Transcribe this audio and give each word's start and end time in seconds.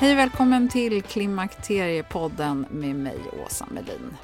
Hej 0.00 0.12
och 0.12 0.18
välkommen 0.18 0.68
till 0.68 1.02
Klimakteriepodden 1.02 2.66
med 2.70 2.96
mig, 2.96 3.18
Åsa 3.46 3.66
Melin. 3.70 4.16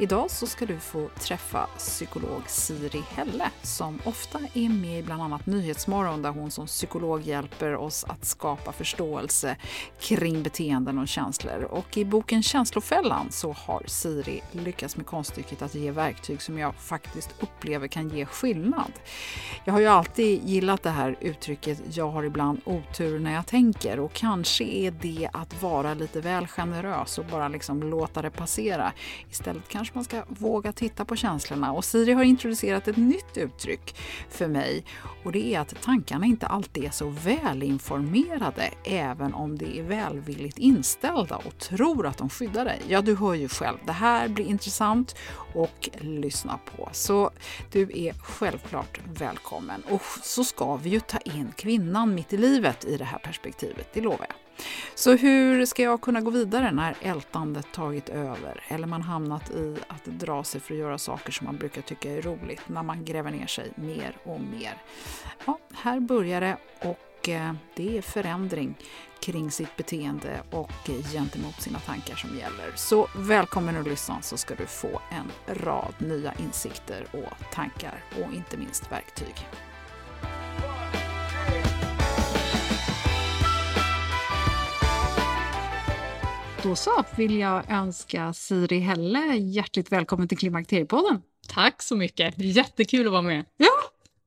Idag 0.00 0.30
så 0.30 0.46
ska 0.46 0.66
du 0.66 0.78
få 0.78 1.08
träffa 1.20 1.66
psykolog 1.78 2.42
Siri 2.46 3.02
Helle 3.10 3.50
som 3.62 3.98
ofta 4.04 4.38
är 4.54 4.68
med 4.68 4.98
i 4.98 5.02
bland 5.02 5.22
annat 5.22 5.46
Nyhetsmorgon 5.46 6.22
där 6.22 6.30
hon 6.30 6.50
som 6.50 6.66
psykolog 6.66 7.22
hjälper 7.22 7.76
oss 7.76 8.04
att 8.08 8.24
skapa 8.24 8.72
förståelse 8.72 9.56
kring 10.00 10.42
beteenden 10.42 10.98
och 10.98 11.08
känslor. 11.08 11.62
Och 11.62 11.96
i 11.96 12.04
boken 12.04 12.42
Känslofällan 12.42 13.26
så 13.30 13.52
har 13.52 13.82
Siri 13.86 14.40
lyckats 14.52 14.96
med 14.96 15.06
konststycket 15.06 15.62
att 15.62 15.74
ge 15.74 15.90
verktyg 15.90 16.42
som 16.42 16.58
jag 16.58 16.74
faktiskt 16.74 17.34
upplever 17.40 17.88
kan 17.88 18.08
ge 18.08 18.26
skillnad. 18.26 18.92
Jag 19.64 19.72
har 19.72 19.80
ju 19.80 19.86
alltid 19.86 20.44
gillat 20.44 20.82
det 20.82 20.90
här 20.90 21.16
uttrycket 21.20 21.96
“jag 21.96 22.10
har 22.10 22.22
ibland 22.22 22.60
otur 22.64 23.18
när 23.18 23.34
jag 23.34 23.46
tänker” 23.46 24.00
och 24.00 24.12
kanske 24.12 24.64
är 24.64 24.90
det 24.90 25.28
att 25.32 25.62
vara 25.62 25.94
lite 25.94 26.20
väl 26.20 26.46
generös 26.46 27.18
och 27.18 27.24
bara 27.24 27.48
liksom 27.48 27.82
låta 27.82 28.22
det 28.22 28.30
passera. 28.30 28.92
Istället 29.30 29.68
kanske 29.68 29.87
man 29.94 30.04
ska 30.04 30.22
våga 30.28 30.72
titta 30.72 31.04
på 31.04 31.16
känslorna. 31.16 31.72
Och 31.72 31.84
Siri 31.84 32.12
har 32.12 32.24
introducerat 32.24 32.88
ett 32.88 32.96
nytt 32.96 33.36
uttryck 33.36 33.96
för 34.30 34.48
mig 34.48 34.84
och 35.24 35.32
det 35.32 35.54
är 35.54 35.60
att 35.60 35.82
tankarna 35.82 36.26
inte 36.26 36.46
alltid 36.46 36.84
är 36.84 36.90
så 36.90 37.08
välinformerade 37.08 38.70
även 38.84 39.34
om 39.34 39.58
de 39.58 39.78
är 39.78 39.82
välvilligt 39.82 40.58
inställda 40.58 41.36
och 41.36 41.58
tror 41.58 42.06
att 42.06 42.18
de 42.18 42.30
skyddar 42.30 42.64
dig. 42.64 42.80
Ja, 42.88 43.02
du 43.02 43.16
hör 43.16 43.34
ju 43.34 43.48
själv. 43.48 43.78
Det 43.86 43.92
här 43.92 44.28
blir 44.28 44.46
intressant 44.46 45.16
och 45.54 45.88
lyssna 46.00 46.58
på. 46.76 46.88
Så 46.92 47.30
du 47.72 47.82
är 47.94 48.12
självklart 48.12 49.00
välkommen. 49.18 49.82
Och 49.90 50.02
så 50.22 50.44
ska 50.44 50.76
vi 50.76 50.90
ju 50.90 51.00
ta 51.00 51.18
in 51.18 51.52
kvinnan 51.56 52.14
mitt 52.14 52.32
i 52.32 52.36
livet 52.36 52.84
i 52.84 52.96
det 52.96 53.04
här 53.04 53.18
perspektivet, 53.18 53.88
det 53.92 54.00
lovar 54.00 54.26
jag. 54.28 54.47
Så 54.94 55.16
hur 55.16 55.66
ska 55.66 55.82
jag 55.82 56.00
kunna 56.00 56.20
gå 56.20 56.30
vidare 56.30 56.72
när 56.72 56.96
ältandet 57.00 57.72
tagit 57.72 58.08
över 58.08 58.64
eller 58.68 58.86
man 58.86 59.02
hamnat 59.02 59.50
i 59.50 59.76
att 59.88 60.04
dra 60.04 60.44
sig 60.44 60.60
för 60.60 60.74
att 60.74 60.80
göra 60.80 60.98
saker 60.98 61.32
som 61.32 61.44
man 61.44 61.56
brukar 61.56 61.82
tycka 61.82 62.12
är 62.12 62.22
roligt 62.22 62.60
när 62.66 62.82
man 62.82 63.04
gräver 63.04 63.30
ner 63.30 63.46
sig 63.46 63.72
mer 63.74 64.16
och 64.24 64.40
mer? 64.40 64.82
Ja, 65.46 65.58
här 65.74 66.00
börjar 66.00 66.40
det 66.40 66.56
och 66.80 67.28
eh, 67.28 67.54
det 67.76 67.98
är 67.98 68.02
förändring 68.02 68.74
kring 69.20 69.50
sitt 69.50 69.76
beteende 69.76 70.40
och 70.50 70.90
gentemot 71.12 71.62
sina 71.62 71.78
tankar 71.78 72.16
som 72.16 72.38
gäller. 72.38 72.72
Så 72.76 73.08
välkommen 73.16 73.76
att 73.76 73.86
lyssna 73.86 74.22
så 74.22 74.36
ska 74.36 74.54
du 74.54 74.66
få 74.66 75.00
en 75.10 75.56
rad 75.56 75.94
nya 75.98 76.34
insikter 76.34 77.06
och 77.12 77.52
tankar 77.52 78.04
och 78.10 78.34
inte 78.34 78.56
minst 78.56 78.92
verktyg. 78.92 79.34
Då 86.62 86.76
så 86.76 87.04
vill 87.16 87.38
jag 87.38 87.70
önska 87.70 88.32
Siri 88.32 88.78
Helle 88.78 89.36
hjärtligt 89.36 89.92
välkommen 89.92 90.28
till 90.28 90.38
Klimakteriepodden. 90.38 91.22
Tack 91.48 91.82
så 91.82 91.96
mycket. 91.96 92.34
Jättekul 92.38 93.06
att 93.06 93.12
vara 93.12 93.22
med. 93.22 93.44
Ja, 93.56 93.66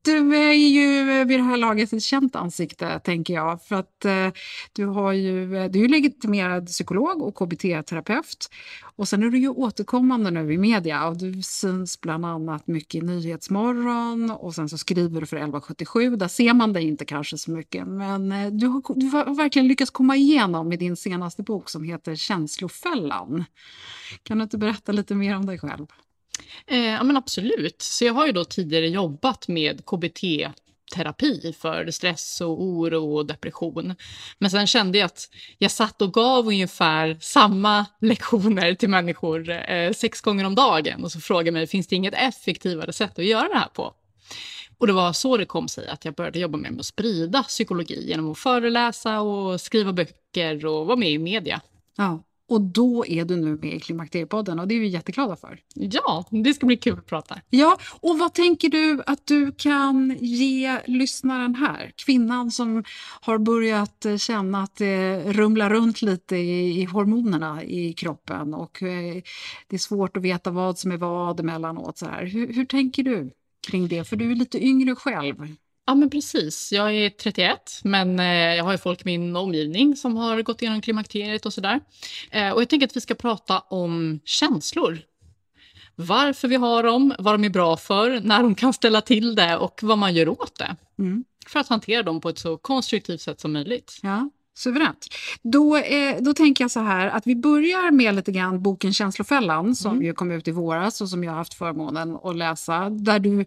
du 0.04 0.36
är 0.36 0.52
ju 0.52 1.24
vid 1.24 1.38
det 1.38 1.42
här 1.42 1.56
laget 1.56 1.92
ett 1.92 2.02
känt 2.02 2.36
ansikte, 2.36 2.98
tänker 2.98 3.34
jag. 3.34 3.62
För 3.62 3.76
att 3.76 4.04
eh, 4.04 4.28
du, 4.72 4.86
har 4.86 5.12
ju, 5.12 5.56
eh, 5.56 5.70
du 5.70 5.84
är 5.84 5.88
legitimerad 5.88 6.66
psykolog 6.66 7.22
och 7.22 7.34
KBT-terapeut. 7.34 8.50
Och 8.96 9.08
sen 9.08 9.22
är 9.22 9.28
du 9.28 9.38
ju 9.38 9.48
återkommande 9.48 10.30
nu 10.30 10.52
i 10.52 10.58
media. 10.58 11.08
Och 11.08 11.16
du 11.16 11.42
syns 11.42 12.00
bland 12.00 12.26
annat 12.26 12.66
mycket 12.66 12.94
i 12.94 13.06
Nyhetsmorgon 13.06 14.30
och 14.30 14.54
sen 14.54 14.68
så 14.68 14.78
skriver 14.78 15.20
du 15.20 15.26
för 15.26 15.36
1177. 15.36 16.16
Där 16.16 16.28
ser 16.28 16.54
man 16.54 16.72
dig 16.72 16.88
inte 16.88 17.04
kanske 17.04 17.38
så 17.38 17.50
mycket. 17.50 17.86
Men 17.86 18.32
eh, 18.32 18.50
du 18.50 18.66
har, 18.66 19.00
du 19.00 19.06
har 19.06 19.34
verkligen 19.34 19.68
lyckats 19.68 19.90
komma 19.90 20.16
igenom 20.16 20.68
med 20.68 20.78
din 20.78 20.96
senaste 20.96 21.42
bok 21.42 21.70
som 21.70 21.84
heter 21.84 22.14
Känslofällan. 22.14 23.44
Kan 24.22 24.38
du 24.38 24.44
inte 24.44 24.58
berätta 24.58 24.92
lite 24.92 25.14
mer 25.14 25.36
om 25.36 25.46
dig 25.46 25.58
själv? 25.58 25.86
Eh, 26.66 26.78
ja, 26.78 27.02
men 27.02 27.16
absolut. 27.16 27.82
Så 27.82 28.04
jag 28.04 28.12
har 28.14 28.26
ju 28.26 28.32
då 28.32 28.44
tidigare 28.44 28.88
jobbat 28.88 29.48
med 29.48 29.86
KBT 29.86 30.22
terapi 30.94 31.54
för 31.58 31.90
stress 31.90 32.40
och 32.40 32.62
oro 32.62 33.16
och 33.16 33.26
depression. 33.26 33.94
Men 34.38 34.50
sen 34.50 34.66
kände 34.66 34.98
jag 34.98 35.06
att 35.06 35.28
jag 35.58 35.70
satt 35.70 36.02
och 36.02 36.12
gav 36.12 36.46
ungefär 36.46 37.18
samma 37.20 37.86
lektioner 38.00 38.74
till 38.74 38.88
människor 38.88 39.50
eh, 39.50 39.92
sex 39.92 40.20
gånger 40.20 40.44
om 40.44 40.54
dagen 40.54 41.04
och 41.04 41.12
så 41.12 41.20
frågade 41.20 41.50
mig, 41.50 41.66
finns 41.66 41.86
det 41.86 41.96
inget 41.96 42.14
effektivare 42.14 42.92
sätt 42.92 43.18
att 43.18 43.24
göra 43.24 43.48
det 43.48 43.58
här 43.58 43.68
på? 43.68 43.94
Och 44.78 44.86
det 44.86 44.92
var 44.92 45.12
så 45.12 45.36
det 45.36 45.44
kom 45.44 45.68
sig 45.68 45.88
att 45.88 46.04
jag 46.04 46.14
började 46.14 46.38
jobba 46.38 46.58
med 46.58 46.80
att 46.80 46.86
sprida 46.86 47.42
psykologi 47.42 48.08
genom 48.08 48.32
att 48.32 48.38
föreläsa 48.38 49.20
och 49.20 49.60
skriva 49.60 49.92
böcker 49.92 50.66
och 50.66 50.86
vara 50.86 50.96
med 50.96 51.10
i 51.10 51.18
media. 51.18 51.60
Ja. 51.96 52.22
Och 52.48 52.60
då 52.60 53.06
är 53.06 53.24
du 53.24 53.36
nu 53.36 53.58
med 53.62 53.74
i 53.74 53.80
Klimakteriepodden 53.80 54.58
och 54.58 54.68
det 54.68 54.74
är 54.74 54.80
vi 54.80 54.88
jätteglada 54.88 55.36
för. 55.36 55.60
Ja, 55.74 56.24
det 56.30 56.54
ska 56.54 56.66
bli 56.66 56.76
kul 56.76 56.98
att 56.98 57.06
prata. 57.06 57.40
Ja, 57.50 57.78
och 58.00 58.18
vad 58.18 58.34
tänker 58.34 58.68
du 58.68 59.02
att 59.06 59.26
du 59.26 59.52
kan 59.52 60.16
ge 60.20 60.80
lyssnaren 60.86 61.54
här? 61.54 61.92
Kvinnan 61.96 62.50
som 62.50 62.84
har 63.20 63.38
börjat 63.38 64.06
känna 64.18 64.62
att 64.62 64.76
det 64.76 65.24
rumlar 65.32 65.70
runt 65.70 66.02
lite 66.02 66.36
i, 66.36 66.80
i 66.80 66.84
hormonerna 66.84 67.64
i 67.64 67.92
kroppen 67.92 68.54
och 68.54 68.82
eh, 68.82 69.22
det 69.68 69.76
är 69.76 69.78
svårt 69.78 70.16
att 70.16 70.22
veta 70.22 70.50
vad 70.50 70.78
som 70.78 70.92
är 70.92 70.96
vad 70.96 71.40
emellanåt. 71.40 71.98
Så 71.98 72.06
här. 72.06 72.26
Hur, 72.26 72.52
hur 72.52 72.64
tänker 72.64 73.02
du 73.02 73.30
kring 73.68 73.88
det? 73.88 74.04
För 74.04 74.16
du 74.16 74.30
är 74.30 74.36
lite 74.36 74.66
yngre 74.66 74.94
själv. 74.94 75.36
Ja, 75.86 75.94
men 75.94 76.10
precis. 76.10 76.72
Jag 76.72 76.94
är 76.94 77.10
31, 77.10 77.80
men 77.84 78.20
eh, 78.20 78.26
jag 78.26 78.64
har 78.64 78.72
ju 78.72 78.78
folk 78.78 79.00
i 79.00 79.04
min 79.04 79.36
omgivning 79.36 79.96
som 79.96 80.16
har 80.16 80.42
gått 80.42 80.62
igenom 80.62 80.80
klimakteriet 80.82 81.46
och 81.46 81.52
sådär. 81.52 81.80
Eh, 82.30 82.50
och 82.50 82.60
jag 82.60 82.68
tänker 82.68 82.86
att 82.86 82.96
vi 82.96 83.00
ska 83.00 83.14
prata 83.14 83.58
om 83.58 84.20
känslor. 84.24 84.98
Varför 85.94 86.48
vi 86.48 86.56
har 86.56 86.82
dem, 86.82 87.14
vad 87.18 87.34
de 87.34 87.44
är 87.44 87.50
bra 87.50 87.76
för, 87.76 88.20
när 88.20 88.42
de 88.42 88.54
kan 88.54 88.72
ställa 88.72 89.00
till 89.00 89.34
det 89.34 89.56
och 89.56 89.80
vad 89.82 89.98
man 89.98 90.14
gör 90.14 90.28
åt 90.28 90.58
det. 90.58 90.76
Mm. 90.98 91.24
För 91.46 91.60
att 91.60 91.68
hantera 91.68 92.02
dem 92.02 92.20
på 92.20 92.28
ett 92.28 92.38
så 92.38 92.56
konstruktivt 92.56 93.20
sätt 93.20 93.40
som 93.40 93.52
möjligt. 93.52 93.98
Ja. 94.02 94.30
Suveränt. 94.54 95.06
Då, 95.42 95.76
eh, 95.76 96.16
då 96.20 96.34
tänker 96.34 96.64
jag 96.64 96.70
så 96.70 96.80
här 96.80 97.08
att 97.08 97.26
vi 97.26 97.36
börjar 97.36 97.90
med 97.90 98.14
lite 98.14 98.32
grann 98.32 98.62
boken 98.62 98.92
Känslofällan 98.92 99.74
som 99.74 99.92
mm. 99.92 100.04
ju 100.04 100.12
kom 100.12 100.30
ut 100.30 100.48
i 100.48 100.50
våras 100.50 101.00
och 101.00 101.08
som 101.08 101.24
jag 101.24 101.32
har 101.32 101.38
haft 101.38 101.54
förmånen 101.54 102.18
att 102.22 102.36
läsa. 102.36 102.90
Där 102.90 103.18
du, 103.18 103.44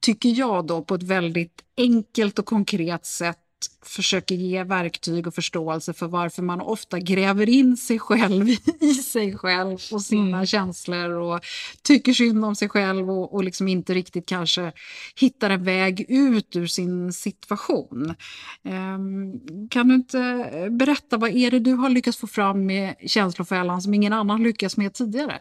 tycker 0.00 0.28
jag 0.28 0.66
då, 0.66 0.82
på 0.82 0.94
ett 0.94 1.02
väldigt 1.02 1.62
enkelt 1.76 2.38
och 2.38 2.46
konkret 2.46 3.06
sätt 3.06 3.38
försöker 3.82 4.34
ge 4.34 4.64
verktyg 4.64 5.26
och 5.26 5.34
förståelse 5.34 5.92
för 5.92 6.06
varför 6.06 6.42
man 6.42 6.60
ofta 6.60 6.98
gräver 6.98 7.48
in 7.48 7.76
sig 7.76 7.98
själv 7.98 8.48
i 8.80 8.94
sig 8.94 9.38
själv 9.38 9.78
och 9.92 10.02
sina 10.02 10.36
mm. 10.36 10.46
känslor 10.46 11.10
och 11.10 11.40
tycker 11.82 12.12
synd 12.12 12.44
om 12.44 12.56
sig 12.56 12.68
själv 12.68 13.10
och, 13.10 13.34
och 13.34 13.44
liksom 13.44 13.68
inte 13.68 13.94
riktigt 13.94 14.26
kanske 14.26 14.72
hittar 15.16 15.50
en 15.50 15.64
väg 15.64 16.06
ut 16.08 16.56
ur 16.56 16.66
sin 16.66 17.12
situation. 17.12 18.14
Um, 18.62 19.68
kan 19.68 19.88
du 19.88 19.94
inte 19.94 20.48
berätta, 20.70 21.16
vad 21.16 21.30
är 21.30 21.50
det 21.50 21.58
du 21.58 21.72
har 21.72 21.90
lyckats 21.90 22.18
få 22.18 22.26
fram 22.26 22.66
med 22.66 22.94
känslofällan 23.06 23.82
som 23.82 23.94
ingen 23.94 24.12
annan 24.12 24.42
lyckats 24.42 24.76
med 24.76 24.94
tidigare? 24.94 25.40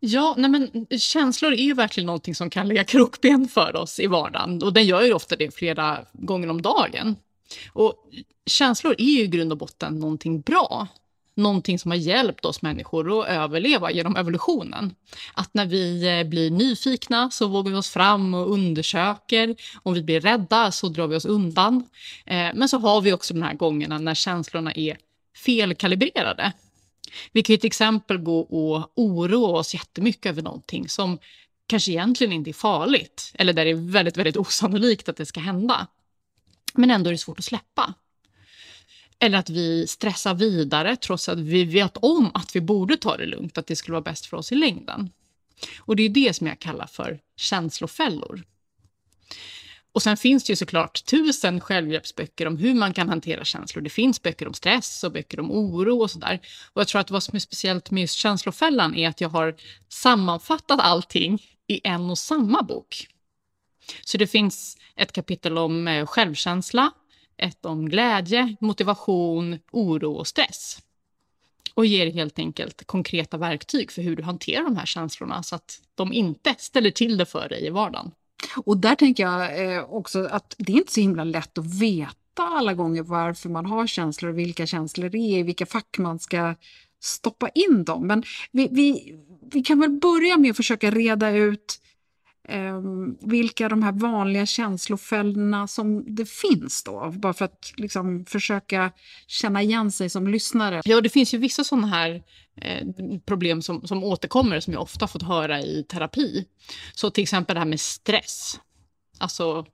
Ja, 0.00 0.34
nej 0.38 0.50
men 0.50 0.86
känslor 0.98 1.52
är 1.52 1.62
ju 1.62 1.74
verkligen 1.74 2.06
någonting 2.06 2.34
som 2.34 2.50
kan 2.50 2.68
lägga 2.68 2.84
krokben 2.84 3.48
för 3.48 3.76
oss 3.76 4.00
i 4.00 4.06
vardagen 4.06 4.62
och 4.62 4.72
den 4.72 4.86
gör 4.86 5.02
ju 5.02 5.12
ofta 5.12 5.36
det 5.36 5.54
flera 5.54 5.98
gånger 6.12 6.50
om 6.50 6.62
dagen. 6.62 7.16
Och 7.72 7.94
känslor 8.46 8.94
är 8.98 9.04
ju 9.04 9.20
i 9.22 9.26
grund 9.26 9.52
och 9.52 9.58
botten 9.58 9.98
någonting 9.98 10.40
bra. 10.40 10.88
Någonting 11.34 11.78
som 11.78 11.90
har 11.90 11.98
hjälpt 11.98 12.44
oss 12.44 12.62
människor 12.62 13.20
att 13.20 13.28
överleva 13.28 13.90
genom 13.90 14.16
evolutionen. 14.16 14.94
Att 15.34 15.54
när 15.54 15.66
vi 15.66 16.18
eh, 16.18 16.28
blir 16.28 16.50
nyfikna 16.50 17.30
så 17.30 17.48
vågar 17.48 17.70
vi 17.70 17.76
oss 17.76 17.90
fram 17.90 18.34
och 18.34 18.52
undersöker. 18.52 19.56
Om 19.82 19.94
vi 19.94 20.02
blir 20.02 20.20
rädda 20.20 20.72
så 20.72 20.88
drar 20.88 21.06
vi 21.06 21.16
oss 21.16 21.24
undan. 21.24 21.84
Eh, 22.26 22.48
men 22.54 22.68
så 22.68 22.78
har 22.78 23.00
vi 23.00 23.12
också 23.12 23.34
de 23.34 23.42
här 23.42 23.54
gångerna 23.54 23.98
när 23.98 24.14
känslorna 24.14 24.72
är 24.72 24.98
felkalibrerade 25.44 26.52
vi 27.32 27.42
kan 27.42 27.54
ju 27.54 27.58
till 27.58 27.66
exempel 27.66 28.18
gå 28.18 28.40
och 28.40 28.92
oroa 28.94 29.58
oss 29.58 29.74
jättemycket 29.74 30.26
över 30.26 30.42
någonting 30.42 30.88
som 30.88 31.18
kanske 31.66 31.90
egentligen 31.90 32.32
inte 32.32 32.50
är 32.50 32.52
farligt 32.52 33.32
eller 33.34 33.52
där 33.52 33.64
det 33.64 33.70
är 33.70 33.92
väldigt, 33.92 34.16
väldigt 34.16 34.36
osannolikt 34.36 35.08
att 35.08 35.16
det 35.16 35.26
ska 35.26 35.40
hända. 35.40 35.86
Men 36.74 36.90
ändå 36.90 37.08
är 37.08 37.12
det 37.12 37.18
svårt 37.18 37.38
att 37.38 37.44
släppa. 37.44 37.94
Eller 39.18 39.38
att 39.38 39.50
vi 39.50 39.86
stressar 39.86 40.34
vidare 40.34 40.96
trots 40.96 41.28
att 41.28 41.38
vi 41.38 41.64
vet 41.64 41.96
om 41.96 42.30
att 42.34 42.56
vi 42.56 42.60
borde 42.60 42.96
ta 42.96 43.16
det 43.16 43.26
lugnt, 43.26 43.58
att 43.58 43.66
det 43.66 43.76
skulle 43.76 43.92
vara 43.92 44.02
bäst 44.02 44.26
för 44.26 44.36
oss 44.36 44.52
i 44.52 44.54
längden. 44.54 45.10
Och 45.78 45.96
det 45.96 46.02
är 46.02 46.08
det 46.08 46.36
som 46.36 46.46
jag 46.46 46.58
kallar 46.58 46.86
för 46.86 47.20
känslofällor. 47.36 48.44
Och 49.92 50.02
sen 50.02 50.16
finns 50.16 50.44
det 50.44 50.52
ju 50.52 50.56
såklart 50.56 51.04
tusen 51.04 51.60
självhjälpsböcker 51.60 52.46
om 52.46 52.56
hur 52.56 52.74
man 52.74 52.94
kan 52.94 53.08
hantera 53.08 53.44
känslor. 53.44 53.82
Det 53.82 53.90
finns 53.90 54.22
böcker 54.22 54.48
om 54.48 54.54
stress 54.54 55.04
och 55.04 55.12
böcker 55.12 55.40
om 55.40 55.50
oro 55.50 56.00
och 56.00 56.10
sådär. 56.10 56.40
Och 56.72 56.80
jag 56.80 56.88
tror 56.88 57.00
att 57.00 57.10
vad 57.10 57.22
som 57.22 57.36
är 57.36 57.40
speciellt 57.40 57.90
med 57.90 58.00
just 58.00 58.14
känslofällan 58.14 58.94
är 58.94 59.08
att 59.08 59.20
jag 59.20 59.28
har 59.28 59.54
sammanfattat 59.88 60.80
allting 60.80 61.42
i 61.66 61.80
en 61.84 62.10
och 62.10 62.18
samma 62.18 62.62
bok. 62.62 63.08
Så 64.04 64.18
det 64.18 64.26
finns 64.26 64.76
ett 64.96 65.12
kapitel 65.12 65.58
om 65.58 65.88
eh, 65.88 66.06
självkänsla, 66.06 66.90
ett 67.36 67.64
om 67.64 67.88
glädje, 67.88 68.56
motivation, 68.60 69.58
oro 69.72 70.12
och 70.12 70.26
stress. 70.26 70.78
Och 71.74 71.86
ger 71.86 72.12
helt 72.12 72.38
enkelt 72.38 72.86
konkreta 72.86 73.36
verktyg 73.36 73.92
för 73.92 74.02
hur 74.02 74.16
du 74.16 74.22
hanterar 74.22 74.64
de 74.64 74.76
här 74.76 74.86
känslorna 74.86 75.42
så 75.42 75.54
att 75.54 75.80
de 75.94 76.12
inte 76.12 76.54
ställer 76.58 76.90
till 76.90 77.16
det 77.16 77.26
för 77.26 77.48
dig 77.48 77.66
i 77.66 77.70
vardagen. 77.70 78.10
Och 78.56 78.76
där 78.76 78.94
tänker 78.94 79.22
jag 79.22 79.74
eh, 79.74 79.84
också 79.84 80.28
att 80.30 80.54
det 80.58 80.72
är 80.72 80.76
inte 80.76 80.92
så 80.92 81.00
himla 81.00 81.24
lätt 81.24 81.58
att 81.58 81.80
veta 81.80 82.42
alla 82.42 82.74
gånger 82.74 83.02
varför 83.02 83.48
man 83.48 83.66
har 83.66 83.86
känslor 83.86 84.30
och 84.30 84.38
vilka 84.38 84.66
känslor 84.66 85.08
det 85.08 85.18
är, 85.18 85.38
i 85.38 85.42
vilka 85.42 85.66
fack 85.66 85.98
man 85.98 86.18
ska 86.18 86.54
stoppa 87.00 87.48
in 87.48 87.84
dem. 87.84 88.06
Men 88.06 88.22
vi, 88.52 88.68
vi, 88.72 89.14
vi 89.52 89.62
kan 89.62 89.80
väl 89.80 89.90
börja 89.90 90.36
med 90.36 90.50
att 90.50 90.56
försöka 90.56 90.90
reda 90.90 91.30
ut 91.30 91.80
eh, 92.48 92.80
vilka 93.20 93.68
de 93.68 93.82
här 93.82 93.92
vanliga 93.92 94.46
känslofällorna 94.46 95.66
som 95.66 96.14
det 96.14 96.28
finns 96.28 96.84
då. 96.84 97.12
Bara 97.16 97.32
för 97.32 97.44
att 97.44 97.72
liksom 97.76 98.24
försöka 98.24 98.92
känna 99.26 99.62
igen 99.62 99.90
sig 99.90 100.10
som 100.10 100.28
lyssnare. 100.28 100.80
Ja, 100.84 101.00
det 101.00 101.08
finns 101.08 101.34
ju 101.34 101.38
vissa 101.38 101.64
sådana 101.64 101.86
här 101.86 102.22
eh, 102.60 102.86
problem 103.26 103.62
som, 103.62 103.86
som 103.86 104.04
återkommer 104.04 104.60
som 104.60 104.72
jag 104.72 104.82
ofta 104.82 105.06
fått 105.06 105.22
höra 105.22 105.60
i 105.60 105.84
terapi. 105.88 106.44
Så 106.94 107.10
till 107.10 107.22
exempel 107.22 107.54
det 107.54 107.60
här 107.60 107.66
med 107.66 107.80
stress. 107.80 108.60
Alltså, 109.18 109.66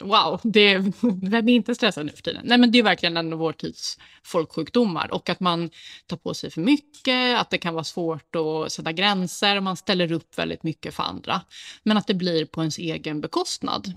wow, 0.00 0.40
det, 0.42 0.78
vem 1.22 1.48
är 1.48 1.54
inte 1.54 1.74
stressad 1.74 2.06
nu 2.06 2.12
för 2.12 2.22
tiden? 2.22 2.42
Nej, 2.44 2.58
men 2.58 2.70
det 2.72 2.78
är 2.78 2.82
verkligen 2.82 3.16
en 3.16 3.32
av 3.32 3.38
vår 3.38 3.52
tids 3.52 3.98
folksjukdomar. 4.22 5.14
Och 5.14 5.28
att 5.28 5.40
man 5.40 5.70
tar 6.06 6.16
på 6.16 6.34
sig 6.34 6.50
för 6.50 6.60
mycket, 6.60 7.40
att 7.40 7.50
det 7.50 7.58
kan 7.58 7.74
vara 7.74 7.84
svårt 7.84 8.36
att 8.36 8.72
sätta 8.72 8.92
gränser, 8.92 9.60
man 9.60 9.76
ställer 9.76 10.12
upp 10.12 10.38
väldigt 10.38 10.62
mycket 10.62 10.94
för 10.94 11.02
andra. 11.02 11.40
Men 11.82 11.96
att 11.96 12.06
det 12.06 12.14
blir 12.14 12.44
på 12.44 12.60
ens 12.60 12.78
egen 12.78 13.20
bekostnad. 13.20 13.92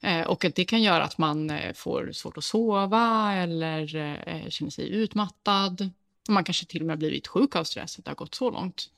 Eh, 0.00 0.26
och 0.26 0.44
att 0.44 0.54
det 0.54 0.64
kan 0.64 0.82
göra 0.82 1.04
att 1.04 1.18
man 1.18 1.50
eh, 1.50 1.72
får 1.72 2.12
svårt 2.12 2.38
att 2.38 2.44
sova 2.44 3.34
eller 3.34 3.96
eh, 4.28 4.48
känner 4.48 4.70
sig 4.70 4.88
utmattad. 4.88 5.90
Man 6.28 6.44
kanske 6.44 6.66
till 6.66 6.80
och 6.80 6.86
med 6.86 6.92
har 6.92 6.98
blivit 6.98 7.26
sjuk 7.26 7.56
av 7.56 7.64
stress, 7.64 7.98
att 7.98 8.04
det 8.04 8.10
har 8.10 8.16
gått 8.16 8.34
så 8.34 8.50
långt. 8.50 8.90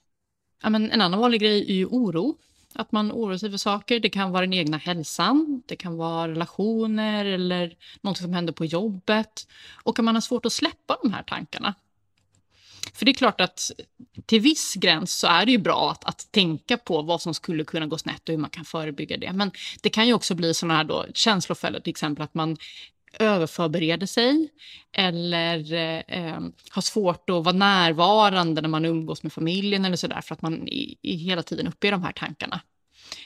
Ja, 0.62 0.70
men 0.70 0.90
en 0.90 1.00
annan 1.00 1.20
vanlig 1.20 1.40
grej 1.40 1.70
är 1.70 1.74
ju 1.74 1.86
oro 1.86 2.36
att 2.74 2.92
man 2.92 3.12
oroar 3.12 3.36
sig 3.36 3.50
för 3.50 3.58
saker. 3.58 4.00
Det 4.00 4.10
kan 4.10 4.30
vara 4.30 4.40
den 4.40 4.52
egna 4.52 4.76
hälsan, 4.76 5.62
det 5.66 5.76
kan 5.76 5.96
vara 5.96 6.28
relationer 6.28 7.24
eller 7.24 7.76
något 8.00 8.18
som 8.18 8.32
händer 8.32 8.52
på 8.52 8.64
jobbet. 8.64 9.48
Och 9.82 9.98
att 9.98 10.04
man 10.04 10.14
har 10.14 10.22
svårt 10.22 10.46
att 10.46 10.52
släppa 10.52 10.98
de 11.02 11.12
här 11.12 11.22
tankarna. 11.22 11.74
För 12.94 13.04
det 13.04 13.10
är 13.10 13.14
klart 13.14 13.40
att 13.40 13.70
till 14.26 14.40
viss 14.40 14.74
gräns 14.74 15.12
så 15.12 15.26
är 15.26 15.46
det 15.46 15.52
ju 15.52 15.58
bra 15.58 15.90
att, 15.90 16.04
att 16.04 16.32
tänka 16.32 16.76
på 16.76 17.02
vad 17.02 17.22
som 17.22 17.34
skulle 17.34 17.64
kunna 17.64 17.86
gå 17.86 17.98
snett 17.98 18.28
och 18.28 18.32
hur 18.32 18.38
man 18.38 18.50
kan 18.50 18.64
förebygga 18.64 19.16
det. 19.16 19.32
Men 19.32 19.50
det 19.82 19.90
kan 19.90 20.06
ju 20.06 20.14
också 20.14 20.34
bli 20.34 20.54
sådana 20.54 20.76
här 20.76 20.84
då 20.84 21.06
känslofällor, 21.14 21.80
till 21.80 21.90
exempel 21.90 22.24
att 22.24 22.34
man 22.34 22.56
överförbereder 23.18 24.06
sig 24.06 24.48
eller 24.92 25.72
eh, 25.72 26.02
eh, 26.08 26.40
har 26.70 26.82
svårt 26.82 27.30
att 27.30 27.44
vara 27.44 27.56
närvarande 27.56 28.60
när 28.60 28.68
man 28.68 28.84
umgås 28.84 29.22
med 29.22 29.32
familjen 29.32 29.84
eller 29.84 29.96
sådär 29.96 30.20
för 30.20 30.34
att 30.34 30.42
man 30.42 30.68
i, 30.68 30.98
i 31.02 31.16
hela 31.16 31.42
tiden 31.42 31.68
uppe 31.68 31.86
i 31.86 31.90
de 31.90 32.02
här 32.02 32.12
tankarna. 32.12 32.60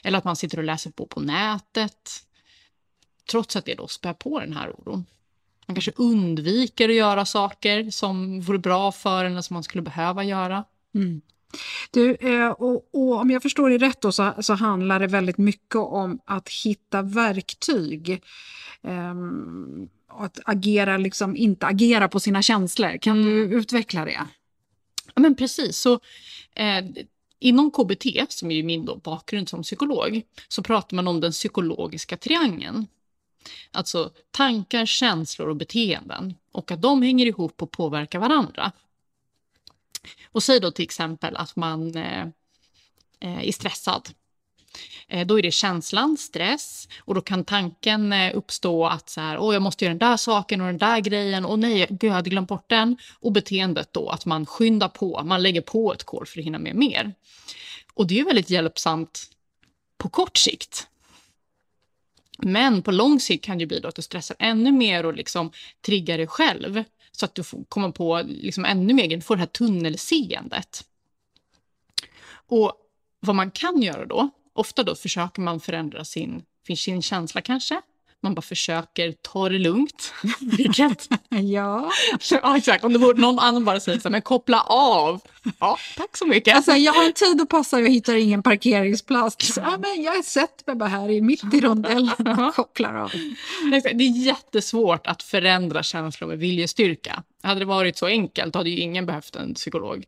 Eller 0.03 0.17
att 0.17 0.23
man 0.23 0.35
sitter 0.35 0.57
och 0.57 0.63
läser 0.63 0.91
på 0.91 1.05
på 1.05 1.19
nätet 1.19 2.09
trots 3.31 3.55
att 3.55 3.65
det 3.65 3.75
då 3.75 3.87
spär 3.87 4.13
på 4.13 4.39
den 4.39 4.53
här 4.53 4.69
oron. 4.79 5.05
Man 5.65 5.75
kanske 5.75 5.91
undviker 5.95 6.89
att 6.89 6.95
göra 6.95 7.25
saker 7.25 7.91
som 7.91 8.41
vore 8.41 8.59
bra 8.59 8.91
för 8.91 9.25
en 9.25 9.31
eller 9.31 9.41
som 9.41 9.53
man 9.53 9.63
skulle 9.63 9.81
behöva 9.81 10.23
göra. 10.23 10.63
Mm. 10.95 11.21
Du, 11.91 12.15
eh, 12.15 12.49
och, 12.49 12.89
och, 12.93 13.13
om 13.13 13.31
jag 13.31 13.41
förstår 13.41 13.69
det 13.69 13.77
rätt 13.77 14.01
då, 14.01 14.11
så, 14.11 14.33
så 14.39 14.53
handlar 14.53 14.99
det 14.99 15.07
väldigt 15.07 15.37
mycket 15.37 15.75
om 15.75 16.19
att 16.25 16.49
hitta 16.49 17.01
verktyg 17.01 18.21
Um, 18.87 19.89
att 20.07 20.39
agera, 20.45 20.97
liksom, 20.97 21.35
inte 21.35 21.65
agera 21.65 22.07
på 22.07 22.19
sina 22.19 22.41
känslor. 22.41 22.97
Kan 22.97 23.21
du 23.21 23.43
mm. 23.43 23.57
utveckla 23.57 24.05
det? 24.05 24.27
Ja, 25.15 25.21
men 25.21 25.35
precis. 25.35 25.77
Så, 25.77 25.99
eh, 26.55 26.85
inom 27.39 27.71
KBT, 27.71 28.05
som 28.29 28.51
är 28.51 28.63
min 28.63 28.99
bakgrund 29.03 29.49
som 29.49 29.63
psykolog, 29.63 30.21
så 30.47 30.63
pratar 30.63 30.95
man 30.95 31.07
om 31.07 31.21
den 31.21 31.31
psykologiska 31.31 32.17
triangeln. 32.17 32.87
Alltså 33.71 34.11
tankar, 34.31 34.85
känslor 34.85 35.49
och 35.49 35.55
beteenden. 35.55 36.33
Och 36.51 36.71
att 36.71 36.81
de 36.81 37.01
hänger 37.01 37.25
ihop 37.25 37.61
och 37.61 37.71
påverkar 37.71 38.19
varandra. 38.19 38.71
Och 40.25 40.43
säg 40.43 40.59
då 40.59 40.71
till 40.71 40.85
exempel 40.85 41.35
att 41.35 41.55
man 41.55 41.95
eh, 41.95 42.21
eh, 43.19 43.47
är 43.47 43.51
stressad 43.51 44.09
Eh, 45.07 45.27
då 45.27 45.39
är 45.39 45.41
det 45.41 45.51
känslan, 45.51 46.17
stress 46.17 46.87
och 46.99 47.15
då 47.15 47.21
kan 47.21 47.45
tanken 47.45 48.13
eh, 48.13 48.37
uppstå 48.37 48.85
att 48.85 49.09
så 49.09 49.21
här, 49.21 49.37
Åh, 49.37 49.53
jag 49.53 49.61
måste 49.61 49.85
göra 49.85 49.93
den 49.93 50.09
där 50.09 50.17
saken 50.17 50.61
och 50.61 50.67
den 50.67 50.77
där 50.77 50.99
grejen 50.99 51.45
och 51.45 51.59
nej, 51.59 51.87
gud, 51.89 52.03
jag 52.03 52.13
hade 52.13 52.29
glömt 52.29 52.49
bort 52.49 52.69
den. 52.69 52.97
Och 53.19 53.31
beteendet 53.31 53.93
då 53.93 54.09
att 54.09 54.25
man 54.25 54.45
skyndar 54.45 54.89
på, 54.89 55.21
man 55.23 55.41
lägger 55.41 55.61
på 55.61 55.93
ett 55.93 56.03
kol 56.03 56.25
för 56.25 56.39
att 56.39 56.45
hinna 56.45 56.59
med 56.59 56.75
mer. 56.75 57.13
Och 57.93 58.07
det 58.07 58.19
är 58.19 58.25
väldigt 58.25 58.49
hjälpsamt 58.49 59.29
på 59.97 60.09
kort 60.09 60.37
sikt. 60.37 60.87
Men 62.37 62.81
på 62.81 62.91
lång 62.91 63.19
sikt 63.19 63.45
kan 63.45 63.57
det 63.57 63.65
bli 63.65 63.79
då 63.79 63.87
att 63.87 63.95
du 63.95 64.01
stressar 64.01 64.35
ännu 64.39 64.71
mer 64.71 65.05
och 65.05 65.13
liksom 65.13 65.51
triggar 65.85 66.17
dig 66.17 66.27
själv 66.27 66.83
så 67.17 67.25
att 67.25 67.35
du 67.35 67.43
får 67.43 67.63
komma 67.69 67.91
på 67.91 68.21
liksom 68.25 68.65
ännu 68.65 68.93
mer, 68.93 69.07
du 69.07 69.21
får 69.21 69.35
det 69.35 69.39
här 69.39 69.47
tunnelseendet. 69.47 70.85
Och 72.31 72.73
vad 73.19 73.35
man 73.35 73.51
kan 73.51 73.81
göra 73.81 74.05
då, 74.05 74.29
ofta 74.53 74.83
då 74.83 74.95
försöker 74.95 75.41
man 75.41 75.59
förändra 75.59 76.05
sin, 76.05 76.43
sin 76.67 77.01
känsla 77.01 77.41
kanske. 77.41 77.81
Man 78.23 78.35
bara 78.35 78.41
försöker 78.41 79.11
ta 79.11 79.49
det 79.49 79.59
lugnt. 79.59 80.13
Vilket... 80.57 81.09
ja. 81.29 81.91
ja, 82.31 82.57
exakt. 82.57 82.83
Om 82.83 82.93
det 82.93 82.99
vore 82.99 83.21
någon 83.21 83.39
annan 83.39 83.65
bara 83.65 83.79
säger 83.79 83.99
så 83.99 84.07
här, 84.07 84.11
men 84.11 84.21
koppla 84.21 84.61
av. 84.61 85.21
Ja, 85.59 85.77
tack 85.97 86.17
så 86.17 86.25
mycket. 86.25 86.55
Alltså, 86.55 86.71
jag 86.71 86.93
har 86.93 87.05
en 87.05 87.13
tid 87.13 87.41
att 87.41 87.49
passa 87.49 87.77
och 87.77 87.83
jag 87.83 87.89
hittar 87.89 88.15
ingen 88.15 88.43
parkeringsplats. 88.43 89.57
Ja, 89.57 89.77
men 89.77 90.03
jag 90.03 90.25
sätter 90.25 90.63
mig 90.67 90.75
bara 90.75 90.89
här 90.89 91.21
mitt 91.21 91.53
i 91.53 91.61
rondellen 91.61 92.39
och 92.47 92.55
kopplar 92.55 92.93
av. 92.93 93.11
Det 93.71 94.03
är 94.03 94.25
jättesvårt 94.25 95.07
att 95.07 95.23
förändra 95.23 95.83
känslor 95.83 96.27
med 96.27 96.39
viljestyrka. 96.39 97.23
Hade 97.43 97.59
det 97.59 97.65
varit 97.65 97.97
så 97.97 98.05
enkelt 98.05 98.55
hade 98.55 98.69
ju 98.69 98.77
ingen 98.77 99.05
behövt 99.05 99.35
en 99.35 99.53
psykolog. 99.53 100.05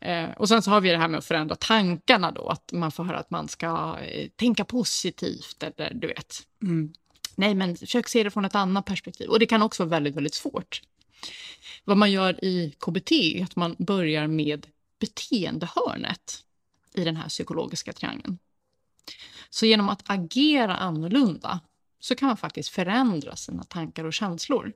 Eh, 0.00 0.30
och 0.36 0.48
sen 0.48 0.62
så 0.62 0.70
har 0.70 0.80
vi 0.80 0.90
det 0.90 0.98
här 0.98 1.08
med 1.08 1.18
att 1.18 1.24
förändra 1.24 1.56
tankarna 1.56 2.30
då, 2.30 2.48
att 2.48 2.72
man 2.72 2.92
får 2.92 3.04
höra 3.04 3.18
att 3.18 3.30
man 3.30 3.48
ska 3.48 3.98
eh, 3.98 4.28
tänka 4.36 4.64
positivt 4.64 5.62
eller 5.62 5.92
du 5.94 6.06
vet. 6.06 6.36
Mm. 6.62 6.92
Nej, 7.36 7.54
men 7.54 7.76
försök 7.76 8.08
se 8.08 8.22
det 8.22 8.30
från 8.30 8.44
ett 8.44 8.54
annat 8.54 8.84
perspektiv. 8.84 9.28
Och 9.30 9.38
det 9.38 9.46
kan 9.46 9.62
också 9.62 9.82
vara 9.82 9.90
väldigt, 9.90 10.16
väldigt 10.16 10.34
svårt. 10.34 10.82
Vad 11.84 11.96
man 11.96 12.12
gör 12.12 12.44
i 12.44 12.74
KBT 12.78 13.12
är 13.12 13.44
att 13.44 13.56
man 13.56 13.76
börjar 13.78 14.26
med 14.26 14.66
beteendehörnet 15.00 16.44
i 16.94 17.04
den 17.04 17.16
här 17.16 17.28
psykologiska 17.28 17.92
triangeln. 17.92 18.38
Så 19.50 19.66
genom 19.66 19.88
att 19.88 20.02
agera 20.06 20.76
annorlunda 20.76 21.60
så 22.00 22.14
kan 22.14 22.28
man 22.28 22.36
faktiskt 22.36 22.68
förändra 22.68 23.36
sina 23.36 23.62
tankar 23.64 24.04
och 24.04 24.12
känslor. 24.12 24.72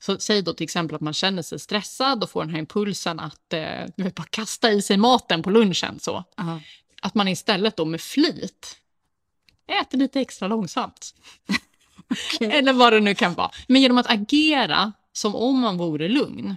Så 0.00 0.18
säg 0.18 0.42
då 0.42 0.52
till 0.52 0.64
exempel 0.64 0.94
att 0.94 1.00
man 1.00 1.14
känner 1.14 1.42
sig 1.42 1.58
stressad 1.58 2.22
och 2.22 2.30
får 2.30 2.40
den 2.40 2.50
här 2.50 2.58
impulsen 2.58 3.20
att 3.20 3.52
eh, 3.52 3.86
bara 3.96 4.26
kasta 4.30 4.72
i 4.72 4.82
sig 4.82 4.96
maten 4.96 5.42
på 5.42 5.50
lunchen. 5.50 6.00
Så. 6.00 6.24
Aha. 6.36 6.60
Att 7.02 7.14
man 7.14 7.28
istället 7.28 7.76
då 7.76 7.84
med 7.84 8.00
flit 8.00 8.79
äter 9.70 9.98
lite 9.98 10.20
extra 10.20 10.48
långsamt. 10.48 11.14
Eller 12.40 12.72
vad 12.72 12.92
det 12.92 13.00
nu 13.00 13.14
kan 13.14 13.34
vara. 13.34 13.50
Men 13.66 13.82
genom 13.82 13.98
att 13.98 14.10
agera 14.10 14.92
som 15.12 15.34
om 15.34 15.60
man 15.60 15.76
vore 15.76 16.08
lugn 16.08 16.56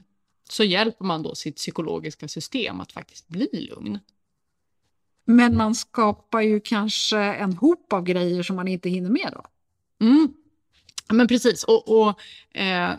så 0.49 0.63
hjälper 0.63 1.05
man 1.05 1.23
då 1.23 1.35
sitt 1.35 1.55
psykologiska 1.55 2.27
system 2.27 2.81
att 2.81 2.91
faktiskt 2.91 3.27
bli 3.27 3.69
lugn. 3.69 3.99
Men 5.25 5.57
man 5.57 5.75
skapar 5.75 6.41
ju 6.41 6.59
kanske 6.59 7.17
en 7.17 7.53
hop 7.53 7.93
av 7.93 8.03
grejer 8.03 8.43
som 8.43 8.55
man 8.55 8.67
inte 8.67 8.89
hinner 8.89 9.09
med 9.09 9.29
då? 9.33 9.45
Mm. 10.05 10.33
Men 11.09 11.27
precis. 11.27 11.63
Och, 11.63 12.01
och 12.01 12.19
eh, 12.57 12.91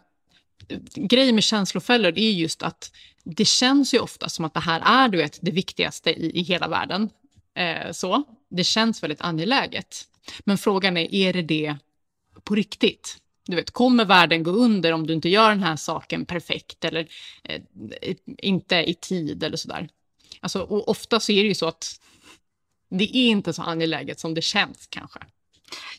grejen 0.95 1.35
med 1.35 1.45
känslofällor 1.45 2.19
är 2.19 2.31
just 2.31 2.63
att 2.63 2.93
det 3.25 3.45
känns 3.45 3.95
ju 3.95 3.99
ofta 3.99 4.29
som 4.29 4.45
att 4.45 4.55
det 4.55 4.61
här 4.61 4.83
är 4.85 5.09
du 5.09 5.19
vet, 5.19 5.39
det 5.43 5.51
viktigaste 5.51 6.11
i, 6.11 6.41
i 6.41 6.43
hela 6.43 6.69
världen. 6.69 7.11
Eh, 7.55 7.93
så. 7.93 8.23
Det 8.57 8.65
känns 8.65 9.03
väldigt 9.03 9.21
angeläget. 9.21 10.09
Men 10.45 10.59
frågan 10.59 10.97
är, 10.97 11.15
är 11.15 11.33
det 11.33 11.43
det 11.43 11.77
på 12.45 12.55
riktigt? 12.55 13.19
Du 13.47 13.57
vet, 13.57 13.71
kommer 13.71 14.05
världen 14.05 14.43
gå 14.43 14.51
under 14.51 14.93
om 14.93 15.07
du 15.07 15.15
inte 15.15 15.29
gör 15.29 15.49
den 15.49 15.63
här 15.63 15.77
saken 15.77 16.27
perfekt 16.27 16.85
eller 16.85 17.09
eh, 17.43 17.63
inte 18.39 18.77
i 18.77 18.95
tid 18.95 19.43
eller 19.43 19.57
sådär? 19.57 19.89
Alltså, 20.41 20.61
och 20.61 20.89
ofta 20.89 21.21
så 21.21 21.33
är 21.33 21.43
det 21.43 21.49
ju 21.49 21.55
så 21.55 21.67
att 21.67 22.01
det 22.89 23.17
är 23.17 23.29
inte 23.29 23.53
så 23.53 23.63
angeläget 23.63 24.21
som 24.21 24.35
det 24.35 24.43
känns 24.43 24.87
kanske. 24.87 25.21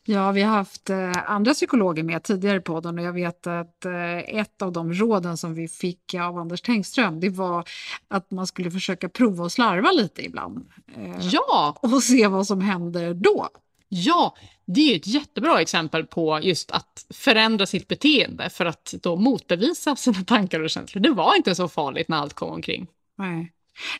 Ja, 0.07 0.31
vi 0.31 0.41
har 0.41 0.51
haft 0.55 0.89
eh, 0.89 1.31
andra 1.31 1.53
psykologer 1.53 2.03
med 2.03 2.23
tidigare 2.23 2.61
på 2.61 2.73
podden 2.73 2.99
och 2.99 3.05
jag 3.05 3.13
vet 3.13 3.47
att 3.47 3.85
eh, 3.85 4.17
ett 4.17 4.61
av 4.61 4.71
de 4.71 4.93
råden 4.93 5.37
som 5.37 5.53
vi 5.53 5.67
fick 5.67 6.13
av 6.13 6.37
Anders 6.37 6.61
Tengström 6.61 7.19
det 7.19 7.29
var 7.29 7.69
att 8.07 8.31
man 8.31 8.47
skulle 8.47 8.71
försöka 8.71 9.09
prova 9.09 9.43
och 9.43 9.51
slarva 9.51 9.91
lite 9.91 10.25
ibland. 10.25 10.69
Eh, 10.95 11.27
Ja, 11.31 11.77
och 11.81 12.03
se 12.03 12.27
vad 12.27 12.47
som 12.47 12.61
händer 12.61 13.13
då. 13.13 13.49
ja, 13.87 14.35
det 14.65 14.91
är 14.91 14.95
ett 14.95 15.07
jättebra 15.07 15.61
exempel 15.61 16.05
på 16.05 16.39
just 16.43 16.71
att 16.71 17.05
förändra 17.13 17.65
sitt 17.65 17.87
beteende 17.87 18.49
för 18.49 18.65
att 18.65 18.93
då 19.01 19.15
motbevisa 19.15 19.95
sina 19.95 20.23
tankar 20.23 20.59
och 20.59 20.69
känslor. 20.69 21.01
Det 21.01 21.11
var 21.11 21.35
inte 21.35 21.55
så 21.55 21.67
farligt 21.67 22.07
när 22.07 22.17
allt 22.17 22.33
kom 22.33 22.49
omkring. 22.49 22.87
Nej. 23.17 23.51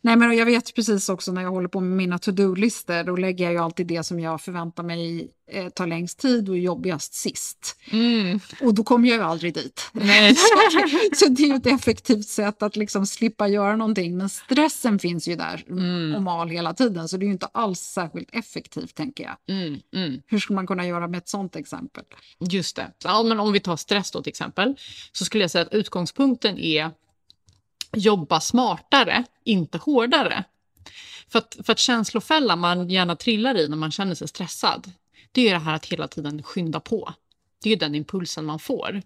Nej, 0.01 0.15
men 0.15 0.37
jag 0.37 0.45
vet 0.45 0.75
precis 0.75 1.09
också 1.09 1.31
när 1.31 1.41
jag 1.41 1.51
håller 1.51 1.67
på 1.67 1.79
med 1.79 1.97
mina 1.97 2.17
to-do-listor, 2.19 3.03
då 3.03 3.15
lägger 3.15 3.45
jag 3.45 3.53
ju 3.53 3.59
alltid 3.59 3.87
det 3.87 4.03
som 4.03 4.19
jag 4.19 4.41
förväntar 4.41 4.83
mig 4.83 5.31
eh, 5.51 5.69
tar 5.69 5.87
längst 5.87 6.19
tid 6.19 6.49
och 6.49 6.55
är 6.55 6.59
jobbigast 6.59 7.13
sist. 7.13 7.75
Mm. 7.91 8.39
Och 8.61 8.73
då 8.73 8.83
kommer 8.83 9.09
jag 9.09 9.17
ju 9.17 9.23
aldrig 9.23 9.53
dit. 9.53 9.91
Så 11.15 11.25
det 11.29 11.43
är 11.43 11.47
ju 11.47 11.55
ett 11.55 11.65
effektivt 11.67 12.27
sätt 12.27 12.63
att 12.63 12.75
liksom 12.75 13.05
slippa 13.05 13.47
göra 13.47 13.75
någonting. 13.75 14.17
Men 14.17 14.29
stressen 14.29 14.99
finns 14.99 15.27
ju 15.27 15.35
där 15.35 15.63
Mm. 15.69 16.15
och 16.15 16.21
mal 16.23 16.49
hela 16.49 16.73
tiden, 16.73 17.07
så 17.09 17.17
det 17.17 17.23
är 17.23 17.27
ju 17.27 17.33
inte 17.33 17.45
alls 17.51 17.79
särskilt 17.79 18.29
effektivt, 18.35 18.95
tänker 18.95 19.23
jag. 19.23 19.55
Mm, 19.55 19.79
mm. 19.95 20.21
Hur 20.27 20.39
skulle 20.39 20.55
man 20.55 20.67
kunna 20.67 20.87
göra 20.87 21.07
med 21.07 21.17
ett 21.17 21.29
sånt 21.29 21.55
exempel? 21.55 22.03
Just 22.39 22.75
det. 22.75 22.91
Ja, 23.03 23.23
men 23.23 23.39
om 23.39 23.51
vi 23.51 23.59
tar 23.59 23.75
stress 23.75 24.11
då 24.11 24.21
till 24.21 24.29
exempel, 24.29 24.75
så 25.11 25.25
skulle 25.25 25.43
jag 25.43 25.51
säga 25.51 25.61
att 25.61 25.73
utgångspunkten 25.73 26.57
är 26.57 26.91
jobba 27.93 28.39
smartare, 28.39 29.23
inte 29.43 29.77
hårdare. 29.77 30.43
För 31.27 31.39
att, 31.39 31.57
för 31.63 31.73
att 31.73 31.79
känslofällan 31.79 32.59
man 32.59 32.89
gärna 32.89 33.15
trillar 33.15 33.57
i 33.57 33.67
när 33.67 33.77
man 33.77 33.91
känner 33.91 34.15
sig 34.15 34.27
stressad, 34.27 34.91
det 35.31 35.49
är 35.49 35.53
det 35.53 35.59
här 35.59 35.73
att 35.73 35.85
hela 35.85 36.07
tiden 36.07 36.43
skynda 36.43 36.79
på. 36.79 37.13
Det 37.63 37.69
är 37.71 37.77
den 37.77 37.95
impulsen 37.95 38.45
man 38.45 38.59
får. 38.59 39.01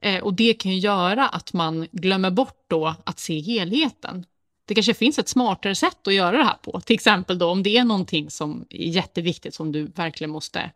Eh, 0.00 0.22
och 0.22 0.34
det 0.34 0.54
kan 0.54 0.72
ju 0.72 0.78
göra 0.78 1.28
att 1.28 1.52
man 1.52 1.88
glömmer 1.92 2.30
bort 2.30 2.64
då 2.68 2.94
att 3.04 3.18
se 3.18 3.40
helheten. 3.40 4.26
Det 4.64 4.74
kanske 4.74 4.94
finns 4.94 5.18
ett 5.18 5.28
smartare 5.28 5.74
sätt 5.74 6.06
att 6.06 6.14
göra 6.14 6.36
det 6.36 6.44
här 6.44 6.58
på. 6.62 6.80
Till 6.80 6.94
exempel 6.94 7.38
då 7.38 7.50
om 7.50 7.62
det 7.62 7.76
är 7.76 7.84
någonting 7.84 8.30
som 8.30 8.66
är 8.70 8.88
jätteviktigt 8.88 9.54
som 9.54 9.72
du 9.72 9.86
verkligen 9.86 10.30
måste 10.30 10.70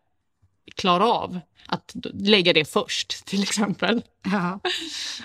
klara 0.75 1.05
av. 1.05 1.39
Att 1.65 1.95
lägga 2.13 2.53
det 2.53 2.65
först 2.65 3.25
till 3.25 3.43
exempel. 3.43 4.01
Ja. 4.23 4.59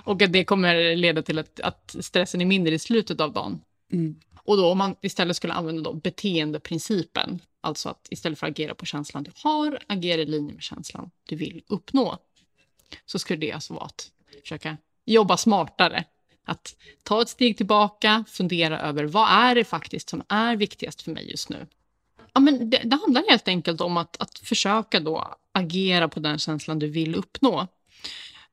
Och 0.04 0.22
att 0.22 0.32
det 0.32 0.44
kommer 0.44 0.96
leda 0.96 1.22
till 1.22 1.38
att, 1.38 1.60
att 1.60 1.96
stressen 2.00 2.40
är 2.40 2.46
mindre 2.46 2.74
i 2.74 2.78
slutet 2.78 3.20
av 3.20 3.32
dagen. 3.32 3.60
Mm. 3.92 4.16
Och 4.46 4.56
då 4.56 4.70
om 4.70 4.78
man 4.78 4.96
istället 5.00 5.36
skulle 5.36 5.52
använda 5.52 5.82
då 5.82 5.92
beteendeprincipen, 5.92 7.40
alltså 7.60 7.88
att 7.88 8.06
istället 8.10 8.38
för 8.38 8.46
att 8.46 8.50
agera 8.50 8.74
på 8.74 8.86
känslan 8.86 9.22
du 9.22 9.30
har, 9.34 9.78
agera 9.86 10.22
i 10.22 10.26
linje 10.26 10.54
med 10.54 10.62
känslan 10.62 11.10
du 11.28 11.36
vill 11.36 11.62
uppnå. 11.68 12.18
Så 13.06 13.18
skulle 13.18 13.40
det 13.40 13.52
alltså 13.52 13.74
vara 13.74 13.84
att 13.84 14.10
försöka 14.42 14.76
jobba 15.04 15.36
smartare. 15.36 16.04
Att 16.44 16.76
ta 17.02 17.22
ett 17.22 17.28
steg 17.28 17.56
tillbaka, 17.56 18.24
fundera 18.28 18.80
över 18.80 19.04
vad 19.04 19.28
är 19.30 19.54
det 19.54 19.64
faktiskt 19.64 20.08
som 20.08 20.22
är 20.28 20.56
viktigast 20.56 21.02
för 21.02 21.10
mig 21.10 21.30
just 21.30 21.48
nu. 21.48 21.66
Ja, 22.36 22.40
men 22.40 22.70
det, 22.70 22.80
det 22.84 22.96
handlar 22.96 23.24
helt 23.28 23.48
enkelt 23.48 23.80
om 23.80 23.96
att, 23.96 24.16
att 24.22 24.38
försöka 24.38 25.00
då 25.00 25.34
agera 25.52 26.08
på 26.08 26.20
den 26.20 26.38
känslan 26.38 26.78
du 26.78 26.88
vill 26.88 27.14
uppnå. 27.14 27.66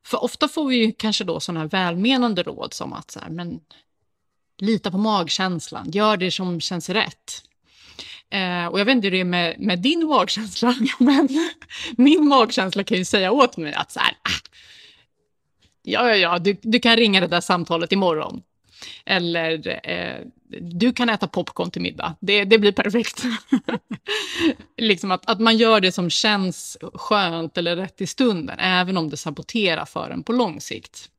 För 0.06 0.24
ofta 0.24 0.48
får 0.48 0.68
vi 0.68 0.76
ju 0.76 0.92
kanske 0.92 1.24
då 1.24 1.40
sådana 1.40 1.60
här 1.60 1.68
välmenande 1.68 2.44
råd 2.44 2.74
som 2.74 2.94
att 2.94 3.12
så 3.12 3.20
här, 3.20 3.30
men 3.30 3.60
lita 4.58 4.92
på 4.92 4.98
magkänslan, 4.98 5.92
gör 5.92 6.18
det 6.18 6.32
som 6.32 6.62
känns 6.62 6.90
rätt. 6.90 7.44
Eh, 8.30 8.66
och 8.66 8.80
jag 8.80 8.86
vet 8.86 8.96
inte 8.96 9.08
hur 9.08 9.12
det 9.12 9.20
är 9.20 9.26
med, 9.26 9.60
med 9.60 9.80
din 9.80 10.08
magkänsla, 10.08 10.76
men 11.00 11.30
min 11.98 12.28
magkänsla 12.28 12.84
kan 12.84 12.98
ju 12.98 13.06
säga 13.06 13.32
åt 13.32 13.58
mig 13.58 13.74
att 13.74 13.92
så 13.92 14.00
här, 14.00 14.12
ah, 14.12 14.50
ja, 15.82 16.10
ja, 16.10 16.16
ja, 16.16 16.40
du, 16.40 16.58
du 16.62 16.80
kan 16.80 16.98
ringa 16.98 17.22
det 17.22 17.28
där 17.28 17.42
samtalet 17.42 17.92
imorgon. 17.92 18.42
Eller 19.06 19.80
eh, 19.90 20.26
du 20.62 20.94
kan 20.94 21.10
äta 21.10 21.28
popcorn 21.28 21.72
till 21.72 21.82
middag, 21.82 22.16
det, 22.20 22.44
det 22.44 22.60
blir 22.60 22.72
perfekt. 22.72 23.24
liksom 24.78 25.12
att, 25.12 25.30
att 25.30 25.40
man 25.40 25.58
gör 25.58 25.82
det 25.82 25.92
som 25.92 26.10
känns 26.10 26.78
skönt 26.94 27.58
eller 27.58 27.76
rätt 27.76 28.02
i 28.02 28.08
stunden, 28.08 28.60
även 28.60 28.98
om 28.98 29.10
det 29.10 29.18
saboterar 29.18 29.86
för 29.86 30.10
en 30.10 30.24
på 30.24 30.34
lång 30.34 30.62
sikt. 30.62 31.10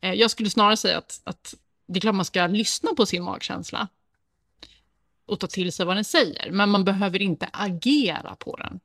Eh, 0.00 0.12
jag 0.12 0.30
skulle 0.30 0.50
snarare 0.50 0.76
säga 0.76 0.98
att, 0.98 1.20
att 1.24 1.54
det 1.88 1.98
är 1.98 2.00
klart 2.00 2.14
man 2.14 2.24
ska 2.24 2.46
lyssna 2.46 2.94
på 2.94 3.06
sin 3.06 3.22
magkänsla 3.22 3.88
och 5.26 5.40
ta 5.40 5.46
till 5.46 5.72
sig 5.72 5.86
vad 5.86 5.96
den 5.96 6.04
säger, 6.04 6.50
men 6.50 6.70
man 6.70 6.84
behöver 6.84 7.22
inte 7.22 7.48
agera 7.52 8.36
på 8.38 8.56
den. 8.56 8.80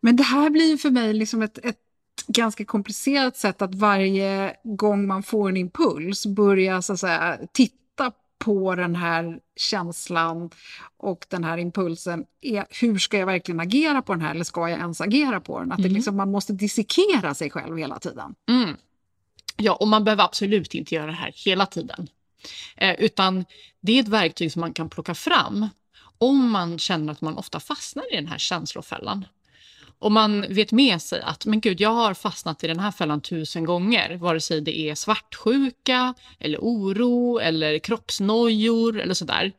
Men 0.00 0.16
det 0.16 0.22
här 0.22 0.50
blir 0.50 0.76
för 0.76 0.90
mig 0.90 1.14
liksom 1.14 1.42
ett, 1.42 1.58
ett 1.58 1.80
ganska 2.26 2.64
komplicerat 2.64 3.36
sätt 3.36 3.62
att 3.62 3.74
varje 3.74 4.56
gång 4.64 5.06
man 5.06 5.22
får 5.22 5.48
en 5.48 5.56
impuls 5.56 6.26
börja 6.26 6.82
så 6.82 6.92
att 6.92 7.00
säga, 7.00 7.38
titta 7.52 8.12
på 8.38 8.74
den 8.74 8.96
här 8.96 9.38
känslan 9.56 10.50
och 10.96 11.26
den 11.28 11.44
här 11.44 11.58
impulsen. 11.58 12.24
Är, 12.40 12.64
hur 12.80 12.98
ska 12.98 13.18
jag 13.18 13.26
verkligen 13.26 13.60
agera 13.60 14.02
på 14.02 14.12
den 14.12 14.22
här 14.22 14.34
eller 14.34 14.44
ska 14.44 14.68
jag 14.68 14.78
ens 14.78 15.00
agera 15.00 15.40
på 15.40 15.58
den? 15.60 15.72
Att 15.72 15.78
det 15.78 15.82
Mm. 15.84 15.94
liksom, 15.94 16.16
man 16.16 16.30
måste 16.30 16.52
dissekera 16.52 17.34
sig 17.34 17.50
själv 17.50 17.76
hela 17.78 17.98
tiden. 17.98 18.34
Mm. 18.48 18.76
Ja, 19.56 19.72
och 19.74 19.88
man 19.88 20.04
behöver 20.04 20.24
absolut 20.24 20.74
inte 20.74 20.94
göra 20.94 21.06
det 21.06 21.12
här 21.12 21.32
hela 21.44 21.66
tiden. 21.66 22.08
Eh, 22.76 22.94
utan 23.00 23.44
det 23.80 23.92
är 23.92 24.00
ett 24.02 24.08
verktyg 24.08 24.52
som 24.52 24.60
man 24.60 24.72
kan 24.72 24.90
plocka 24.90 25.14
fram 25.14 25.68
om 26.18 26.50
man 26.50 26.78
känner 26.78 27.12
att 27.12 27.20
man 27.20 27.38
ofta 27.38 27.60
fastnar 27.60 28.12
i 28.12 28.16
den 28.16 28.26
här 28.26 28.38
känslofällan. 28.38 29.24
Och 30.02 30.12
man 30.12 30.40
vet 30.48 30.72
med 30.72 31.02
sig 31.02 31.20
att 31.20 31.46
men 31.46 31.60
gud, 31.60 31.80
jag 31.80 31.90
har 31.90 32.14
fastnat 32.14 32.64
i 32.64 32.66
den 32.66 32.80
här 32.80 32.90
fällan 32.90 33.20
tusen 33.20 33.64
gånger, 33.64 34.16
vare 34.16 34.40
sig 34.40 34.60
det 34.60 34.78
är 34.78 34.94
svartsjuka, 34.94 36.14
eller 36.38 36.58
oro, 36.58 37.38
eller 37.38 37.78
kroppsnojor 37.78 39.00
eller 39.00 39.14
sådär. 39.14 39.52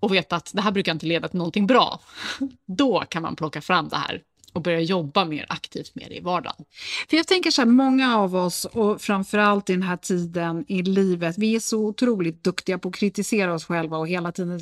Och 0.00 0.14
vet 0.14 0.32
att 0.32 0.50
det 0.54 0.62
här 0.62 0.70
brukar 0.70 0.92
inte 0.92 1.06
leda 1.06 1.28
till 1.28 1.38
någonting 1.38 1.66
bra. 1.66 2.00
Då 2.66 3.00
kan 3.00 3.22
man 3.22 3.36
plocka 3.36 3.60
fram 3.60 3.88
det 3.88 3.96
här 3.96 4.22
och 4.52 4.62
börja 4.62 4.80
jobba 4.80 5.24
mer 5.24 5.46
aktivt 5.48 5.94
med 5.94 6.06
det 6.08 6.16
i 6.16 6.20
vardagen. 6.20 6.64
För 7.10 7.16
jag 7.16 7.26
tänker 7.26 7.50
så 7.50 7.60
här, 7.62 7.66
många 7.66 8.16
av 8.18 8.36
oss 8.36 8.64
och 8.64 9.00
framförallt 9.00 9.70
i 9.70 9.72
den 9.72 9.82
här 9.82 9.96
tiden 9.96 10.64
i 10.68 10.82
livet, 10.82 11.38
vi 11.38 11.54
är 11.56 11.60
så 11.60 11.86
otroligt 11.86 12.44
duktiga 12.44 12.78
på 12.78 12.88
att 12.88 12.94
kritisera 12.94 13.54
oss 13.54 13.64
själva 13.64 13.98
och 13.98 14.08
hela 14.08 14.32
tiden 14.32 14.60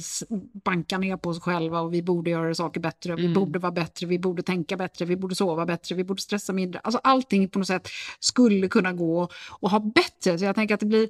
banka 0.64 0.98
ner 0.98 1.16
på 1.16 1.30
oss 1.30 1.40
själva 1.40 1.80
och 1.80 1.94
vi 1.94 2.02
borde 2.02 2.30
göra 2.30 2.54
saker 2.54 2.80
bättre, 2.80 3.14
vi 3.16 3.22
Mm. 3.22 3.34
borde 3.34 3.58
vara 3.58 3.72
bättre, 3.72 4.06
vi 4.06 4.18
borde 4.18 4.42
tänka 4.42 4.76
bättre, 4.76 5.04
vi 5.04 5.16
borde 5.16 5.34
sova 5.34 5.66
bättre, 5.66 5.94
vi 5.94 6.04
borde 6.04 6.22
stressa 6.22 6.52
mindre. 6.52 6.80
Alltså 6.84 7.00
allting 7.04 7.48
på 7.48 7.58
något 7.58 7.68
sätt 7.68 7.88
skulle 8.20 8.68
kunna 8.68 8.92
gå 8.92 9.28
och 9.48 9.70
ha 9.70 9.78
bättre. 9.80 10.38
Så 10.38 10.44
jag 10.44 10.54
tänker 10.54 10.74
att 10.74 10.80
det 10.80 10.86
blir 10.86 11.08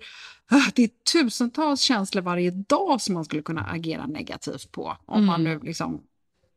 ah, 0.50 0.70
det 0.74 0.84
är 0.84 0.90
tusentals 1.12 1.80
känslor 1.80 2.22
varje 2.22 2.50
dag 2.50 3.00
som 3.00 3.14
man 3.14 3.24
skulle 3.24 3.42
kunna 3.42 3.64
agera 3.64 4.06
negativt 4.06 4.72
på 4.72 4.96
om 5.06 5.26
man 5.26 5.44
nu 5.44 5.60
liksom 5.62 6.00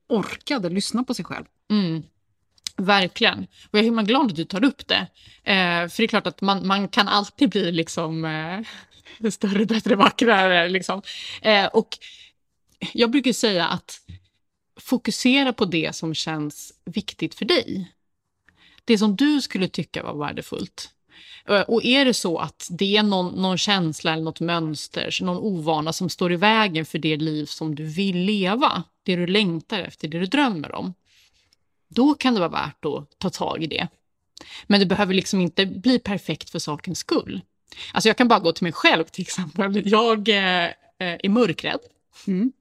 orkade 0.09 0.69
lyssna 0.69 1.03
på 1.03 1.13
sig 1.13 1.25
själv. 1.25 1.45
Mm. 1.71 2.03
Verkligen. 2.77 3.39
Och 3.39 3.69
jag 3.71 3.79
är 3.79 3.83
himla 3.83 4.03
glad 4.03 4.25
att 4.25 4.35
du 4.35 4.45
tar 4.45 4.63
upp 4.63 4.87
det. 4.87 5.07
Eh, 5.43 5.87
för 5.87 5.97
det 5.97 6.03
är 6.03 6.07
klart 6.07 6.27
att 6.27 6.41
man, 6.41 6.67
man 6.67 6.87
kan 6.87 7.07
alltid 7.07 7.49
bli 7.49 7.71
liksom 7.71 8.25
eh, 8.25 9.29
större, 9.31 9.65
bättre, 9.65 9.95
vackrare. 9.95 10.69
Liksom. 10.69 11.01
Eh, 11.41 11.65
och 11.65 11.97
jag 12.93 13.11
brukar 13.11 13.33
säga 13.33 13.67
att 13.67 14.01
fokusera 14.79 15.53
på 15.53 15.65
det 15.65 15.95
som 15.95 16.13
känns 16.13 16.73
viktigt 16.85 17.35
för 17.35 17.45
dig. 17.45 17.91
Det 18.85 18.97
som 18.97 19.15
du 19.15 19.41
skulle 19.41 19.67
tycka 19.67 20.03
var 20.03 20.25
värdefullt. 20.25 20.89
Eh, 21.49 21.61
och 21.61 21.85
är 21.85 22.05
det 22.05 22.13
så 22.13 22.37
att 22.37 22.67
det 22.69 22.97
är 22.97 23.03
någon, 23.03 23.41
någon 23.41 23.57
känsla 23.57 24.13
eller 24.13 24.23
något 24.23 24.39
mönster, 24.39 25.17
någon 25.21 25.37
ovana 25.37 25.93
som 25.93 26.09
står 26.09 26.33
i 26.33 26.35
vägen 26.35 26.85
för 26.85 26.99
det 26.99 27.17
liv 27.17 27.45
som 27.45 27.75
du 27.75 27.83
vill 27.83 28.17
leva, 28.17 28.83
det 29.03 29.15
du 29.15 29.27
längtar 29.27 29.79
efter, 29.79 30.07
det 30.07 30.19
du 30.19 30.25
drömmer 30.25 30.75
om, 30.75 30.93
då 31.87 32.13
kan 32.13 32.33
det 32.33 32.39
vara 32.39 32.49
värt 32.49 32.85
att 32.85 33.19
ta 33.19 33.29
tag 33.29 33.63
i 33.63 33.67
det. 33.67 33.87
Men 34.67 34.79
det 34.79 34.85
behöver 34.85 35.13
liksom 35.13 35.41
inte 35.41 35.65
bli 35.65 35.99
perfekt 35.99 36.49
för 36.49 36.59
sakens 36.59 36.99
skull. 36.99 37.41
Alltså 37.93 38.09
jag 38.09 38.17
kan 38.17 38.27
bara 38.27 38.39
gå 38.39 38.51
till 38.51 38.63
mig 38.63 38.71
själv 38.71 39.03
till 39.03 39.21
exempel. 39.21 39.81
Jag 39.85 40.29
eh, 40.29 40.71
är 40.97 41.29
mörkrädd. 41.29 41.79
Mm. 42.27 42.51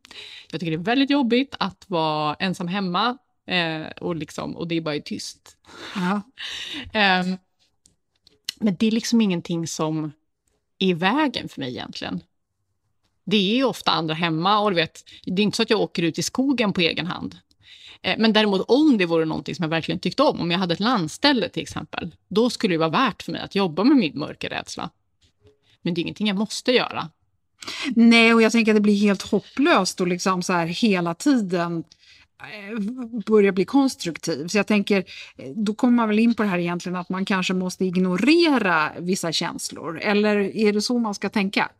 Jag 0.51 0.61
tycker 0.61 0.71
det 0.71 0.77
är 0.77 0.85
väldigt 0.85 1.11
jobbigt 1.11 1.55
att 1.59 1.85
vara 1.87 2.35
ensam 2.35 2.69
hemma 2.69 3.19
eh, 3.47 3.87
och, 4.01 4.17
liksom, 4.17 4.57
och 4.57 4.69
det 4.69 4.81
bara 4.81 4.95
är 4.95 5.01
tyst. 5.01 5.57
Ja. 5.95 6.23
um, 7.21 7.39
men 8.61 8.77
det 8.79 8.87
är 8.87 8.91
liksom 8.91 9.21
ingenting 9.21 9.67
som 9.67 10.13
är 10.79 10.87
i 10.87 10.93
vägen 10.93 11.49
för 11.49 11.61
mig 11.61 11.71
egentligen. 11.71 12.23
Det 13.25 13.37
är 13.37 13.57
ju 13.57 13.65
ofta 13.65 13.91
andra 13.91 14.15
hemma 14.15 14.59
och 14.59 14.71
du 14.71 14.77
vet, 14.77 15.05
det 15.25 15.43
är 15.43 15.45
inte 15.45 15.57
så 15.57 15.63
att 15.63 15.71
jag 15.71 15.81
åker 15.81 16.03
ut 16.03 16.19
i 16.19 16.23
skogen 16.23 16.73
på 16.73 16.81
egen 16.81 17.07
hand. 17.07 17.39
Eh, 18.03 18.19
men 18.19 18.33
däremot 18.33 18.65
om 18.69 18.99
det 18.99 19.07
vore 19.07 19.25
någonting 19.25 19.55
som 19.55 19.63
jag 19.63 19.71
verkligen 19.71 19.99
tyckte 19.99 20.23
om, 20.23 20.41
om 20.41 20.51
jag 20.51 20.59
hade 20.59 20.75
ett 20.75 20.81
landställe 20.81 21.49
till 21.49 21.63
exempel, 21.63 22.15
då 22.29 22.51
skulle 22.51 22.75
det 22.75 22.79
vara 22.79 22.89
värt 22.89 23.23
för 23.23 23.33
mig 23.33 23.41
att 23.41 23.55
jobba 23.55 23.85
med 23.85 23.97
min 23.97 24.19
mörkerrädsla. 24.19 24.91
Men 25.83 25.95
det 25.95 26.01
är 26.01 26.03
ingenting 26.03 26.27
jag 26.27 26.37
måste 26.37 26.73
göra. 26.73 27.09
Nej, 27.97 28.35
och 28.35 28.43
jag 28.43 28.53
tänker 28.53 28.73
att 28.73 28.77
det 28.77 28.81
blir 28.81 29.01
helt 29.01 29.23
hopplöst 29.23 30.01
och 30.01 30.07
liksom 30.07 30.43
så 30.43 30.53
här 30.53 30.67
hela 30.67 31.15
tiden 31.15 31.85
Eh, 32.41 32.79
börja 33.27 33.53
bli 33.53 33.65
konstruktiv. 33.65 34.49
Så 34.49 34.59
jag 34.59 34.67
tänker, 34.67 35.05
eh, 35.37 35.51
då 35.57 35.75
kommer 35.75 35.93
man 35.93 36.09
väl 36.09 36.19
in 36.19 36.35
på 36.35 36.43
det 36.43 36.49
här 36.49 36.59
egentligen 36.59 36.97
att 36.97 37.09
man 37.09 37.25
kanske 37.25 37.55
måste 37.55 37.85
ignorera 37.85 38.93
vissa 38.99 39.33
känslor. 39.33 40.01
Eller 40.01 40.37
är 40.37 40.73
det 40.73 40.83
så 40.83 40.99
man 40.99 41.15
ska 41.15 41.29
tänka? 41.29 41.71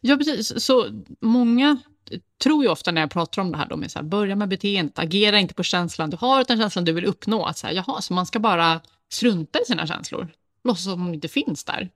Ja, 0.00 0.16
precis. 0.16 0.64
Så 0.64 0.86
många 1.20 1.78
tror 2.42 2.64
ju 2.64 2.70
ofta 2.70 2.92
när 2.92 3.00
jag 3.00 3.10
pratar 3.10 3.42
om 3.42 3.52
det 3.52 3.58
här, 3.58 3.68
de 3.68 3.82
är 3.82 3.88
så 3.88 3.98
här, 3.98 4.06
börja 4.06 4.36
med 4.36 4.48
beteendet, 4.48 4.98
agera 4.98 5.38
inte 5.38 5.54
på 5.54 5.62
känslan 5.62 6.10
du 6.10 6.16
har 6.16 6.40
utan 6.40 6.58
känslan 6.58 6.84
du 6.84 6.92
vill 6.92 7.04
uppnå. 7.04 7.44
Att 7.44 7.58
så 7.58 7.66
här, 7.66 7.74
jaha, 7.74 8.00
så 8.00 8.14
man 8.14 8.26
ska 8.26 8.38
bara 8.38 8.80
strunta 9.12 9.58
i 9.60 9.64
sina 9.64 9.86
känslor, 9.86 10.28
låtsas 10.64 10.84
som 10.84 11.04
de 11.04 11.14
inte 11.14 11.28
finns 11.28 11.64
där. 11.64 11.90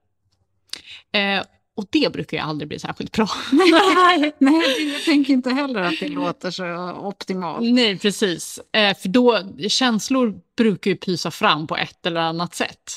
Eh, 1.12 1.45
och 1.81 1.87
det 1.91 2.13
brukar 2.13 2.37
ju 2.37 2.43
aldrig 2.43 2.69
bli 2.69 2.79
särskilt 2.79 3.13
bra. 3.13 3.29
nej, 3.53 4.33
nej, 4.39 4.93
jag 4.93 5.05
tänker 5.05 5.33
inte 5.33 5.51
heller 5.51 5.81
att 5.81 6.01
det 6.01 6.09
låter 6.09 6.51
så 6.51 6.93
optimalt. 6.93 7.63
Nej, 7.63 7.99
precis. 7.99 8.61
Eh, 8.73 8.97
för 8.97 9.09
då, 9.09 9.39
känslor 9.69 10.41
brukar 10.57 10.91
ju 10.91 10.97
pysa 10.97 11.31
fram 11.31 11.67
på 11.67 11.77
ett 11.77 12.07
eller 12.07 12.21
annat 12.21 12.55
sätt. 12.55 12.93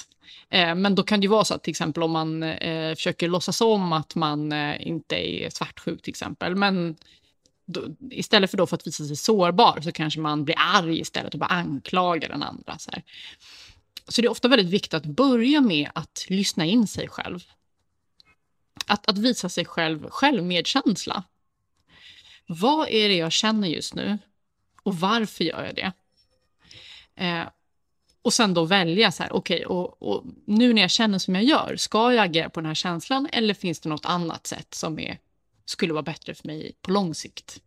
Eh, 0.50 0.76
men 0.76 0.96
då 0.96 1.04
kan 1.04 1.20
det 1.20 1.24
ju 1.24 1.30
vara 1.30 1.46
så 1.46 1.54
att 1.54 1.64
till 1.64 1.72
exempel 1.72 2.04
om 2.04 2.12
man 2.12 2.44
eh, 2.44 2.96
försöker 2.96 3.28
låtsas 3.28 3.62
om 3.62 3.94
att 3.94 4.16
man 4.16 4.54
inte 4.80 5.16
är 5.16 5.50
svartsjuk 5.50 6.02
till 6.02 6.12
exempel, 6.12 6.56
men 6.56 6.96
då, 7.66 7.82
istället 8.12 8.52
för 8.52 8.58
då 8.58 8.68
för 8.68 8.76
att 8.76 8.88
visa 8.88 9.06
sig 9.06 9.16
sårbar 9.16 9.82
så 9.82 9.92
kanske 9.92 10.20
man 10.20 10.46
blir 10.46 10.56
arg 10.58 11.00
istället 11.00 11.34
och 11.34 11.40
bara 11.40 11.54
anklagar 11.54 12.30
den 12.30 12.44
andra. 12.44 12.78
Så, 12.78 12.92
här. 12.92 13.04
så 14.08 14.22
det 14.22 14.28
är 14.28 14.32
ofta 14.32 14.48
väldigt 14.48 14.74
viktigt 14.74 14.94
att 14.94 15.06
börja 15.06 15.62
med 15.62 15.90
att 15.96 16.26
lyssna 16.30 16.66
in 16.66 16.88
sig 16.88 17.08
själv. 17.08 17.40
Att, 18.86 19.10
att 19.10 19.18
visa 19.18 19.50
sig 19.50 19.66
själv 19.66 20.10
självmedkänsla. 20.10 21.24
Vad 22.48 22.90
är 22.90 23.10
det 23.10 23.16
jag 23.16 23.32
känner 23.32 23.68
just 23.68 23.94
nu? 23.94 24.18
Och 24.84 24.96
varför 24.96 25.44
gör 25.44 25.66
jag 25.66 25.76
det? 25.76 25.92
Eh, 27.16 27.44
och 28.22 28.34
sen 28.34 28.54
då 28.54 28.66
välja 28.66 29.12
så 29.12 29.24
här, 29.24 29.34
okej, 29.34 29.66
okay, 29.66 29.66
och, 29.66 30.02
och, 30.02 30.26
nu 30.46 30.74
när 30.74 30.82
jag 30.82 30.92
känner 30.92 31.20
som 31.20 31.36
jag 31.36 31.44
gör, 31.44 31.76
ska 31.76 32.14
jag 32.14 32.26
agera 32.26 32.50
på 32.50 32.60
den 32.60 32.68
här 32.68 32.76
känslan 32.76 33.28
eller 33.32 33.54
finns 33.54 33.80
det 33.80 33.90
något 33.90 34.06
annat 34.06 34.48
sätt 34.48 34.74
som 34.74 35.00
är, 35.00 35.20
skulle 35.66 35.94
vara 35.94 36.04
bättre 36.04 36.34
för 36.34 36.48
mig 36.48 36.76
på 36.82 36.92
lång 36.92 37.16
sikt? 37.16 37.62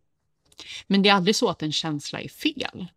Men 0.87 1.01
det 1.01 1.09
är 1.09 1.13
aldrig 1.13 1.35
så 1.35 1.49
att 1.49 1.63
en 1.63 1.71
känsla 1.71 2.21
är 2.21 2.29
fel. 2.29 2.87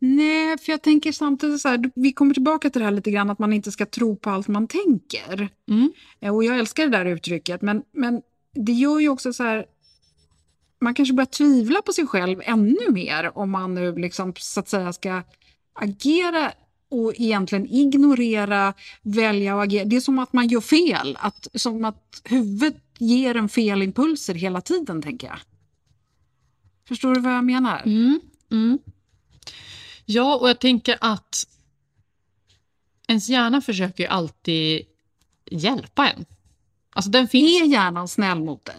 Nej, 0.00 0.58
för 0.58 0.72
jag 0.72 0.82
tänker 0.82 1.12
samtidigt 1.12 1.60
så 1.60 1.68
här, 1.68 1.90
vi 1.94 2.12
kommer 2.12 2.34
tillbaka 2.34 2.70
till 2.70 2.80
det 2.80 2.84
här 2.84 2.92
lite 2.92 3.10
grann 3.10 3.30
att 3.30 3.38
man 3.38 3.52
inte 3.52 3.72
ska 3.72 3.86
tro 3.86 4.16
på 4.16 4.30
allt 4.30 4.48
man 4.48 4.66
tänker. 4.66 5.48
Mm. 5.70 5.92
Eh, 6.20 6.34
och 6.34 6.44
jag 6.44 6.58
älskar 6.58 6.84
det 6.84 6.98
där 6.98 7.04
uttrycket, 7.04 7.62
men, 7.62 7.82
men 7.92 8.22
det 8.54 8.72
gör 8.72 9.00
ju 9.00 9.08
också 9.08 9.32
så 9.32 9.42
här, 9.42 9.66
man 10.80 10.94
kanske 10.94 11.14
börjar 11.14 11.26
tvivla 11.26 11.82
på 11.82 11.92
sig 11.92 12.06
själv 12.06 12.40
ännu 12.44 12.90
mer 12.90 13.38
om 13.38 13.50
man 13.50 13.74
nu 13.74 13.96
liksom 13.96 14.32
så 14.36 14.60
att 14.60 14.68
säga 14.68 14.92
ska 14.92 15.22
agera 15.72 16.52
och 16.90 17.14
egentligen 17.16 17.66
ignorera, 17.66 18.74
välja 19.02 19.54
och 19.56 19.62
agera. 19.62 19.84
Det 19.84 19.96
är 19.96 20.00
som 20.00 20.18
att 20.18 20.32
man 20.32 20.48
gör 20.48 20.60
fel, 20.60 21.18
att, 21.20 21.48
som 21.54 21.84
att 21.84 22.22
huvudet 22.24 22.82
ger 22.98 23.36
en 23.36 23.48
fel 23.48 23.82
impulser 23.82 24.34
hela 24.34 24.60
tiden, 24.60 25.02
tänker 25.02 25.26
jag. 25.26 25.38
Förstår 26.88 27.14
du 27.14 27.20
vad 27.20 27.32
jag 27.32 27.44
menar? 27.44 27.82
Mm, 27.86 28.20
mm. 28.50 28.78
Ja, 30.10 30.36
och 30.36 30.48
jag 30.48 30.58
tänker 30.58 30.98
att 31.00 31.46
ens 33.08 33.28
hjärna 33.28 33.60
försöker 33.60 34.08
alltid 34.08 34.82
hjälpa 35.50 36.08
en. 36.08 36.24
Alltså 36.94 37.10
den 37.10 37.28
finns... 37.28 37.62
Är 37.62 37.66
hjärnan 37.66 38.08
snäll 38.08 38.40
mot 38.40 38.64
dig? 38.64 38.74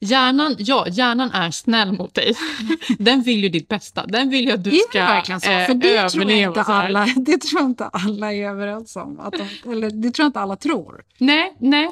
Hjärnan, 0.00 0.56
ja, 0.58 0.86
hjärnan 0.88 1.30
är 1.30 1.50
snäll 1.50 1.92
mot 1.92 2.14
dig. 2.14 2.34
Den 2.98 3.22
vill 3.22 3.42
ju 3.42 3.48
ditt 3.48 3.68
bästa. 3.68 4.06
Den 4.06 4.30
vill 4.30 4.44
ju 4.44 4.52
att 4.52 4.64
du 4.64 4.70
ska 4.70 4.98
är 4.98 5.06
verkligen 5.06 5.40
så? 5.40 5.46
För 5.46 5.74
det 5.74 5.96
överleva. 5.96 6.08
Tror 6.08 6.32
inte 6.32 6.62
alla, 6.62 7.06
det 7.16 7.38
tror 7.38 7.62
inte 7.66 7.84
alla 7.86 8.32
är 8.32 8.48
överens 8.48 8.96
om. 8.96 9.20
Att 9.20 9.34
de, 9.34 9.72
eller 9.72 9.90
det 9.90 10.10
tror 10.10 10.24
jag 10.24 10.28
inte 10.28 10.40
alla 10.40 10.56
tror. 10.56 11.04
Nej, 11.18 11.56
nej. 11.58 11.90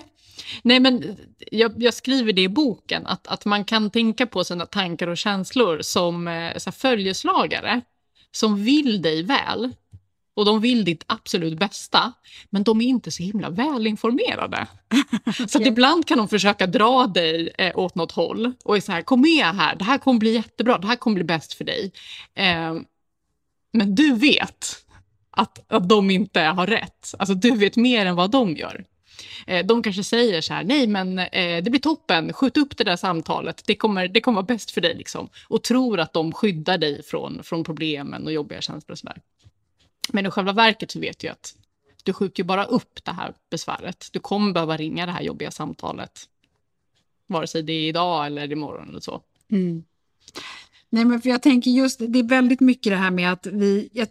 Nej, 0.62 0.80
men 0.80 1.16
jag, 1.50 1.82
jag, 1.82 1.94
skriver 1.94 2.32
det 2.32 2.42
i 2.42 2.48
boken, 2.48 3.06
att, 3.06 3.26
att 3.26 3.44
man 3.44 3.64
kan 3.64 3.90
tänka 3.90 4.26
på 4.26 4.44
sina 4.44 4.66
tankar 4.66 5.06
och 5.06 5.16
känslor 5.16 5.82
som 5.82 6.28
eh, 6.28 6.56
så 6.56 6.72
följeslagare 6.72 7.82
som 8.34 8.64
vill 8.64 9.02
dig 9.02 9.22
väl 9.22 9.72
och 10.36 10.44
de 10.44 10.60
vill 10.60 10.84
ditt 10.84 11.04
absolut 11.06 11.58
bästa, 11.58 12.12
men 12.50 12.62
de 12.62 12.80
är 12.80 12.84
inte 12.84 13.10
så 13.10 13.22
himla 13.22 13.50
välinformerade. 13.50 14.66
okay. 15.26 15.46
Så 15.48 15.62
ibland 15.62 16.06
kan 16.06 16.18
de 16.18 16.28
försöka 16.28 16.66
dra 16.66 17.06
dig 17.06 17.52
eh, 17.58 17.78
åt 17.78 17.94
något 17.94 18.12
håll 18.12 18.52
och 18.64 18.76
är 18.76 18.80
så 18.80 18.92
här, 18.92 19.02
kom 19.02 19.20
med 19.20 19.46
här, 19.46 19.76
det 19.76 19.84
här 19.84 19.98
kommer 19.98 20.20
bli 20.20 20.32
jättebra, 20.34 20.78
det 20.78 20.86
här 20.86 20.96
kommer 20.96 21.14
bli 21.14 21.24
bäst 21.24 21.52
för 21.52 21.64
dig. 21.64 21.92
Eh, 22.34 22.74
men 23.72 23.94
du 23.94 24.14
vet 24.14 24.84
att, 25.30 25.72
att 25.72 25.88
de 25.88 26.10
inte 26.10 26.40
har 26.40 26.66
rätt. 26.66 27.14
Alltså 27.18 27.34
du 27.34 27.50
vet 27.50 27.76
mer 27.76 28.06
än 28.06 28.16
vad 28.16 28.30
de 28.30 28.56
gör. 28.56 28.84
Eh, 29.46 29.66
de 29.66 29.82
kanske 29.82 30.04
säger 30.04 30.40
så 30.40 30.54
här, 30.54 30.64
nej 30.64 30.86
men 30.86 31.18
eh, 31.18 31.62
det 31.64 31.70
blir 31.70 31.80
toppen, 31.80 32.32
skjut 32.32 32.56
upp 32.56 32.76
det 32.76 32.84
där 32.84 32.96
samtalet, 32.96 33.62
det 33.66 33.74
kommer, 33.74 34.08
det 34.08 34.20
kommer 34.20 34.36
vara 34.36 34.46
bäst 34.46 34.70
för 34.70 34.80
dig. 34.80 34.94
Liksom. 34.94 35.28
Och 35.48 35.62
tror 35.62 36.00
att 36.00 36.12
de 36.12 36.32
skyddar 36.32 36.78
dig 36.78 37.02
från, 37.02 37.42
från 37.42 37.64
problemen 37.64 38.24
och 38.24 38.32
jobbiga 38.32 38.60
känslor 38.60 38.92
och 38.92 38.98
sådär. 38.98 39.20
Men 40.12 40.26
i 40.26 40.30
själva 40.30 40.52
verket 40.52 40.90
så 40.90 41.00
vet 41.00 41.18
du 41.18 41.28
att 41.28 41.54
du 42.02 42.12
skjuter 42.12 42.40
ju 42.40 42.44
bara 42.44 42.64
upp 42.64 43.04
det 43.04 43.10
här 43.10 43.34
besväret. 43.50 44.08
Du 44.12 44.18
kommer 44.18 44.52
behöva 44.52 44.76
ringa 44.76 45.06
det 45.06 45.12
här 45.12 45.22
jobbiga 45.22 45.50
samtalet. 45.50 46.28
Vare 47.26 47.46
sig 47.46 47.62
det 47.62 47.72
är 47.72 47.88
idag 47.88 48.26
eller 48.26 48.52
imorgon 48.52 48.88
eller 48.88 49.00
så. 49.00 49.20
Mm. 49.50 49.84
Nej, 50.90 51.04
men 51.04 51.20
för 51.20 51.28
jag 51.28 51.42
tänker 51.42 51.70
just 51.70 51.98
det 51.98 52.18
är 52.18 52.28
väldigt 52.28 52.60
mycket 52.60 52.92
det 52.92 52.96
här 52.96 53.10
med 53.10 53.32
att 53.32 53.46
vi, 53.46 53.88
jag 53.92 54.08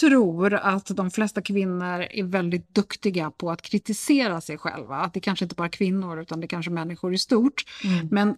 tror 0.00 0.54
att 0.54 0.86
de 0.86 1.10
flesta 1.10 1.42
kvinnor 1.42 2.06
är 2.10 2.24
väldigt 2.24 2.74
duktiga 2.74 3.30
på 3.30 3.50
att 3.50 3.62
kritisera 3.62 4.40
sig 4.40 4.58
själva. 4.58 4.96
Att 4.96 5.14
det 5.14 5.20
kanske 5.20 5.44
inte 5.44 5.54
bara 5.54 5.66
är 5.66 5.72
kvinnor 5.72 6.20
utan 6.20 6.40
det 6.40 6.46
är 6.46 6.48
kanske 6.48 6.70
människor 6.70 7.14
i 7.14 7.18
stort. 7.18 7.64
Mm. 7.84 8.08
Men 8.10 8.28
eh, 8.28 8.36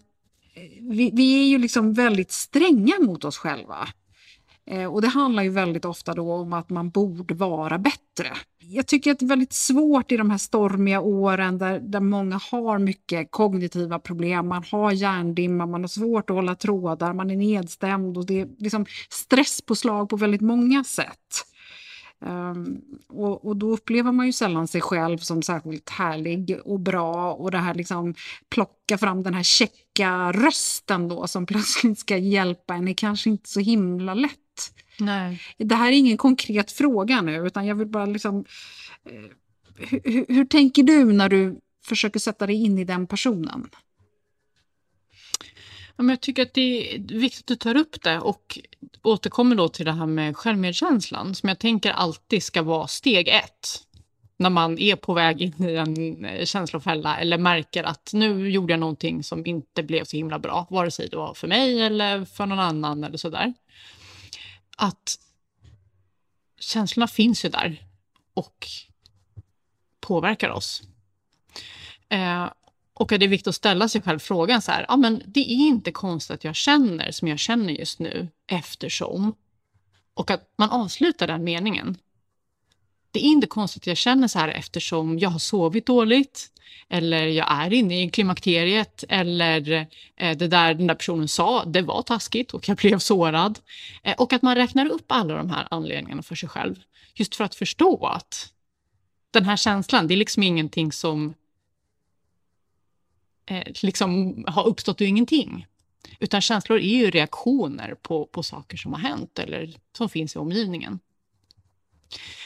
vi, 0.80 1.10
vi, 1.12 1.42
är 1.42 1.46
ju 1.46 1.58
liksom 1.58 1.94
väldigt 1.94 2.32
stränga 2.32 2.94
mot 3.00 3.24
oss 3.24 3.38
själva. 3.38 3.88
Eh, 4.66 4.86
och 4.86 5.02
det 5.02 5.08
handlar 5.08 5.42
ju 5.42 5.48
väldigt 5.48 5.84
ofta 5.84 6.14
då 6.14 6.32
om 6.32 6.52
att 6.52 6.70
man 6.70 6.90
borde 6.90 7.34
vara 7.34 7.78
bättre. 7.78 8.28
Jag 8.58 8.86
tycker 8.86 9.10
att 9.10 9.18
det 9.18 9.24
är 9.24 9.28
väldigt 9.28 9.52
svårt 9.52 10.12
i 10.12 10.16
de 10.16 10.30
här 10.30 10.38
stormiga 10.38 11.00
åren 11.00 11.58
där, 11.58 11.80
där 11.80 12.00
många 12.00 12.40
har 12.50 12.78
mycket 12.78 13.30
kognitiva 13.30 13.98
problem. 13.98 14.48
Man 14.48 14.64
har 14.70 14.92
hjärndimma, 14.92 15.66
man 15.66 15.80
har 15.80 15.88
svårt 15.88 16.30
att 16.30 16.36
hålla 16.36 16.54
trådar, 16.54 17.12
man 17.12 17.30
är 17.30 17.36
nedstämd 17.36 18.18
och 18.18 18.26
det 18.26 18.40
är 18.40 18.48
liksom 18.58 18.86
stresspåslag 19.10 20.08
på 20.08 20.16
väldigt 20.16 20.40
många 20.40 20.84
sätt. 20.84 21.53
Um, 22.26 22.82
och, 23.08 23.46
och, 23.46 23.56
då 23.56 23.70
upplever 23.70 24.12
man 24.12 24.26
ju 24.26 24.32
sällan 24.32 24.68
sig 24.68 24.80
själv 24.80 25.18
som 25.18 25.42
särskilt 25.42 25.90
härlig 25.90 26.58
och 26.64 26.80
bra 26.80 27.32
och 27.32 27.50
det 27.50 27.58
här 27.58 27.74
liksom 27.74 28.14
plocka 28.48 28.98
fram 28.98 29.22
den 29.22 29.34
här 29.34 29.42
checka 29.42 30.32
rösten 30.32 31.08
då 31.08 31.26
som 31.26 31.46
plötsligt 31.46 31.98
ska 31.98 32.16
hjälpa 32.16 32.74
en 32.74 32.88
är 32.88 32.94
kanske 32.94 33.30
inte 33.30 33.48
så 33.48 33.60
himla 33.60 34.14
lätt. 34.14 34.30
Nej. 34.98 35.40
Det 35.58 35.74
här 35.74 35.88
är 35.88 35.96
ingen 35.96 36.16
konkret 36.16 36.72
fråga 36.72 37.20
nu 37.20 37.46
utan 37.46 37.66
jag 37.66 37.74
vill 37.74 37.88
bara 37.88 38.06
liksom 38.06 38.44
eh, 39.10 39.30
hur, 40.04 40.26
hur 40.28 40.44
tänker 40.44 40.82
du 40.82 41.04
när 41.04 41.28
du 41.28 41.60
försöker 41.86 42.20
sätta 42.20 42.46
dig 42.46 42.56
in 42.56 42.78
i 42.78 42.84
den 42.84 43.06
personen? 43.06 43.68
Jag 45.96 46.20
tycker 46.20 46.42
att 46.42 46.54
det 46.54 46.94
är 46.94 46.98
viktigt 46.98 47.40
att 47.40 47.46
du 47.46 47.56
tar 47.56 47.76
upp 47.76 48.02
det 48.02 48.18
och 48.18 48.58
återkommer 49.02 49.56
då 49.56 49.68
till 49.68 49.84
det 49.84 49.92
här 49.92 50.06
med 50.06 50.36
självmedkänslan 50.36 51.34
som 51.34 51.48
jag 51.48 51.58
tänker 51.58 51.90
alltid 51.90 52.42
ska 52.42 52.62
vara 52.62 52.86
steg 52.86 53.28
ett 53.28 53.84
när 54.36 54.50
man 54.50 54.78
är 54.78 54.96
på 54.96 55.14
väg 55.14 55.42
in 55.42 55.68
i 55.68 55.74
en 55.74 56.24
eh, 56.24 56.44
känslofälla 56.44 57.18
eller 57.18 57.38
märker 57.38 57.84
att 57.84 58.10
nu 58.12 58.50
gjorde 58.50 58.72
jag 58.72 58.80
någonting 58.80 59.24
som 59.24 59.46
inte 59.46 59.82
blev 59.82 60.04
så 60.04 60.16
himla 60.16 60.38
bra, 60.38 60.66
vare 60.70 60.90
sig 60.90 61.08
det 61.08 61.16
var 61.16 61.34
för 61.34 61.48
mig 61.48 61.82
eller 61.82 62.24
för 62.24 62.46
någon 62.46 62.58
annan 62.58 63.04
eller 63.04 63.18
sådär. 63.18 63.54
Att 64.76 65.18
känslorna 66.60 67.08
finns 67.08 67.44
ju 67.44 67.48
där 67.48 67.84
och 68.34 68.66
påverkar 70.00 70.50
oss. 70.50 70.82
Eh, 72.08 72.46
och 72.94 73.12
att 73.12 73.20
det 73.20 73.26
är 73.26 73.28
viktigt 73.28 73.46
att 73.46 73.54
ställa 73.54 73.88
sig 73.88 74.02
själv 74.02 74.18
frågan 74.18 74.62
så 74.62 74.72
här, 74.72 74.86
ja 74.88 74.96
men 74.96 75.22
det 75.26 75.40
är 75.40 75.56
inte 75.56 75.92
konstigt 75.92 76.34
att 76.34 76.44
jag 76.44 76.54
känner 76.54 77.10
som 77.10 77.28
jag 77.28 77.38
känner 77.38 77.72
just 77.72 77.98
nu 77.98 78.28
eftersom. 78.46 79.34
Och 80.14 80.30
att 80.30 80.52
man 80.56 80.70
avslutar 80.70 81.26
den 81.26 81.44
meningen. 81.44 81.96
Det 83.10 83.18
är 83.20 83.28
inte 83.28 83.46
konstigt 83.46 83.82
att 83.82 83.86
jag 83.86 83.96
känner 83.96 84.28
så 84.28 84.38
här 84.38 84.48
eftersom 84.48 85.18
jag 85.18 85.30
har 85.30 85.38
sovit 85.38 85.86
dåligt 85.86 86.50
eller 86.88 87.26
jag 87.26 87.46
är 87.50 87.72
inne 87.72 88.02
i 88.02 88.10
klimakteriet 88.10 89.04
eller 89.08 89.86
eh, 90.16 90.36
det 90.36 90.48
där 90.48 90.74
den 90.74 90.86
där 90.86 90.94
personen 90.94 91.28
sa, 91.28 91.64
det 91.64 91.82
var 91.82 92.02
taskigt 92.02 92.54
och 92.54 92.68
jag 92.68 92.76
blev 92.76 92.98
sårad. 92.98 93.58
Eh, 94.02 94.14
och 94.18 94.32
att 94.32 94.42
man 94.42 94.54
räknar 94.54 94.86
upp 94.90 95.04
alla 95.06 95.34
de 95.34 95.50
här 95.50 95.68
anledningarna 95.70 96.22
för 96.22 96.34
sig 96.34 96.48
själv. 96.48 96.76
Just 97.14 97.34
för 97.34 97.44
att 97.44 97.54
förstå 97.54 98.06
att 98.06 98.52
den 99.30 99.44
här 99.44 99.56
känslan, 99.56 100.06
det 100.06 100.14
är 100.14 100.16
liksom 100.16 100.42
ingenting 100.42 100.92
som 100.92 101.34
eh, 103.46 103.72
liksom 103.82 104.44
har 104.48 104.66
uppstått 104.66 105.00
ur 105.00 105.06
ingenting. 105.06 105.66
Utan 106.20 106.40
känslor 106.40 106.78
är 106.78 106.96
ju 106.96 107.10
reaktioner 107.10 107.94
på, 108.02 108.26
på 108.26 108.42
saker 108.42 108.76
som 108.76 108.92
har 108.92 109.00
hänt 109.00 109.38
eller 109.38 109.74
som 109.96 110.08
finns 110.08 110.36
i 110.36 110.38
omgivningen. 110.38 111.00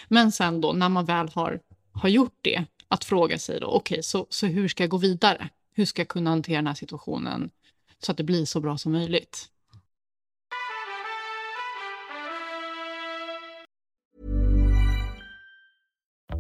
Men 0.09 0.33
sen 0.33 0.61
då 0.61 0.73
när 0.73 0.89
man 0.89 1.05
väl 1.05 1.29
har, 1.29 1.61
har 1.93 2.09
gjort 2.09 2.39
det, 2.41 2.65
att 2.89 3.05
fråga 3.05 3.39
sig 3.39 3.61
då, 3.61 3.67
okej, 3.67 3.95
okay, 3.95 4.03
så, 4.03 4.27
så 4.31 4.47
hur 4.47 4.69
ska 4.69 4.83
jag 4.83 4.91
gå 4.91 4.97
vidare? 4.97 5.49
Hur 5.73 5.85
ska 5.85 6.01
jag 6.01 6.09
kunna 6.09 6.31
hantera 6.31 6.57
den 6.57 6.67
här 6.67 6.75
situationen 6.75 7.51
så 7.99 8.13
att 8.13 8.19
det 8.19 8.25
blir 8.25 8.45
så 8.45 8.61
bra 8.61 8.79
som 8.79 8.93
möjligt? 8.93 9.49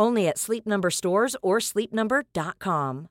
Only 0.00 0.28
at 0.28 0.38
Sleep 0.38 0.66
Number 0.66 0.90
stores 0.90 1.36
or 1.42 1.60
sleepnumber.com. 1.60 3.06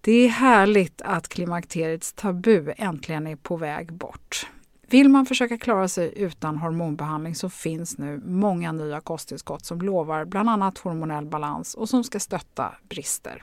Det 0.00 0.12
är 0.12 0.28
härligt 0.28 1.02
att 1.02 1.28
klimakteriets 1.28 2.12
tabu 2.12 2.72
äntligen 2.76 3.26
är 3.26 3.36
på 3.36 3.56
väg 3.56 3.92
bort. 3.92 4.46
Vill 4.88 5.08
man 5.08 5.26
försöka 5.26 5.58
klara 5.58 5.88
sig 5.88 6.12
utan 6.16 6.56
hormonbehandling 6.56 7.34
så 7.34 7.50
finns 7.50 7.98
nu 7.98 8.20
många 8.24 8.72
nya 8.72 9.00
kosttillskott 9.00 9.64
som 9.64 9.80
lovar 9.80 10.24
bland 10.24 10.50
annat 10.50 10.78
hormonell 10.78 11.26
balans 11.26 11.74
och 11.74 11.88
som 11.88 12.04
ska 12.04 12.20
stötta 12.20 12.74
brister. 12.88 13.42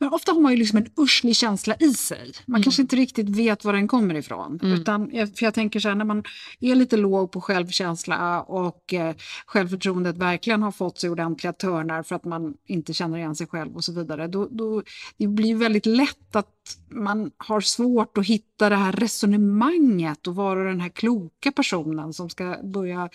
Men 0.00 0.12
ofta 0.12 0.32
har 0.32 0.40
man 0.40 0.52
ju 0.52 0.58
liksom 0.58 0.78
en 0.78 0.86
urslig 0.96 1.36
känsla 1.36 1.74
i 1.80 1.94
sig. 1.94 2.32
Man 2.46 2.56
mm. 2.56 2.62
kanske 2.62 2.82
inte 2.82 2.96
riktigt 2.96 3.28
vet 3.28 3.64
var 3.64 3.72
den 3.72 3.88
kommer 3.88 4.14
ifrån. 4.14 4.58
Mm. 4.62 4.80
Utan, 4.80 5.10
för 5.10 5.44
jag 5.44 5.54
tänker 5.54 5.80
så 5.80 5.88
här, 5.88 5.94
när 5.94 6.04
man 6.04 6.24
är 6.60 6.74
lite 6.74 6.96
låg 6.96 7.32
på 7.32 7.40
självkänsla 7.40 8.42
och 8.42 8.94
eh, 8.94 9.14
självförtroendet 9.46 10.16
verkligen 10.16 10.62
har 10.62 10.72
fått 10.72 10.98
sig 10.98 11.10
ordentliga 11.10 11.52
törnar 11.52 12.02
för 12.02 12.16
att 12.16 12.24
man 12.24 12.54
inte 12.66 12.94
känner 12.94 13.18
igen 13.18 13.36
sig 13.36 13.46
själv 13.46 13.76
och 13.76 13.84
så 13.84 13.92
vidare. 13.92 14.26
Då, 14.26 14.48
då, 14.50 14.82
det 15.16 15.26
blir 15.26 15.54
väldigt 15.54 15.86
lätt 15.86 16.36
att 16.36 16.76
man 16.88 17.30
har 17.36 17.60
svårt 17.60 18.18
att 18.18 18.26
hitta 18.26 18.68
det 18.68 18.76
här 18.76 18.92
resonemanget 18.92 20.26
och 20.26 20.34
vara 20.34 20.64
den 20.64 20.80
här 20.80 20.88
kloka 20.88 21.52
personen 21.52 22.12
som 22.12 22.30
ska 22.30 22.56
börja 22.62 23.08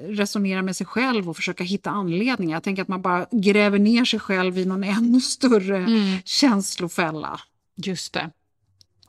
resonera 0.00 0.62
med 0.62 0.76
sig 0.76 0.86
själv 0.86 1.28
och 1.28 1.36
försöka 1.36 1.64
hitta 1.64 1.90
anledningar. 1.90 2.56
Jag 2.56 2.62
tänker 2.62 2.82
att 2.82 2.88
man 2.88 3.02
bara 3.02 3.26
gräver 3.30 3.78
ner 3.78 4.04
sig 4.04 4.20
själv 4.20 4.58
i 4.58 4.64
någon 4.64 4.84
ännu 4.84 5.20
större 5.20 5.76
mm. 5.76 6.18
känslofälla. 6.24 7.40
Just 7.76 8.12
det. 8.12 8.30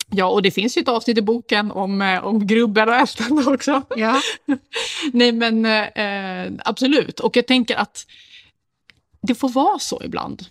Ja, 0.10 0.26
och 0.26 0.42
det 0.42 0.52
finns 0.52 0.78
ju 0.78 0.82
ett 0.82 0.88
avsnitt 0.88 1.18
i 1.18 1.22
boken 1.22 1.72
om, 1.72 2.02
eh, 2.02 2.26
om 2.26 2.48
grubben 2.48 2.90
och 2.90 2.96
ältande 2.96 3.44
också. 3.54 3.82
Ja. 3.96 4.22
Nej, 5.14 5.32
men 5.32 5.66
eh, 5.66 6.62
absolut. 6.66 7.20
Och 7.20 7.36
jag 7.36 7.48
tänker 7.48 7.76
att 7.76 8.08
det 9.22 9.36
får 9.36 9.50
vara 9.50 9.80
så 9.80 10.02
ibland. 10.04 10.46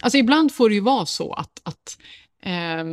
Alltså 0.00 0.18
ibland 0.18 0.52
får 0.52 0.68
det 0.68 0.74
ju 0.74 0.80
vara 0.80 1.06
så 1.06 1.32
att, 1.32 1.60
att 1.62 1.98
eh, 2.42 2.84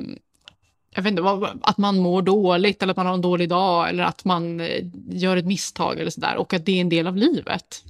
jag 0.96 1.04
vet 1.04 1.12
inte, 1.12 1.54
att 1.62 1.78
man 1.78 2.00
mår 2.00 2.22
dåligt 2.22 2.84
eller 2.84 2.92
att 2.92 2.98
man 2.98 3.06
har 3.06 3.14
en 3.14 3.22
dålig 3.22 3.50
dag 3.50 3.90
eller 3.90 4.04
att 4.04 4.26
man 4.26 4.60
eh, 4.60 4.86
gör 5.10 5.38
ett 5.38 5.46
misstag 5.46 6.00
eller 6.00 6.12
sådär 6.12 6.36
och 6.36 6.54
att 6.54 6.66
det 6.66 6.72
är 6.72 6.82
en 6.82 6.90
del 6.90 7.08
av 7.08 7.18
livet. 7.18 7.84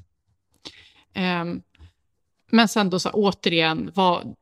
Um, 1.15 1.61
men 2.51 2.67
sen 2.67 2.89
då 2.89 2.99
så 2.99 3.09
återigen, 3.09 3.91
vad, 3.95 4.35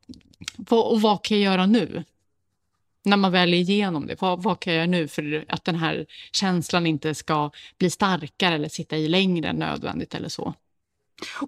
vad, 0.57 0.91
och 0.91 1.01
vad 1.01 1.23
kan 1.23 1.41
jag 1.41 1.53
göra 1.53 1.65
nu? 1.65 2.03
När 3.03 3.17
man 3.17 3.31
väl 3.31 3.53
är 3.53 3.57
igenom 3.57 4.07
det, 4.07 4.21
vad, 4.21 4.43
vad 4.43 4.59
kan 4.59 4.73
jag 4.73 4.77
göra 4.77 4.91
nu 4.91 5.07
för 5.07 5.45
att 5.47 5.65
den 5.65 5.75
här 5.75 6.05
känslan 6.31 6.85
inte 6.85 7.15
ska 7.15 7.51
bli 7.77 7.89
starkare 7.89 8.55
eller 8.55 8.69
sitta 8.69 8.97
i 8.97 9.07
längre 9.07 9.49
än 9.49 9.55
nödvändigt 9.55 10.15
eller 10.15 10.29
så? 10.29 10.53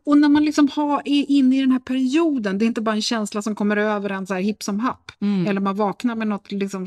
Och 0.03 0.17
när 0.17 0.29
man 0.29 0.45
liksom 0.45 0.69
har, 0.69 1.01
är 1.05 1.25
inne 1.31 1.57
i 1.57 1.61
den 1.61 1.71
här 1.71 1.79
perioden, 1.79 2.57
det 2.57 2.65
är 2.65 2.67
inte 2.67 2.81
bara 2.81 2.95
en 2.95 3.01
känsla 3.01 3.41
som 3.41 3.55
kommer 3.55 3.77
över 3.77 4.09
en 4.09 4.27
så 4.27 4.33
här 4.33 4.41
hipp 4.41 4.63
som 4.63 4.79
happ, 4.79 5.11
Mm. 5.21 5.47
eller 5.47 5.61
man 5.61 5.75
vaknar 5.75 6.15
med 6.15 6.27
något 6.27 6.51
liksom 6.51 6.85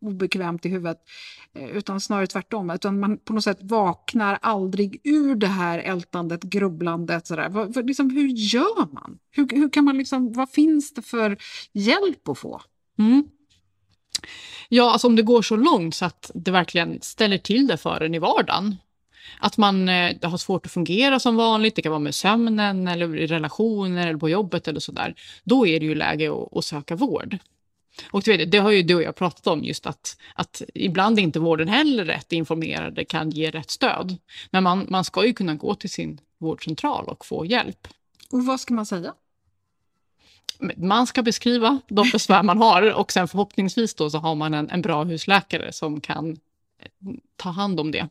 obekvämt 0.00 0.66
i 0.66 0.68
huvudet, 0.68 0.98
eh, 1.54 1.68
utan 1.68 2.00
snarare 2.00 2.26
tvärtom. 2.26 2.70
Utan 2.70 3.00
man 3.00 3.18
på 3.18 3.32
något 3.32 3.44
sätt 3.44 3.58
vaknar 3.60 4.38
aldrig 4.42 5.00
ur 5.04 5.34
det 5.34 5.46
här 5.46 5.78
ältandet, 5.78 6.42
grubblandet. 6.42 7.26
Så 7.26 7.36
där. 7.36 7.48
Vad, 7.48 7.74
vad, 7.74 7.86
liksom, 7.86 8.10
hur 8.10 8.28
gör 8.28 8.92
man? 8.94 9.18
Hur, 9.30 9.48
hur 9.50 9.70
kan 9.70 9.84
man 9.84 9.98
liksom, 9.98 10.32
vad 10.32 10.50
finns 10.50 10.94
det 10.94 11.02
för 11.02 11.36
hjälp 11.72 12.28
att 12.28 12.38
få? 12.38 12.60
Mm. 12.98 13.24
Ja, 14.68 14.92
alltså 14.92 15.06
om 15.06 15.16
det 15.16 15.22
går 15.22 15.42
så 15.42 15.56
långt 15.56 15.94
så 15.94 16.04
att 16.04 16.30
det 16.34 16.50
verkligen 16.50 16.98
ställer 17.02 17.38
till 17.38 17.66
det 17.66 17.76
för 17.76 18.00
en 18.00 18.14
i 18.14 18.18
vardagen. 18.18 18.76
Att 19.40 19.56
man 19.56 19.88
eh, 19.88 20.16
har 20.22 20.36
svårt 20.36 20.66
att 20.66 20.72
fungera 20.72 21.20
som 21.20 21.36
vanligt, 21.36 21.76
det 21.76 21.82
kan 21.82 21.92
vara 21.92 22.00
med 22.00 22.14
sömnen 22.14 22.88
eller 22.88 23.16
i 23.16 23.26
relationer 23.26 24.06
eller 24.06 24.18
på 24.18 24.28
jobbet 24.28 24.68
eller 24.68 24.80
sådär. 24.80 25.14
Då 25.44 25.66
är 25.66 25.80
det 25.80 25.86
ju 25.86 25.94
läge 25.94 26.32
att, 26.32 26.56
att 26.56 26.64
söka 26.64 26.96
vård. 26.96 27.38
Och 28.10 28.22
du 28.22 28.36
vet, 28.36 28.50
det 28.50 28.58
har 28.58 28.70
ju 28.70 28.82
du 28.82 28.94
och 28.94 29.02
jag 29.02 29.16
pratat 29.16 29.46
om 29.46 29.64
just 29.64 29.86
att, 29.86 30.16
att 30.34 30.62
ibland 30.74 31.18
är 31.18 31.22
inte 31.22 31.40
vården 31.40 31.68
heller 31.68 32.04
rätt 32.04 32.32
informerade 32.32 33.04
kan 33.04 33.30
ge 33.30 33.50
rätt 33.50 33.70
stöd. 33.70 34.16
Men 34.50 34.62
man, 34.62 34.86
man 34.88 35.04
ska 35.04 35.26
ju 35.26 35.32
kunna 35.32 35.54
gå 35.54 35.74
till 35.74 35.90
sin 35.90 36.20
vårdcentral 36.38 37.04
och 37.04 37.26
få 37.26 37.46
hjälp. 37.46 37.88
Och 38.32 38.46
vad 38.46 38.60
ska 38.60 38.74
man 38.74 38.86
säga? 38.86 39.14
Man 40.76 41.06
ska 41.06 41.22
beskriva 41.22 41.80
de 41.88 42.10
besvär 42.12 42.42
man 42.42 42.58
har 42.58 42.94
och 42.94 43.12
sen 43.12 43.28
förhoppningsvis 43.28 43.94
då 43.94 44.10
så 44.10 44.18
har 44.18 44.34
man 44.34 44.54
en, 44.54 44.70
en 44.70 44.82
bra 44.82 45.04
husläkare 45.04 45.72
som 45.72 46.00
kan 46.00 46.30
eh, 46.30 46.88
ta 47.36 47.50
hand 47.50 47.80
om 47.80 47.90
det. 47.90 48.08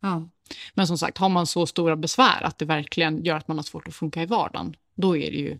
Ja. 0.00 0.28
Men 0.74 0.86
som 0.86 0.98
sagt, 0.98 1.18
har 1.18 1.28
man 1.28 1.46
så 1.46 1.66
stora 1.66 1.96
besvär 1.96 2.42
att 2.42 2.58
det 2.58 2.64
verkligen 2.64 3.24
gör 3.24 3.36
att 3.36 3.48
man 3.48 3.58
har 3.58 3.64
svårt 3.64 3.88
att 3.88 3.94
funka 3.94 4.22
i 4.22 4.26
vardagen, 4.26 4.76
då 4.94 5.16
är 5.16 5.30
det 5.30 5.36
ju 5.36 5.58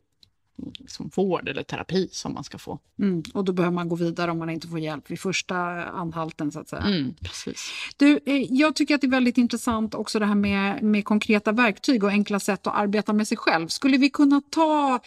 liksom 0.56 1.10
vård 1.14 1.48
eller 1.48 1.62
terapi 1.62 2.08
som 2.12 2.34
man 2.34 2.44
ska 2.44 2.58
få. 2.58 2.78
Mm. 2.98 3.22
Och 3.34 3.44
då 3.44 3.52
behöver 3.52 3.74
man 3.74 3.88
gå 3.88 3.96
vidare 3.96 4.30
om 4.30 4.38
man 4.38 4.50
inte 4.50 4.68
får 4.68 4.78
hjälp 4.78 5.10
vid 5.10 5.20
första 5.20 5.56
anhalten 5.84 6.52
så 6.52 6.60
att 6.60 6.68
säga. 6.68 6.82
Mm, 6.82 7.14
precis. 7.14 7.70
Du, 7.96 8.20
eh, 8.26 8.42
jag 8.50 8.76
tycker 8.76 8.94
att 8.94 9.00
det 9.00 9.06
är 9.06 9.10
väldigt 9.10 9.38
intressant 9.38 9.94
också 9.94 10.18
det 10.18 10.26
här 10.26 10.34
med, 10.34 10.82
med 10.82 11.04
konkreta 11.04 11.52
verktyg 11.52 12.04
och 12.04 12.10
enkla 12.10 12.40
sätt 12.40 12.66
att 12.66 12.74
arbeta 12.74 13.12
med 13.12 13.28
sig 13.28 13.36
själv. 13.36 13.68
Skulle 13.68 13.98
vi 13.98 14.10
kunna 14.10 14.42
ta 14.50 15.00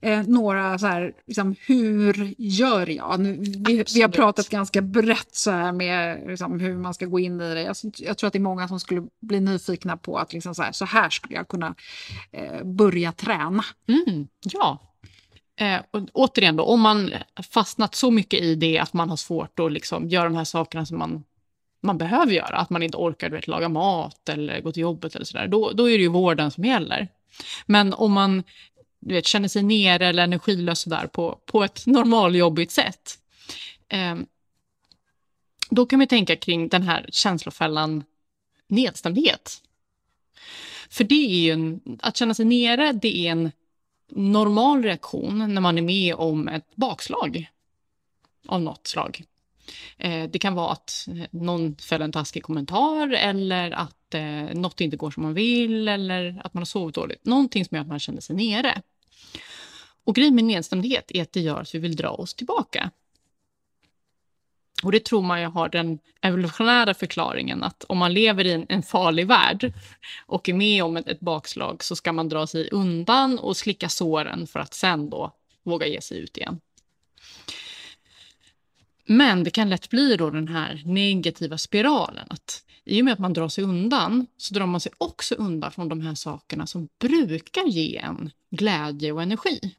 eh, 0.00 0.22
några 0.22 0.78
så 0.78 0.86
här, 0.86 1.12
liksom, 1.26 1.56
hur 1.66 2.34
gör 2.38 2.86
jag? 2.90 3.20
Nu, 3.20 3.36
vi, 3.66 3.84
vi 3.94 4.02
har 4.02 4.08
pratat 4.08 4.48
ganska 4.48 4.82
brett 4.82 5.34
så 5.34 5.50
här 5.50 5.72
med 5.72 6.26
liksom, 6.26 6.60
hur 6.60 6.76
man 6.76 6.94
ska 6.94 7.06
gå 7.06 7.18
in 7.18 7.40
i 7.40 7.54
det. 7.54 7.62
Jag, 7.62 7.76
jag 7.96 8.18
tror 8.18 8.26
att 8.26 8.32
det 8.32 8.38
är 8.38 8.40
många 8.40 8.68
som 8.68 8.80
skulle 8.80 9.02
bli 9.20 9.40
nyfikna 9.40 9.96
på 9.96 10.18
att 10.18 10.32
liksom, 10.32 10.54
så, 10.54 10.62
här, 10.62 10.72
så 10.72 10.84
här 10.84 11.10
skulle 11.10 11.34
jag 11.34 11.48
kunna 11.48 11.74
eh, 12.32 12.64
börja 12.64 13.12
träna. 13.12 13.64
Mm, 13.88 14.28
ja. 14.42 14.91
Eh, 15.62 15.80
och 15.90 16.08
återigen 16.12 16.56
då, 16.56 16.64
om 16.64 16.80
man 16.80 17.12
fastnat 17.50 17.94
så 17.94 18.10
mycket 18.10 18.40
i 18.40 18.54
det 18.54 18.78
att 18.78 18.92
man 18.92 19.10
har 19.10 19.16
svårt 19.16 19.60
att 19.60 19.72
liksom 19.72 20.08
göra 20.08 20.24
de 20.24 20.34
här 20.34 20.44
sakerna 20.44 20.86
som 20.86 20.98
man, 20.98 21.24
man 21.82 21.98
behöver 21.98 22.32
göra, 22.32 22.56
att 22.56 22.70
man 22.70 22.82
inte 22.82 22.96
orkar 22.96 23.30
vet, 23.30 23.46
laga 23.46 23.68
mat 23.68 24.28
eller 24.28 24.60
gå 24.60 24.72
till 24.72 24.80
jobbet 24.80 25.14
eller 25.14 25.24
sådär, 25.24 25.48
då, 25.48 25.72
då 25.72 25.90
är 25.90 25.98
det 25.98 26.02
ju 26.02 26.08
vården 26.08 26.50
som 26.50 26.64
gäller. 26.64 27.08
Men 27.66 27.94
om 27.94 28.12
man 28.12 28.42
du 29.00 29.14
vet, 29.14 29.26
känner 29.26 29.48
sig 29.48 29.62
nere 29.62 30.06
eller 30.06 30.24
energilös 30.24 30.80
sådär 30.80 31.06
på, 31.06 31.38
på 31.46 31.64
ett 31.64 31.86
normaljobbigt 31.86 32.72
sätt, 32.72 33.18
eh, 33.88 34.16
då 35.70 35.86
kan 35.86 35.98
vi 35.98 36.06
tänka 36.06 36.36
kring 36.36 36.68
den 36.68 36.82
här 36.82 37.06
känslofällan 37.12 38.04
nedstämdhet. 38.68 39.62
För 40.90 41.04
det 41.04 41.14
är 41.34 41.38
ju 41.38 41.50
en, 41.50 41.80
att 42.02 42.16
känna 42.16 42.34
sig 42.34 42.44
nere, 42.44 42.92
det 42.92 43.26
är 43.26 43.32
en 43.32 43.50
normal 44.16 44.82
reaktion 44.82 45.54
när 45.54 45.60
man 45.60 45.78
är 45.78 45.82
med 45.82 46.14
om 46.14 46.48
ett 46.48 46.76
bakslag 46.76 47.50
av 48.48 48.62
något 48.62 48.86
slag. 48.86 49.24
Eh, 49.98 50.30
det 50.30 50.38
kan 50.38 50.54
vara 50.54 50.72
att 50.72 51.08
någon 51.30 51.76
fäller 51.76 52.04
en 52.04 52.12
taskig 52.12 52.42
kommentar 52.42 53.12
eller 53.12 53.70
att 53.70 54.14
eh, 54.14 54.54
något 54.54 54.80
inte 54.80 54.96
går 54.96 55.10
som 55.10 55.22
man 55.22 55.34
vill 55.34 55.88
eller 55.88 56.40
att 56.44 56.54
man 56.54 56.60
har 56.60 56.66
sovit 56.66 56.94
dåligt. 56.94 57.24
Någonting 57.24 57.64
som 57.64 57.74
gör 57.74 57.82
att 57.82 57.88
man 57.88 58.00
känner 58.00 58.20
sig 58.20 58.36
nere. 58.36 58.82
Och 60.04 60.14
grejen 60.14 60.34
med 60.34 60.44
nedstämdhet 60.44 61.10
är 61.10 61.22
att 61.22 61.32
det 61.32 61.40
gör 61.40 61.60
att 61.60 61.74
vi 61.74 61.78
vill 61.78 61.96
dra 61.96 62.08
oss 62.08 62.34
tillbaka. 62.34 62.90
Och 64.82 64.92
det 64.92 65.04
tror 65.04 65.22
man 65.22 65.40
ju 65.40 65.46
har 65.46 65.68
den 65.68 65.98
evolutionära 66.20 66.94
förklaringen 66.94 67.62
att 67.62 67.84
om 67.84 67.98
man 67.98 68.14
lever 68.14 68.46
i 68.46 68.52
en, 68.52 68.66
en 68.68 68.82
farlig 68.82 69.26
värld 69.26 69.72
och 70.26 70.48
är 70.48 70.54
med 70.54 70.84
om 70.84 70.96
ett, 70.96 71.08
ett 71.08 71.20
bakslag 71.20 71.84
så 71.84 71.96
ska 71.96 72.12
man 72.12 72.28
dra 72.28 72.46
sig 72.46 72.68
undan 72.70 73.38
och 73.38 73.56
slicka 73.56 73.88
såren 73.88 74.46
för 74.46 74.60
att 74.60 74.74
sen 74.74 75.10
då 75.10 75.32
våga 75.62 75.86
ge 75.86 76.00
sig 76.00 76.18
ut 76.18 76.36
igen. 76.36 76.60
Men 79.04 79.44
det 79.44 79.50
kan 79.50 79.70
lätt 79.70 79.90
bli 79.90 80.16
då 80.16 80.30
den 80.30 80.48
här 80.48 80.82
negativa 80.84 81.58
spiralen 81.58 82.26
att 82.30 82.64
i 82.84 83.00
och 83.00 83.04
med 83.04 83.12
att 83.12 83.18
man 83.18 83.32
drar 83.32 83.48
sig 83.48 83.64
undan 83.64 84.26
så 84.36 84.54
drar 84.54 84.66
man 84.66 84.80
sig 84.80 84.92
också 84.98 85.34
undan 85.34 85.72
från 85.72 85.88
de 85.88 86.00
här 86.00 86.14
sakerna 86.14 86.66
som 86.66 86.88
brukar 87.00 87.66
ge 87.66 87.96
en 87.96 88.30
glädje 88.50 89.12
och 89.12 89.22
energi. 89.22 89.74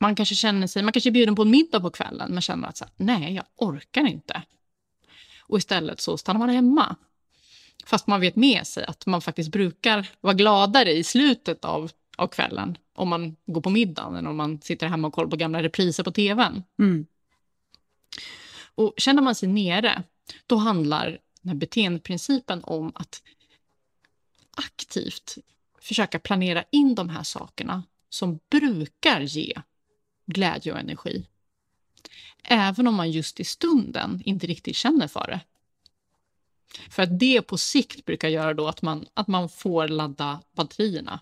Man 0.00 0.14
kanske 0.14 0.34
känner 0.34 0.66
sig, 0.66 0.82
man 0.82 0.92
kanske 0.92 1.10
är 1.10 1.12
bjuden 1.12 1.34
på 1.34 1.42
en 1.42 1.50
middag 1.50 1.80
på 1.80 1.90
kvällen 1.90 2.32
men 2.32 2.42
känner 2.42 2.68
att 2.68 2.76
så 2.76 2.84
här, 2.84 2.92
nej, 2.96 3.34
jag 3.34 3.44
orkar 3.56 4.06
inte. 4.06 4.42
Och 5.42 5.58
istället 5.58 6.00
så 6.00 6.18
stannar 6.18 6.38
man 6.38 6.48
hemma. 6.48 6.96
Fast 7.86 8.06
man 8.06 8.20
vet 8.20 8.36
med 8.36 8.66
sig 8.66 8.84
att 8.84 9.06
man 9.06 9.20
faktiskt 9.20 9.50
brukar 9.50 10.10
vara 10.20 10.34
gladare 10.34 10.92
i 10.92 11.04
slutet 11.04 11.64
av, 11.64 11.90
av 12.16 12.26
kvällen 12.26 12.78
om 12.94 13.08
man 13.08 13.36
går 13.46 13.60
på 13.60 13.70
middagen 13.70 14.16
än 14.16 14.26
om 14.26 14.36
man 14.36 14.60
sitter 14.60 14.86
hemma 14.86 15.08
och 15.08 15.14
kollar 15.14 15.28
på 15.28 15.36
gamla 15.36 15.62
repriser 15.62 16.04
på 16.04 16.10
tvn. 16.10 16.62
Mm. 16.78 17.06
Och 18.74 18.94
känner 18.96 19.22
man 19.22 19.34
sig 19.34 19.48
nere, 19.48 20.02
då 20.46 20.56
handlar 20.56 21.18
den 21.42 21.48
här 21.48 21.54
beteendeprincipen 21.54 22.64
om 22.64 22.92
att 22.94 23.22
aktivt 24.56 25.38
försöka 25.80 26.18
planera 26.18 26.64
in 26.70 26.94
de 26.94 27.08
här 27.08 27.22
sakerna 27.22 27.82
som 28.08 28.40
brukar 28.50 29.20
ge 29.20 29.54
glädje 30.28 30.72
och 30.72 30.78
energi. 30.78 31.26
Även 32.42 32.86
om 32.86 32.94
man 32.94 33.10
just 33.10 33.40
i 33.40 33.44
stunden 33.44 34.22
inte 34.24 34.46
riktigt 34.46 34.76
känner 34.76 35.08
för 35.08 35.26
det. 35.26 35.40
För 36.90 37.02
att 37.02 37.18
det 37.18 37.42
på 37.42 37.58
sikt 37.58 38.04
brukar 38.04 38.28
göra 38.28 38.54
då 38.54 38.68
att 38.68 38.82
man, 38.82 39.06
att 39.14 39.28
man 39.28 39.48
får 39.48 39.88
ladda 39.88 40.40
batterierna 40.52 41.20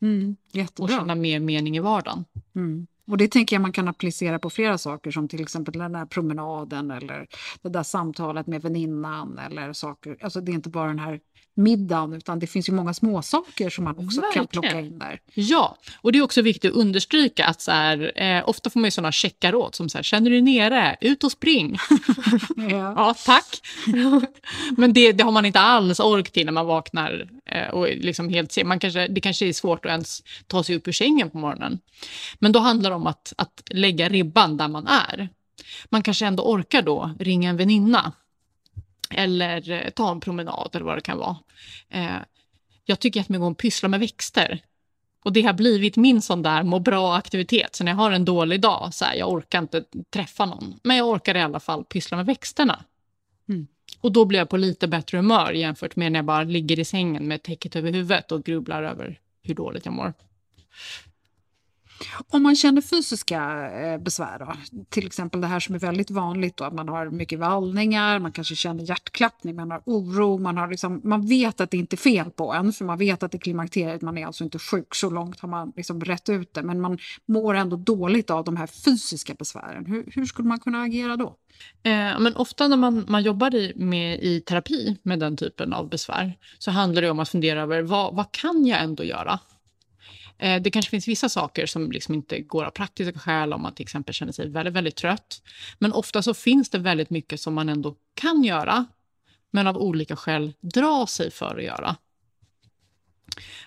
Mm. 0.00 0.36
och 0.78 0.88
känna 0.88 1.14
mer 1.14 1.40
mening 1.40 1.76
i 1.76 1.80
vardagen. 1.80 2.24
Mm. 2.54 2.86
Och 3.08 3.18
det 3.18 3.28
tänker 3.28 3.56
jag 3.56 3.60
man 3.62 3.72
kan 3.72 3.88
applicera 3.88 4.38
på 4.38 4.50
flera 4.50 4.78
saker 4.78 5.10
som 5.10 5.28
till 5.28 5.42
exempel 5.42 5.78
den 5.78 5.92
där 5.92 6.06
promenaden 6.06 6.90
eller 6.90 7.26
det 7.62 7.68
där 7.68 7.82
samtalet 7.82 8.46
med 8.46 8.62
väninnan 8.62 9.38
eller 9.38 9.72
saker. 9.72 10.16
Alltså 10.20 10.40
det 10.40 10.52
är 10.52 10.54
inte 10.54 10.68
bara 10.68 10.88
den 10.88 10.98
här 10.98 11.20
middagen 11.58 12.12
utan 12.12 12.38
det 12.38 12.46
finns 12.46 12.68
ju 12.68 12.72
många 12.72 12.94
små 12.94 13.22
saker 13.22 13.70
som 13.70 13.84
man 13.84 13.98
också 13.98 14.20
kan 14.20 14.22
Verkligen. 14.22 14.46
plocka 14.46 14.80
in 14.80 14.98
där. 14.98 15.20
Ja, 15.34 15.76
och 16.00 16.12
det 16.12 16.18
är 16.18 16.22
också 16.22 16.42
viktigt 16.42 16.70
att 16.70 16.76
understryka 16.76 17.46
att 17.46 17.60
så 17.60 17.70
här, 17.70 18.12
eh, 18.22 18.48
ofta 18.48 18.70
får 18.70 18.80
man 18.80 18.86
ju 18.86 18.90
sådana 18.90 19.12
checkaråd 19.12 19.74
som 19.74 19.88
så 19.88 19.98
här, 19.98 20.02
känner 20.02 20.30
du 20.30 20.40
nere, 20.40 20.96
ut 21.00 21.24
och 21.24 21.32
spring. 21.32 21.76
Ja. 22.56 22.94
Ja, 22.96 23.14
tack. 23.26 23.60
Men 24.76 24.92
det, 24.92 25.12
det 25.12 25.24
har 25.24 25.32
man 25.32 25.44
inte 25.44 25.60
alls 25.60 26.00
ork 26.00 26.30
till 26.30 26.44
när 26.44 26.52
man 26.52 26.66
vaknar 26.66 27.28
Eh, 27.56 27.68
och 27.68 27.88
liksom 27.88 28.28
helt 28.28 28.52
se. 28.52 28.64
Man 28.64 28.78
kanske, 28.78 29.08
det 29.08 29.20
kanske 29.20 29.48
är 29.48 29.52
svårt 29.52 29.84
att 29.84 29.90
ens 29.90 30.22
ta 30.46 30.62
sig 30.62 30.76
upp 30.76 30.88
ur 30.88 30.92
sängen 30.92 31.30
på 31.30 31.38
morgonen. 31.38 31.78
Men 32.38 32.52
då 32.52 32.58
handlar 32.58 32.90
det 32.90 32.96
om 32.96 33.06
att, 33.06 33.32
att 33.36 33.62
lägga 33.70 34.08
ribban 34.08 34.56
där 34.56 34.68
man 34.68 34.86
är. 34.86 35.28
Man 35.90 36.02
kanske 36.02 36.26
ändå 36.26 36.42
orkar 36.42 36.82
då 36.82 37.14
ringa 37.18 37.50
en 37.50 37.56
väninna 37.56 38.12
eller 39.10 39.70
eh, 39.70 39.90
ta 39.90 40.10
en 40.10 40.20
promenad 40.20 40.70
eller 40.72 40.84
vad 40.84 40.96
det 40.96 41.00
kan 41.00 41.18
vara. 41.18 41.36
Eh, 41.88 42.16
jag 42.84 43.00
tycker 43.00 43.20
att 43.20 43.28
man 43.28 43.40
går 43.40 43.50
och 43.50 43.58
pysslar 43.58 43.88
med 43.88 44.00
växter. 44.00 44.60
Och 45.24 45.32
det 45.32 45.42
har 45.42 45.52
blivit 45.52 45.96
min 45.96 46.22
sån 46.22 46.42
där 46.42 46.62
må 46.62 46.78
bra-aktivitet. 46.78 47.76
Så 47.76 47.84
när 47.84 47.92
jag 47.92 47.96
har 47.96 48.10
en 48.10 48.24
dålig 48.24 48.60
dag, 48.60 48.94
så 48.94 49.04
här, 49.04 49.14
jag 49.14 49.32
orkar 49.32 49.58
inte 49.58 49.84
träffa 50.10 50.46
någon. 50.46 50.80
Men 50.82 50.96
jag 50.96 51.08
orkar 51.08 51.34
i 51.34 51.42
alla 51.42 51.60
fall 51.60 51.84
pyssla 51.84 52.16
med 52.16 52.26
växterna. 52.26 52.84
Och 54.00 54.12
då 54.12 54.24
blir 54.24 54.38
jag 54.38 54.48
på 54.48 54.56
lite 54.56 54.88
bättre 54.88 55.18
humör 55.18 55.52
jämfört 55.52 55.96
med 55.96 56.12
när 56.12 56.18
jag 56.18 56.24
bara 56.24 56.42
ligger 56.42 56.78
i 56.78 56.84
sängen 56.84 57.28
med 57.28 57.42
täcket 57.42 57.76
över 57.76 57.92
huvudet 57.92 58.32
och 58.32 58.44
grubblar 58.44 58.82
över 58.82 59.20
hur 59.42 59.54
dåligt 59.54 59.84
jag 59.84 59.94
mår. 59.94 60.12
Om 62.28 62.42
man 62.42 62.56
känner 62.56 62.80
fysiska 62.80 63.70
eh, 63.70 63.98
besvär, 63.98 64.38
då, 64.38 64.52
till 64.88 65.06
exempel 65.06 65.40
det 65.40 65.46
här 65.46 65.60
som 65.60 65.74
är 65.74 65.78
väldigt 65.78 66.10
vanligt, 66.10 66.56
då, 66.56 66.64
att 66.64 66.74
man 66.74 66.88
har 66.88 67.10
mycket 67.10 67.38
vallningar, 67.38 68.18
man 68.18 68.32
kanske 68.32 68.54
känner 68.54 68.84
hjärtklappning, 68.84 69.56
man 69.56 69.70
har 69.70 69.82
oro, 69.86 70.38
man, 70.38 70.56
har 70.56 70.68
liksom, 70.68 71.00
man 71.04 71.26
vet 71.26 71.60
att 71.60 71.70
det 71.70 71.76
inte 71.76 71.94
är 71.94 71.98
fel 71.98 72.30
på 72.30 72.52
en, 72.52 72.72
för 72.72 72.84
man 72.84 72.98
vet 72.98 73.22
att 73.22 73.32
det 73.32 73.36
är 73.36 73.40
klimakteriet 73.40 74.02
man 74.02 74.18
är 74.18 74.26
alltså 74.26 74.44
inte 74.44 74.58
sjuk, 74.58 74.94
så 74.94 75.10
långt 75.10 75.40
har 75.40 75.48
man 75.48 75.72
liksom 75.76 76.00
rätt 76.00 76.28
ut 76.28 76.54
det, 76.54 76.62
men 76.62 76.80
man 76.80 76.98
mår 77.26 77.54
ändå 77.54 77.76
dåligt 77.76 78.30
av 78.30 78.44
de 78.44 78.56
här 78.56 78.66
fysiska 78.66 79.34
besvären. 79.34 79.86
Hur, 79.86 80.04
hur 80.12 80.26
skulle 80.26 80.48
man 80.48 80.60
kunna 80.60 80.82
agera 80.82 81.16
då? 81.16 81.36
Eh, 81.82 82.18
men 82.20 82.36
ofta 82.36 82.68
när 82.68 82.76
man, 82.76 83.04
man 83.08 83.22
jobbar 83.22 83.54
i, 83.54 83.72
med, 83.76 84.20
i 84.22 84.40
terapi 84.40 84.96
med 85.02 85.20
den 85.20 85.36
typen 85.36 85.72
av 85.72 85.88
besvär 85.88 86.38
så 86.58 86.70
handlar 86.70 87.02
det 87.02 87.10
om 87.10 87.18
att 87.18 87.28
fundera 87.28 87.62
över 87.62 87.82
vad, 87.82 88.14
vad 88.14 88.32
kan 88.32 88.66
jag 88.66 88.82
ändå 88.82 89.04
göra? 89.04 89.38
Eh, 90.38 90.62
det 90.62 90.70
kanske 90.70 90.90
finns 90.90 91.08
vissa 91.08 91.28
saker 91.28 91.66
som 91.66 91.92
liksom 91.92 92.14
inte 92.14 92.40
går 92.40 92.64
av 92.64 92.70
praktiska 92.70 93.18
skäl, 93.18 93.52
om 93.52 93.62
man 93.62 93.74
till 93.74 93.82
exempel 93.82 94.14
känner 94.14 94.32
sig 94.32 94.48
väldigt, 94.48 94.74
väldigt 94.74 94.96
trött. 94.96 95.42
Men 95.78 95.92
ofta 95.92 96.22
så 96.22 96.34
finns 96.34 96.70
det 96.70 96.78
väldigt 96.78 97.10
mycket 97.10 97.40
som 97.40 97.54
man 97.54 97.68
ändå 97.68 97.96
kan 98.14 98.44
göra, 98.44 98.86
men 99.50 99.66
av 99.66 99.76
olika 99.76 100.16
skäl 100.16 100.52
drar 100.60 101.06
sig 101.06 101.30
för 101.30 101.56
att 101.56 101.64
göra. 101.64 101.96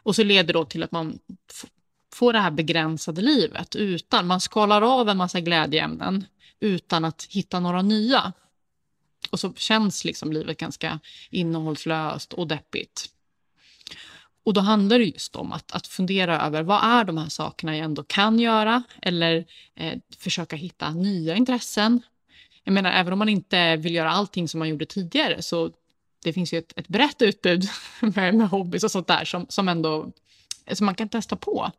Och 0.03 0.15
så 0.15 0.23
leder 0.23 0.53
det 0.53 0.65
till 0.65 0.83
att 0.83 0.91
man 0.91 1.19
får 2.13 2.33
det 2.33 2.39
här 2.39 2.51
begränsade 2.51 3.21
livet 3.21 3.75
utan, 3.75 4.27
man 4.27 4.41
skalar 4.41 4.81
av 4.81 5.09
en 5.09 5.17
massa 5.17 5.39
glädjeämnen 5.39 6.25
utan 6.59 7.05
att 7.05 7.27
hitta 7.29 7.59
några 7.59 7.81
nya. 7.81 8.33
Och 9.31 9.39
så 9.39 9.53
känns 9.53 10.05
liksom 10.05 10.33
livet 10.33 10.57
ganska 10.57 10.99
innehållslöst 11.29 12.33
och 12.33 12.47
deppigt. 12.47 13.09
Och 14.49 14.53
då 14.53 14.61
handlar 14.61 14.99
det 14.99 15.05
just 15.05 15.35
om 15.35 15.51
att, 15.51 15.71
att 15.71 15.87
fundera 15.87 16.41
över 16.41 16.63
vad 16.63 16.83
är 16.83 17.03
de 17.03 17.17
här 17.17 17.29
sakerna 17.29 17.77
jag 17.77 17.85
ändå 17.85 18.03
kan 18.03 18.39
göra 18.39 18.83
eller 19.01 19.45
eh, 19.75 19.99
försöka 20.17 20.55
hitta 20.55 20.91
nya 20.91 21.35
intressen. 21.35 22.01
Jag 22.63 22.73
menar, 22.73 22.91
även 22.91 23.13
om 23.13 23.19
man 23.19 23.29
inte 23.29 23.75
vill 23.75 23.95
göra 23.95 24.11
allting 24.11 24.47
som 24.47 24.59
man 24.59 24.69
gjorde 24.69 24.85
tidigare 24.85 25.41
så 25.41 25.71
det 26.23 26.33
finns 26.33 26.53
ju 26.53 26.57
ett, 26.57 26.73
ett 26.75 26.87
brett 26.87 27.21
utbud 27.21 27.69
med, 28.15 28.35
med 28.35 28.49
hobbys 28.49 28.83
och 28.83 28.91
sånt 28.91 29.07
där 29.07 29.25
som, 29.25 29.45
som 29.49 29.69
ändå 29.69 30.11
som 30.71 30.85
man 30.85 30.95
kan 30.95 31.09
testa 31.09 31.35
på 31.35 31.71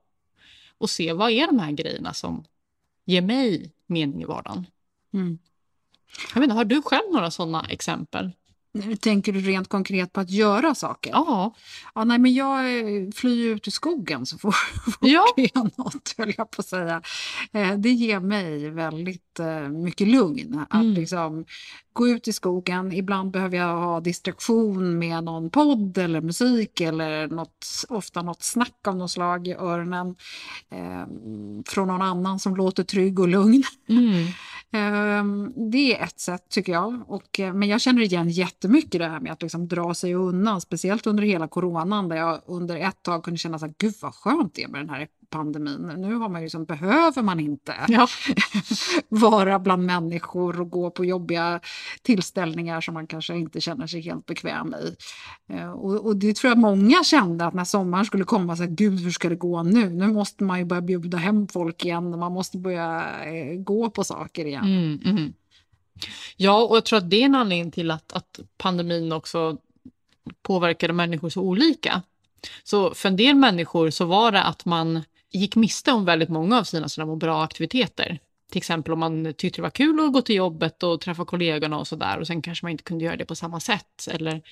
och 0.79 0.91
se 0.91 1.13
vad 1.13 1.31
är 1.31 1.47
de 1.47 1.59
här 1.59 1.73
grejerna 1.73 2.15
som 2.15 2.45
ger 3.05 3.23
mig 3.23 3.73
mening 3.87 4.23
i 4.23 4.25
vardagen. 4.25 4.67
Mm. 5.13 5.39
Jag 6.35 6.41
menar, 6.41 6.55
har 6.55 6.65
du 6.65 6.83
själv 6.83 7.13
några 7.13 7.31
sådana 7.31 7.67
exempel? 7.69 8.31
Tänker 9.01 9.33
du 9.33 9.41
rent 9.41 9.69
konkret 9.69 10.13
på 10.13 10.21
att 10.21 10.31
göra 10.31 10.75
saker? 10.75 11.11
Ja. 11.11 11.55
ja 11.95 12.05
nej, 12.05 12.19
men 12.19 12.35
jag 12.35 12.79
eh, 12.79 13.11
flyr 13.15 13.55
ut 13.55 13.69
i 13.69 13.71
skogen 13.71 14.27
så 14.27 14.39
fort, 14.39 14.55
ja. 15.01 15.25
det 15.37 15.45
är 15.45 15.79
något, 15.79 16.15
höll 16.19 16.35
jag 16.37 16.51
på 16.51 16.61
att 16.61 16.67
säga. 16.67 17.03
Eh, 17.53 17.73
det 17.73 17.91
ger 17.91 18.21
mig 18.21 18.71
väldigt 18.71 19.39
eh, 19.39 19.69
mycket 19.69 20.09
lugn. 20.09 20.65
Att 20.71 20.83
mm. 20.83 20.95
liksom 20.95 21.45
gå 22.01 22.09
ut 22.09 22.29
i 22.29 22.33
skogen. 22.33 22.93
Ibland 22.93 23.31
behöver 23.31 23.57
jag 23.57 23.77
ha 23.77 24.01
distraktion 24.01 24.99
med 24.99 25.25
någon 25.25 25.51
podd 25.51 25.99
eller 25.99 26.21
musik 26.21 26.81
eller 26.81 27.29
något, 27.29 27.67
ofta 27.89 28.23
något 28.23 28.43
snack 28.43 28.87
av 28.87 28.97
något 28.97 29.11
slag 29.11 29.49
i 29.49 29.53
öronen 29.53 30.17
eh, 30.71 31.07
från 31.67 31.89
någon 31.89 32.03
annan 32.03 32.39
som 32.39 32.57
låter 32.57 32.85
trygg 32.85 33.21
och 33.21 33.29
lugn. 33.29 33.63
Mm. 33.89 34.27
eh, 34.73 35.25
det 35.71 35.97
är 35.97 36.05
ett 36.05 36.21
sätt 36.21 36.49
tycker 36.49 36.73
jag. 36.73 37.03
Och, 37.07 37.41
eh, 37.41 37.55
men 37.55 37.69
jag 37.69 37.81
känner 37.81 38.03
igen 38.03 38.31
jättemycket 38.31 39.01
det 39.01 39.09
här 39.09 39.21
med 39.21 39.33
att 39.33 39.43
liksom 39.43 39.69
dra 39.69 39.95
sig 39.95 40.15
undan, 40.15 40.61
speciellt 40.61 41.07
under 41.07 41.23
hela 41.23 41.49
coronan 41.49 42.09
där 42.09 42.17
jag 42.17 42.41
under 42.47 42.77
ett 42.77 43.03
tag 43.03 43.25
kunde 43.25 43.39
känna 43.39 43.59
så 43.59 43.67
här, 43.67 43.75
gud 43.79 43.95
vad 44.03 44.15
skönt 44.15 44.55
det 44.55 44.63
är 44.63 44.69
med 44.69 44.81
den 44.81 44.91
här 44.91 45.09
pandemin. 45.31 45.93
Nu 45.97 46.15
har 46.15 46.29
man 46.29 46.43
liksom, 46.43 46.65
behöver 46.65 47.23
man 47.23 47.41
inte 47.41 47.75
ja. 47.89 48.09
vara 49.09 49.59
bland 49.59 49.85
människor 49.85 50.61
och 50.61 50.71
gå 50.71 50.91
på 50.91 51.05
jobbiga 51.05 51.61
tillställningar 52.03 52.81
som 52.81 52.95
man 52.95 53.07
kanske 53.07 53.37
inte 53.37 53.61
känner 53.61 53.87
sig 53.87 54.01
helt 54.01 54.27
bekväm 54.27 54.75
i. 54.75 54.97
Eh, 55.53 55.71
och, 55.71 56.07
och 56.07 56.17
det 56.17 56.37
tror 56.37 56.49
jag 56.49 56.59
många 56.59 57.05
kände 57.05 57.47
att 57.47 57.55
när 57.55 57.65
sommaren 57.65 58.05
skulle 58.05 58.25
komma, 58.25 58.57
så 58.57 58.63
här, 58.63 58.71
gud 58.71 59.01
hur 59.01 59.11
ska 59.11 59.29
det 59.29 59.37
gå 59.37 59.63
nu? 59.63 59.91
Nu 59.91 60.07
måste 60.13 60.45
man 60.45 60.59
ju 60.59 60.65
börja 60.65 60.83
bjuda 60.83 61.19
hem 61.19 61.49
folk 61.49 61.85
igen 61.85 62.19
man 62.19 62.33
måste 62.33 62.59
börja 62.59 63.05
eh, 63.25 63.55
gå 63.55 63.91
på 63.91 64.05
saker 64.05 64.45
igen. 64.45 64.65
Mm, 64.65 65.01
mm. 65.05 65.33
Ja, 66.37 66.63
och 66.65 66.77
jag 66.77 66.85
tror 66.85 66.99
att 66.99 67.11
det 67.11 67.23
är 67.23 67.25
en 67.25 67.35
anledning 67.35 67.71
till 67.71 67.91
att, 67.91 68.13
att 68.13 68.41
pandemin 68.59 69.13
också 69.13 69.57
påverkade 70.43 70.93
människor 70.93 71.29
så 71.29 71.41
olika. 71.41 72.03
Så 72.65 72.95
för 72.95 73.09
en 73.09 73.17
del 73.17 73.35
människor 73.35 73.91
så 73.91 74.05
var 74.05 74.33
det 74.33 74.43
att 74.43 74.65
man 74.65 75.03
gick 75.31 75.57
miste 75.57 75.93
om 75.93 76.05
väldigt 76.05 76.29
många 76.29 76.59
av 76.59 76.65
sina 76.65 76.89
sådana 76.89 77.17
bra 77.17 77.45
aktiviteter. 77.45 78.19
Till 78.51 78.59
exempel 78.59 78.93
om 78.93 78.99
man 78.99 79.35
tyckte 79.35 79.59
det 79.59 79.63
var 79.63 79.71
kul 79.71 80.01
att 80.01 80.13
gå 80.13 80.23
till 80.23 80.37
jobbet 80.37 80.83
och 80.83 81.01
träffa 81.01 81.25
kollegorna 81.25 81.79
och 81.79 81.87
sådär 81.87 82.19
och 82.19 82.27
sen 82.27 82.43
kanske 82.43 82.65
man 82.65 82.73
inte 82.73 82.85
kunde 82.85 83.05
göra 83.05 83.17
det 83.17 83.25
på 83.25 83.35
samma 83.35 83.61
sätt 83.61 84.09
eller 84.11 84.43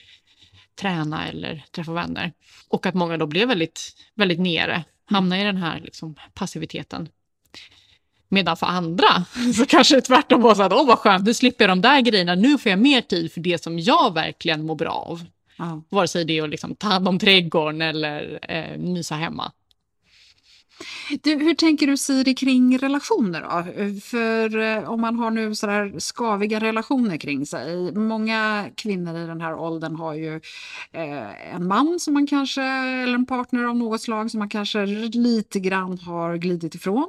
träna 0.80 1.28
eller 1.28 1.64
träffa 1.70 1.92
vänner. 1.92 2.32
Och 2.68 2.86
att 2.86 2.94
många 2.94 3.16
då 3.16 3.26
blev 3.26 3.48
väldigt, 3.48 3.96
väldigt 4.14 4.40
nere, 4.40 4.84
hamnade 5.04 5.42
i 5.42 5.44
den 5.44 5.56
här 5.56 5.80
liksom, 5.80 6.14
passiviteten. 6.34 7.08
Medan 8.28 8.56
för 8.56 8.66
andra 8.66 9.24
så 9.56 9.66
kanske 9.66 9.94
det 9.94 10.00
tvärtom 10.00 10.42
var 10.42 10.54
så 10.54 10.62
att 10.62 10.72
åh 10.72 10.86
vad 10.86 10.98
skönt, 10.98 11.26
nu 11.26 11.34
slipper 11.34 11.64
jag 11.64 11.70
de 11.70 11.80
där 11.80 12.00
grejerna, 12.00 12.34
nu 12.34 12.58
får 12.58 12.70
jag 12.70 12.78
mer 12.78 13.00
tid 13.00 13.32
för 13.32 13.40
det 13.40 13.62
som 13.62 13.78
jag 13.78 14.14
verkligen 14.14 14.66
mår 14.66 14.74
bra 14.74 14.90
av. 14.90 15.24
Ja. 15.56 15.82
Vare 15.88 16.08
sig 16.08 16.24
det 16.24 16.38
är 16.38 16.42
att 16.42 16.50
liksom 16.50 16.74
ta 16.74 16.86
hand 16.86 17.08
om 17.08 17.18
trädgården 17.18 17.82
eller 17.82 18.38
eh, 18.48 18.78
mysa 18.78 19.14
hemma. 19.14 19.52
Du, 21.22 21.34
hur 21.34 21.54
tänker 21.54 21.86
du 21.86 21.96
Siri 21.96 22.34
kring 22.34 22.78
relationer 22.78 23.40
då? 23.42 24.00
För 24.00 24.58
eh, 24.58 24.90
om 24.90 25.00
man 25.00 25.16
har 25.16 25.30
nu 25.30 25.54
sådär 25.54 25.94
skaviga 25.98 26.60
relationer 26.60 27.16
kring 27.16 27.46
sig. 27.46 27.92
Många 27.94 28.66
kvinnor 28.76 29.16
i 29.18 29.26
den 29.26 29.40
här 29.40 29.54
åldern 29.54 29.96
har 29.96 30.14
ju 30.14 30.34
eh, 30.92 31.54
en 31.54 31.66
man 31.66 32.00
som 32.00 32.14
man 32.14 32.26
kanske, 32.26 32.62
eller 32.62 33.14
en 33.14 33.26
partner 33.26 33.64
av 33.64 33.76
något 33.76 34.00
slag 34.00 34.30
som 34.30 34.38
man 34.38 34.48
kanske 34.48 34.86
lite 34.86 35.60
grann 35.60 35.98
har 35.98 36.36
glidit 36.36 36.74
ifrån. 36.74 37.08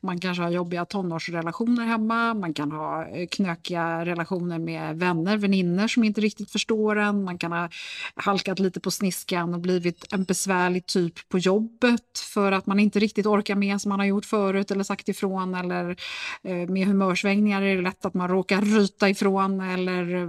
Man 0.00 0.20
kanske 0.20 0.42
har 0.42 0.50
jobbiga 0.50 0.84
tonårsrelationer 0.84 1.86
hemma, 1.86 2.34
man 2.34 2.54
kan 2.54 2.72
ha 2.72 3.08
eh, 3.08 3.26
knökiga 3.26 4.04
relationer 4.04 4.58
med 4.58 4.98
vänner, 4.98 5.36
väninnor 5.36 5.88
som 5.88 6.04
inte 6.04 6.20
riktigt 6.20 6.50
förstår 6.50 6.98
en. 6.98 7.24
Man 7.24 7.38
kan 7.38 7.52
ha 7.52 7.68
halkat 8.14 8.58
lite 8.58 8.80
på 8.80 8.90
sniskan 8.90 9.54
och 9.54 9.60
blivit 9.60 10.12
en 10.12 10.24
besvärlig 10.24 10.86
typ 10.86 11.28
på 11.28 11.38
jobbet 11.38 12.18
för 12.34 12.52
att 12.52 12.66
man 12.66 12.80
inte 12.80 13.00
riktigt 13.02 13.26
orkar 13.26 13.54
med 13.54 13.80
som 13.80 13.88
man 13.88 13.98
har 13.98 14.06
gjort 14.06 14.24
förut 14.24 14.70
eller 14.70 14.84
sagt 14.84 15.08
ifrån 15.08 15.54
eller 15.54 15.96
eh, 16.42 16.68
med 16.68 16.86
humörsvängningar 16.86 17.62
är 17.62 17.76
det 17.76 17.82
lätt 17.82 18.04
att 18.04 18.14
man 18.14 18.28
råkar 18.28 18.62
ryta 18.62 19.08
ifrån 19.08 19.60
eller 19.60 20.14
eh, 20.14 20.28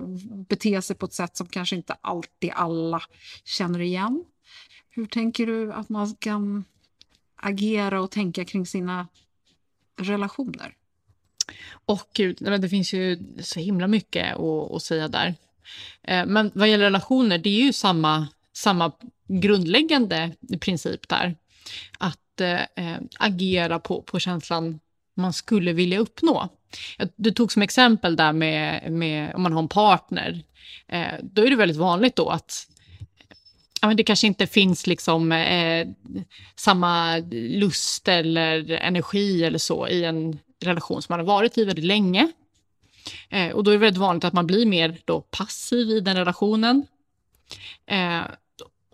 bete 0.49 0.81
sig 0.81 0.95
på 0.95 1.05
ett 1.05 1.13
sätt 1.13 1.37
som 1.37 1.47
kanske 1.47 1.75
inte 1.75 1.95
alltid 2.01 2.51
alla 2.53 3.01
känner 3.43 3.81
igen. 3.81 4.23
Hur 4.89 5.05
tänker 5.05 5.45
du 5.47 5.73
att 5.73 5.89
man 5.89 6.15
kan 6.15 6.65
agera 7.35 8.01
och 8.01 8.11
tänka 8.11 8.45
kring 8.45 8.65
sina 8.65 9.07
relationer? 9.99 10.75
Och 11.85 12.07
gud, 12.13 12.37
det 12.39 12.69
finns 12.69 12.93
ju 12.93 13.19
så 13.39 13.59
himla 13.59 13.87
mycket 13.87 14.35
att, 14.35 14.71
att 14.71 14.83
säga 14.83 15.07
där. 15.07 15.35
Eh, 16.01 16.25
men 16.25 16.51
vad 16.55 16.69
gäller 16.69 16.83
relationer, 16.83 17.37
det 17.37 17.49
är 17.49 17.65
ju 17.65 17.73
samma, 17.73 18.27
samma 18.53 18.91
grundläggande 19.27 20.31
princip 20.61 21.09
där. 21.09 21.35
Att 21.97 22.19
eh, 22.41 22.97
agera 23.19 23.79
på, 23.79 24.01
på 24.01 24.19
känslan 24.19 24.79
man 25.15 25.33
skulle 25.33 25.73
vilja 25.73 25.99
uppnå. 25.99 26.49
Du 27.15 27.31
tog 27.31 27.51
som 27.51 27.61
exempel 27.61 28.15
där 28.15 28.33
med, 28.33 28.91
med 28.91 29.35
om 29.35 29.43
man 29.43 29.53
har 29.53 29.61
en 29.61 29.67
partner. 29.67 30.43
Eh, 30.87 31.13
då 31.21 31.45
är 31.45 31.49
det 31.49 31.55
väldigt 31.55 31.77
vanligt 31.77 32.15
då 32.15 32.29
att 32.29 32.67
ja, 33.81 33.87
men 33.87 33.97
det 33.97 34.03
kanske 34.03 34.27
inte 34.27 34.47
finns 34.47 34.87
liksom, 34.87 35.31
eh, 35.31 35.87
samma 36.55 37.17
lust 37.31 38.07
eller 38.07 38.71
energi 38.71 39.43
eller 39.43 39.59
så 39.59 39.87
i 39.87 40.05
en 40.05 40.39
relation 40.63 41.01
som 41.01 41.13
man 41.13 41.19
har 41.19 41.27
varit 41.27 41.57
i 41.57 41.65
väldigt 41.65 41.85
länge. 41.85 42.31
Eh, 43.29 43.51
och 43.51 43.63
då 43.63 43.71
är 43.71 43.75
det 43.75 43.79
väldigt 43.79 44.01
vanligt 44.01 44.23
att 44.23 44.33
man 44.33 44.47
blir 44.47 44.65
mer 44.65 44.97
då 45.05 45.21
passiv 45.21 45.89
i 45.89 45.99
den 45.99 46.17
relationen. 46.17 46.85
Eh, 47.85 48.21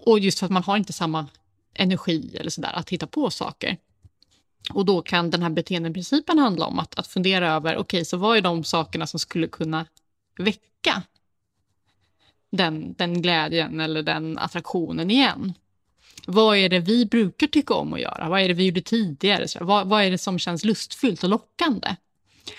och 0.06 0.20
just 0.20 0.40
för 0.40 0.46
att 0.46 0.52
man 0.52 0.64
har 0.64 0.78
inte 0.78 0.94
samma 0.94 1.28
energi 1.74 2.38
eller 2.40 2.50
sådär, 2.50 2.72
att 2.74 2.90
hitta 2.90 3.08
på 3.08 3.30
saker. 3.30 3.78
Och 4.74 4.86
då 4.86 5.02
kan 5.02 5.30
den 5.30 5.42
här 5.42 5.50
beteendeprincipen 5.50 6.40
handla 6.40 6.66
om 6.66 6.80
att, 6.80 7.00
att 7.00 7.08
fundera 7.08 7.54
över, 7.54 7.74
okej, 7.74 7.82
okay, 7.82 8.06
så 8.06 8.18
vad 8.18 8.38
är 8.38 8.42
de 8.42 8.64
sakerna 8.64 9.08
som 9.08 9.20
skulle 9.20 9.48
kunna 9.48 9.86
väcka 10.38 11.04
den, 12.52 12.94
den 12.94 13.22
glädjen 13.22 13.80
eller 13.80 14.04
den 14.04 14.38
attraktionen 14.38 15.12
igen? 15.12 15.54
Vad 16.28 16.58
är 16.58 16.70
det 16.70 16.80
vi 16.80 17.06
brukar 17.06 17.48
tycka 17.48 17.74
om 17.74 17.94
att 17.94 18.02
göra? 18.02 18.30
Vad 18.30 18.42
är 18.42 18.48
det 18.48 18.54
vi 18.54 18.66
gjorde 18.66 18.82
tidigare? 18.82 19.48
Så 19.48 19.66
vad, 19.66 19.88
vad 19.88 20.04
är 20.04 20.12
det 20.12 20.18
som 20.18 20.40
känns 20.40 20.66
lustfyllt 20.66 21.24
och 21.24 21.30
lockande? 21.30 21.96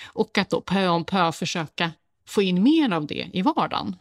Och 0.05 0.39
att 0.39 0.51
då 0.51 0.61
pö 0.61 0.89
om 0.89 1.05
pö 1.05 1.33
försöka 1.33 1.93
få 2.27 2.43
in 2.43 2.63
mer 2.63 2.93
av 2.93 3.07
det 3.07 3.31
i 3.33 3.43
vardagen. 3.43 3.97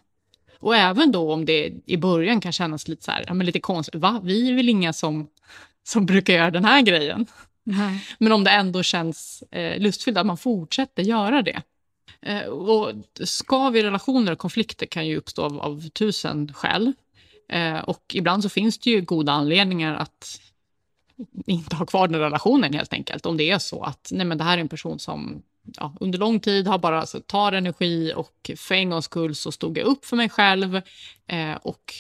Och 0.59 0.75
även 0.75 1.11
då 1.11 1.33
om 1.33 1.45
det 1.45 1.71
i 1.85 1.97
början 1.97 2.41
kan 2.41 2.51
kännas 2.51 2.87
lite 2.87 3.03
så 3.03 3.11
här, 3.11 3.23
ja, 3.27 3.33
men 3.33 3.45
lite 3.45 3.59
konstigt, 3.59 4.01
va? 4.01 4.21
Vi 4.23 4.49
är 4.49 4.55
väl 4.55 4.69
inga 4.69 4.93
som, 4.93 5.27
som 5.83 6.05
brukar 6.05 6.33
göra 6.33 6.51
den 6.51 6.65
här 6.65 6.81
grejen? 6.81 7.25
Nej. 7.63 8.05
Men 8.17 8.31
om 8.31 8.43
det 8.43 8.51
ändå 8.51 8.83
känns 8.83 9.43
eh, 9.51 9.79
lustfyllt, 9.79 10.17
att 10.17 10.25
man 10.25 10.37
fortsätter 10.37 11.03
göra 11.03 11.41
det. 11.41 11.61
Eh, 12.21 12.43
och 12.43 12.91
skav 13.23 13.77
i 13.77 13.83
relationer 13.83 14.31
och 14.31 14.39
konflikter 14.39 14.85
kan 14.85 15.07
ju 15.07 15.17
uppstå 15.17 15.43
av, 15.43 15.59
av 15.59 15.89
tusen 15.89 16.53
skäl. 16.53 16.93
Eh, 17.49 17.79
och 17.79 18.03
ibland 18.13 18.43
så 18.43 18.49
finns 18.49 18.77
det 18.77 18.89
ju 18.89 19.01
goda 19.01 19.31
anledningar 19.31 19.95
att 19.95 20.39
inte 21.45 21.75
ha 21.75 21.85
kvar 21.85 22.07
den 22.07 22.19
relationen 22.19 22.73
helt 22.73 22.93
enkelt. 22.93 23.25
Om 23.25 23.37
det 23.37 23.49
är 23.49 23.59
så 23.59 23.83
att 23.83 24.09
nej 24.11 24.25
men 24.25 24.37
det 24.37 24.43
här 24.43 24.57
är 24.57 24.61
en 24.61 24.67
person 24.67 24.99
som 24.99 25.41
ja, 25.63 25.95
under 25.99 26.19
lång 26.19 26.39
tid 26.39 26.67
har 26.67 26.77
bara 26.77 26.99
alltså, 26.99 27.21
tar 27.21 27.51
energi 27.51 28.13
och 28.15 28.51
för 28.57 28.75
en 28.75 28.89
gångs 28.89 29.05
skull 29.05 29.35
så 29.35 29.51
stod 29.51 29.77
jag 29.77 29.85
upp 29.85 30.05
för 30.05 30.17
mig 30.17 30.29
själv 30.29 30.81
eh, 31.27 31.55
och 31.61 31.93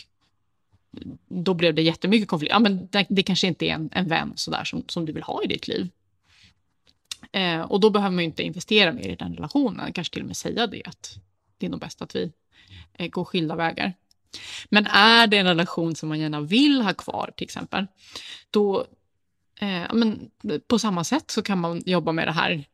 då 1.27 1.53
blev 1.53 1.75
det 1.75 1.81
jättemycket 1.81 2.27
konflikt. 2.27 2.51
Ja, 2.51 2.59
men 2.59 2.87
det, 2.87 3.05
det 3.09 3.23
kanske 3.23 3.47
inte 3.47 3.65
är 3.65 3.73
en, 3.73 3.89
en 3.91 4.07
vän 4.07 4.33
sådär 4.35 4.63
som, 4.63 4.83
som 4.87 5.05
du 5.05 5.13
vill 5.13 5.23
ha 5.23 5.43
i 5.43 5.47
ditt 5.47 5.67
liv. 5.67 5.89
Eh, 7.31 7.61
och 7.61 7.79
då 7.79 7.89
behöver 7.89 8.15
man 8.15 8.23
inte 8.23 8.43
investera 8.43 8.91
mer 8.91 9.09
i 9.09 9.15
den 9.15 9.35
relationen, 9.35 9.93
kanske 9.93 10.13
till 10.13 10.21
och 10.21 10.27
med 10.27 10.37
säga 10.37 10.67
det 10.67 10.83
att 10.85 11.15
det 11.57 11.65
är 11.65 11.69
nog 11.69 11.79
bäst 11.79 12.01
att 12.01 12.15
vi 12.15 12.31
eh, 12.93 13.07
går 13.07 13.25
skilda 13.25 13.55
vägar. 13.55 13.93
Men 14.69 14.87
är 14.87 15.27
det 15.27 15.37
en 15.37 15.45
relation 15.45 15.95
som 15.95 16.09
man 16.09 16.19
gärna 16.19 16.41
vill 16.41 16.81
ha 16.81 16.93
kvar 16.93 17.31
till 17.37 17.45
exempel, 17.45 17.87
då 18.51 18.85
eh, 19.59 19.93
men 19.93 20.31
på 20.67 20.79
samma 20.79 21.03
sätt 21.03 21.31
så 21.31 21.41
kan 21.41 21.59
man 21.59 21.83
jobba 21.85 22.11
med 22.11 22.27
det 22.27 22.31
här 22.31 22.65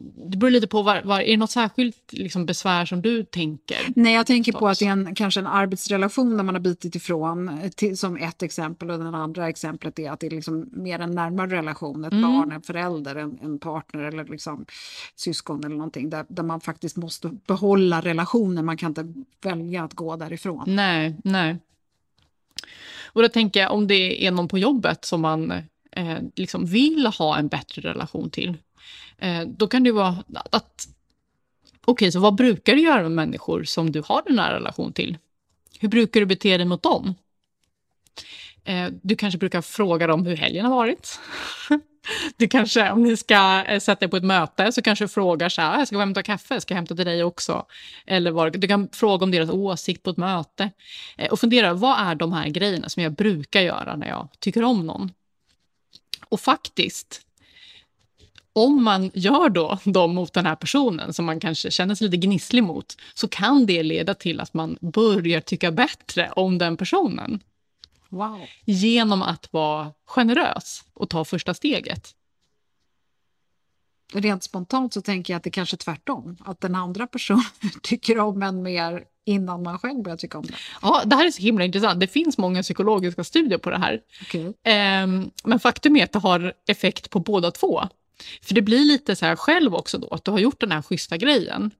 det 0.00 0.36
beror 0.36 0.50
lite 0.50 0.66
på, 0.66 0.82
var, 0.82 1.02
var, 1.04 1.20
är 1.20 1.30
det 1.30 1.36
något 1.36 1.50
särskilt 1.50 2.12
liksom, 2.12 2.46
besvär 2.46 2.84
som 2.84 3.02
du 3.02 3.24
tänker? 3.24 3.78
Nej, 3.96 4.14
jag 4.14 4.26
tänker 4.26 4.52
på 4.52 4.68
att 4.68 4.78
det 4.78 4.86
är 4.86 4.90
en, 4.90 5.14
kanske 5.14 5.40
en 5.40 5.46
arbetsrelation 5.46 6.36
där 6.36 6.44
man 6.44 6.54
har 6.54 6.62
bitit 6.62 6.94
ifrån, 6.94 7.48
eh, 7.48 7.70
till, 7.70 7.98
som 7.98 8.16
ett 8.16 8.42
exempel. 8.42 8.90
Och 8.90 8.98
det 8.98 9.08
andra 9.08 9.48
exemplet 9.48 9.98
är 9.98 10.10
att 10.10 10.20
det 10.20 10.26
är 10.26 10.30
liksom 10.30 10.70
mer 10.72 10.98
en 10.98 11.10
närmare 11.10 11.50
relation, 11.50 12.04
ett 12.04 12.12
mm. 12.12 12.22
barn, 12.22 12.52
en 12.52 12.62
förälder, 12.62 13.16
en, 13.16 13.38
en, 13.42 13.58
partner 13.58 14.02
eller 14.02 14.24
liksom 14.24 14.66
syskon 15.16 15.64
eller 15.64 15.76
någonting. 15.76 16.10
Där, 16.10 16.24
där 16.28 16.42
man 16.42 16.60
faktiskt 16.60 16.96
måste 16.96 17.36
behålla 17.46 18.00
relationen, 18.00 18.64
man 18.64 18.76
kan 18.76 18.90
inte 18.90 19.12
välja 19.42 19.84
att 19.84 19.94
gå 19.94 20.16
därifrån. 20.16 20.64
Nej, 20.66 21.16
nej. 21.24 21.56
Och 23.02 23.22
då 23.22 23.28
tänker 23.28 23.60
jag 23.60 23.72
om 23.72 23.86
det 23.86 24.26
är 24.26 24.30
någon 24.30 24.48
på 24.48 24.58
jobbet 24.58 25.04
som 25.04 25.20
man 25.20 25.50
eh, 25.92 26.18
liksom 26.36 26.66
vill 26.66 27.06
ha 27.06 27.38
en 27.38 27.48
bättre 27.48 27.82
relation 27.82 28.30
till 28.30 28.56
Eh, 29.18 29.40
då 29.46 29.68
kan 29.68 29.82
det 29.82 29.92
vara 29.92 30.24
att... 30.50 30.88
Okej, 31.80 31.92
okay, 31.92 32.12
så 32.12 32.20
vad 32.20 32.34
brukar 32.34 32.74
du 32.74 32.82
göra 32.82 33.02
med 33.02 33.10
människor 33.10 33.64
som 33.64 33.92
du 33.92 34.02
har 34.06 34.22
en 34.26 34.36
nära 34.36 34.54
relation 34.54 34.92
till? 34.92 35.18
Hur 35.80 35.88
brukar 35.88 36.20
du 36.20 36.26
bete 36.26 36.56
dig 36.56 36.66
mot 36.66 36.82
dem? 36.82 37.14
Eh, 38.64 38.88
du 39.02 39.16
kanske 39.16 39.38
brukar 39.38 39.62
fråga 39.62 40.06
dem 40.06 40.26
hur 40.26 40.36
helgen 40.36 40.66
har 40.66 40.74
varit. 40.74 41.20
Du 42.36 42.48
kanske, 42.48 42.90
om 42.90 43.02
ni 43.02 43.16
ska 43.16 43.64
eh, 43.64 43.80
sätta 43.80 44.04
er 44.04 44.08
på 44.08 44.16
ett 44.16 44.24
möte, 44.24 44.72
så 44.72 44.82
kanske 44.82 45.04
du 45.04 45.08
frågar 45.08 45.48
så 45.48 45.60
här, 45.60 45.74
ah, 45.74 45.78
jag 45.78 45.88
ska 45.88 45.98
hämta 45.98 46.22
kaffe, 46.22 46.60
ska 46.60 46.72
jag 46.72 46.76
hämta 46.76 46.96
till 46.96 47.04
dig 47.04 47.24
också? 47.24 47.66
Eller 48.06 48.30
var, 48.30 48.50
du 48.50 48.68
kan 48.68 48.88
fråga 48.92 49.24
om 49.24 49.30
deras 49.30 49.50
åsikt 49.50 50.02
på 50.02 50.10
ett 50.10 50.16
möte. 50.16 50.70
Och 51.30 51.40
fundera, 51.40 51.74
vad 51.74 52.00
är 52.00 52.14
de 52.14 52.32
här 52.32 52.48
grejerna 52.48 52.88
som 52.88 53.02
jag 53.02 53.12
brukar 53.12 53.60
göra 53.60 53.96
när 53.96 54.08
jag 54.08 54.28
tycker 54.38 54.64
om 54.64 54.86
någon? 54.86 55.12
Och 56.28 56.40
faktiskt, 56.40 57.20
om 58.58 58.84
man 58.84 59.10
gör 59.14 59.48
då 59.48 59.78
dem 59.84 60.14
mot 60.14 60.32
den 60.32 60.46
här 60.46 60.56
personen 60.56 61.12
som 61.12 61.24
man 61.24 61.40
kanske 61.40 61.70
känner 61.70 61.94
sig 61.94 62.04
lite 62.04 62.26
gnisslig 62.26 62.62
mot 62.62 62.96
så 63.14 63.28
kan 63.28 63.66
det 63.66 63.82
leda 63.82 64.14
till 64.14 64.40
att 64.40 64.54
man 64.54 64.78
börjar 64.80 65.40
tycka 65.40 65.72
bättre 65.72 66.30
om 66.36 66.58
den 66.58 66.76
personen. 66.76 67.40
Wow. 68.08 68.40
Genom 68.64 69.22
att 69.22 69.52
vara 69.52 69.92
generös 70.06 70.84
och 70.94 71.10
ta 71.10 71.24
första 71.24 71.54
steget. 71.54 72.14
Rent 74.12 74.42
spontant 74.42 74.94
så 74.94 75.02
tänker 75.02 75.32
jag 75.32 75.36
att 75.36 75.44
det 75.44 75.50
kanske 75.50 75.74
är 75.74 75.78
tvärtom. 75.78 76.36
Att 76.40 76.60
den 76.60 76.74
andra 76.74 77.06
personen 77.06 77.44
tycker 77.82 78.18
om 78.18 78.42
en 78.42 78.62
mer 78.62 79.04
innan 79.24 79.62
man 79.62 79.78
själv 79.78 80.02
börjar 80.02 80.16
tycka 80.16 80.38
om 80.38 80.44
det. 80.44 80.54
Ja, 80.82 81.02
det 81.04 81.16
här 81.16 81.26
är 81.26 81.30
så 81.30 81.42
himla 81.42 81.64
intressant. 81.64 82.00
Det 82.00 82.06
finns 82.06 82.38
många 82.38 82.62
psykologiska 82.62 83.24
studier 83.24 83.58
på 83.58 83.70
det 83.70 83.78
här. 83.78 84.00
Okay. 84.22 84.52
Ehm, 84.64 85.30
men 85.44 85.60
faktum 85.60 85.96
är 85.96 86.04
att 86.04 86.12
det 86.12 86.18
har 86.18 86.52
effekt 86.68 87.10
på 87.10 87.20
båda 87.20 87.50
två. 87.50 87.88
För 88.42 88.54
det 88.54 88.62
blir 88.62 88.84
lite 88.84 89.16
så 89.16 89.26
här 89.26 89.36
själv 89.36 89.74
också 89.74 89.98
då, 89.98 90.08
att 90.08 90.24
du 90.24 90.30
har 90.30 90.38
gjort 90.38 90.60
den 90.60 90.72
här 90.72 90.82
schyssta 90.82 91.16
grejen. 91.16 91.70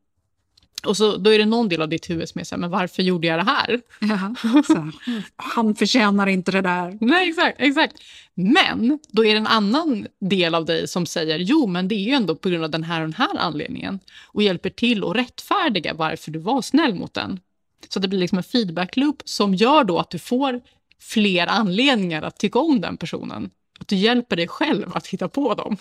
Och 0.85 0.97
så, 0.97 1.17
då 1.17 1.35
är 1.35 1.39
det 1.39 1.45
någon 1.45 1.69
del 1.69 1.83
av 1.83 1.89
ditt 1.89 2.11
huvud 2.11 2.29
som 2.29 2.41
är 2.41 2.45
så 2.45 2.55
här, 2.55 2.61
men 2.61 2.71
varför 2.71 3.03
gjorde 3.03 3.27
jag 3.27 3.39
det 3.39 3.51
här? 3.51 3.81
Ja, 4.01 4.35
så, 4.67 4.91
han 5.37 5.75
förtjänar 5.75 6.27
inte 6.27 6.53
det 6.53 6.61
där. 6.61 6.99
Nej, 7.01 7.29
exakt, 7.29 7.57
exakt. 7.61 7.95
Men 8.35 8.99
då 9.09 9.25
är 9.25 9.33
det 9.33 9.39
en 9.39 9.47
annan 9.47 10.07
del 10.21 10.55
av 10.55 10.65
dig 10.65 10.89
som 10.89 11.07
säger, 11.07 11.39
jo, 11.39 11.67
men 11.67 11.89
det 11.89 11.95
är 11.95 12.05
ju 12.05 12.13
ändå 12.13 12.37
på 12.37 12.49
grund 12.49 12.65
av 12.65 12.71
den 12.71 12.85
här 12.85 13.01
och 13.01 13.07
den 13.07 13.15
här 13.15 13.39
anledningen. 13.39 13.99
Och 14.27 14.43
hjälper 14.43 14.71
till 14.71 15.05
att 15.05 15.17
rättfärdiga 15.17 15.95
varför 15.95 16.31
du 16.31 16.39
var 16.39 16.63
snäll 16.63 16.95
mot 16.95 17.15
den. 17.15 17.41
Så 17.89 18.01
det 18.01 18.09
blir 18.09 18.19
liksom 18.19 18.39
en 18.39 18.45
feedback 18.45 18.97
loop 18.97 19.23
som 19.25 19.55
gör 19.55 19.85
då 19.85 19.99
att 19.99 20.11
du 20.11 20.19
får 20.19 20.61
fler 21.01 21.47
anledningar 21.47 22.23
att 22.23 22.39
tycka 22.39 22.59
om 22.59 22.81
den 22.81 22.97
personen. 22.97 23.51
Att 23.81 23.89
du 23.89 23.97
hjälper 23.97 24.37
dig 24.37 24.49
själv 24.49 24.97
att 24.97 25.07
hitta 25.07 25.29
på 25.29 25.55
dem. 25.55 25.77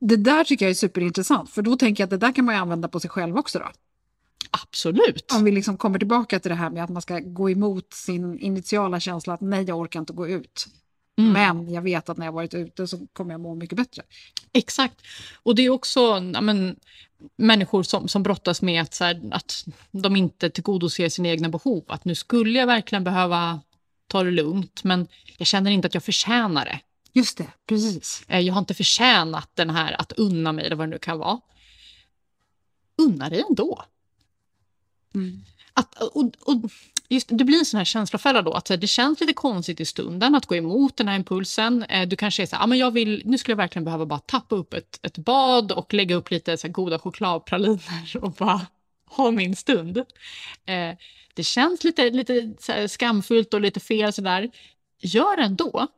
Det 0.00 0.16
där 0.16 0.44
tycker 0.44 0.64
jag 0.64 0.70
är 0.70 0.74
superintressant, 0.74 1.50
för 1.50 1.62
då 1.62 1.76
tänker 1.76 2.02
jag 2.02 2.06
att 2.06 2.20
det 2.20 2.26
där 2.26 2.32
kan 2.32 2.44
man 2.44 2.54
ju 2.54 2.60
använda 2.60 2.88
på 2.88 3.00
sig 3.00 3.10
själv 3.10 3.36
också 3.36 3.58
då. 3.58 3.70
Absolut. 4.50 5.32
Om 5.32 5.44
vi 5.44 5.50
liksom 5.50 5.76
kommer 5.76 5.98
tillbaka 5.98 6.40
till 6.40 6.48
det 6.48 6.54
här 6.54 6.70
med 6.70 6.84
att 6.84 6.90
man 6.90 7.02
ska 7.02 7.18
gå 7.18 7.50
emot 7.50 7.92
sin 7.92 8.38
initiala 8.38 9.00
känsla 9.00 9.34
att 9.34 9.40
nej, 9.40 9.64
jag 9.64 9.78
orkar 9.78 10.00
inte 10.00 10.12
gå 10.12 10.28
ut. 10.28 10.66
Mm. 11.18 11.32
Men 11.32 11.72
jag 11.72 11.82
vet 11.82 12.08
att 12.08 12.16
när 12.16 12.26
jag 12.26 12.32
varit 12.32 12.54
ute 12.54 12.86
så 12.86 13.06
kommer 13.12 13.34
jag 13.34 13.40
må 13.40 13.54
mycket 13.54 13.76
bättre. 13.76 14.02
Exakt. 14.52 14.94
Och 15.42 15.54
det 15.54 15.62
är 15.62 15.70
också 15.70 16.20
men, 16.20 16.76
människor 17.36 17.82
som, 17.82 18.08
som 18.08 18.22
brottas 18.22 18.62
med 18.62 18.82
att, 18.82 18.94
så 18.94 19.04
här, 19.04 19.20
att 19.30 19.64
de 19.90 20.16
inte 20.16 20.50
tillgodoser 20.50 21.08
sina 21.08 21.28
egna 21.28 21.48
behov. 21.48 21.84
Att 21.88 22.04
nu 22.04 22.14
skulle 22.14 22.58
jag 22.58 22.66
verkligen 22.66 23.04
behöva 23.04 23.60
ta 24.08 24.22
det 24.22 24.30
lugnt, 24.30 24.84
men 24.84 25.06
jag 25.36 25.46
känner 25.46 25.70
inte 25.70 25.86
att 25.86 25.94
jag 25.94 26.04
förtjänar 26.04 26.64
det. 26.64 26.80
Just 27.16 27.38
det, 27.38 27.50
precis. 27.66 28.24
Eh, 28.28 28.40
jag 28.40 28.54
har 28.54 28.58
inte 28.58 28.74
förtjänat 28.74 29.50
den 29.54 29.70
här 29.70 30.00
att 30.00 30.12
unna 30.12 30.52
mig, 30.52 30.66
eller 30.66 30.76
vad 30.76 30.88
det 30.88 30.90
nu 30.90 30.98
kan 30.98 31.18
vara. 31.18 31.40
Unna 32.98 33.30
dig 33.30 33.44
ändå. 33.48 33.84
Mm. 35.14 35.44
Att, 35.74 36.02
och, 36.02 36.32
och 36.40 36.70
just, 37.08 37.28
det 37.30 37.44
blir 37.44 37.58
en 37.58 37.64
sån 37.64 37.78
här 37.78 37.84
känslofälla 37.84 38.42
då, 38.42 38.52
att 38.52 38.66
det 38.66 38.86
känns 38.86 39.20
lite 39.20 39.32
konstigt 39.32 39.80
i 39.80 39.84
stunden 39.84 40.34
att 40.34 40.46
gå 40.46 40.56
emot 40.56 40.96
den 40.96 41.08
här 41.08 41.16
impulsen. 41.16 41.82
Eh, 41.82 42.08
du 42.08 42.16
kanske 42.16 42.42
är 42.42 42.46
så 42.46 42.56
här, 42.56 42.64
ah, 42.64 42.66
men 42.66 42.78
jag 42.78 42.90
vill, 42.90 43.22
nu 43.24 43.38
skulle 43.38 43.52
jag 43.52 43.56
verkligen 43.56 43.84
behöva 43.84 44.06
bara 44.06 44.18
tappa 44.18 44.56
upp 44.56 44.74
ett, 44.74 44.98
ett 45.02 45.18
bad 45.18 45.72
och 45.72 45.94
lägga 45.94 46.16
upp 46.16 46.30
lite 46.30 46.56
så 46.56 46.68
goda 46.68 46.98
chokladpraliner 46.98 48.16
och 48.22 48.32
bara 48.32 48.66
ha 49.06 49.30
min 49.30 49.56
stund. 49.56 49.98
Eh, 50.66 50.96
det 51.34 51.44
känns 51.44 51.84
lite, 51.84 52.10
lite 52.10 52.54
skamfullt 52.88 53.54
och 53.54 53.60
lite 53.60 53.80
fel 53.80 54.12
sådär. 54.12 54.50
Gör 55.00 55.38
ändå. 55.38 55.88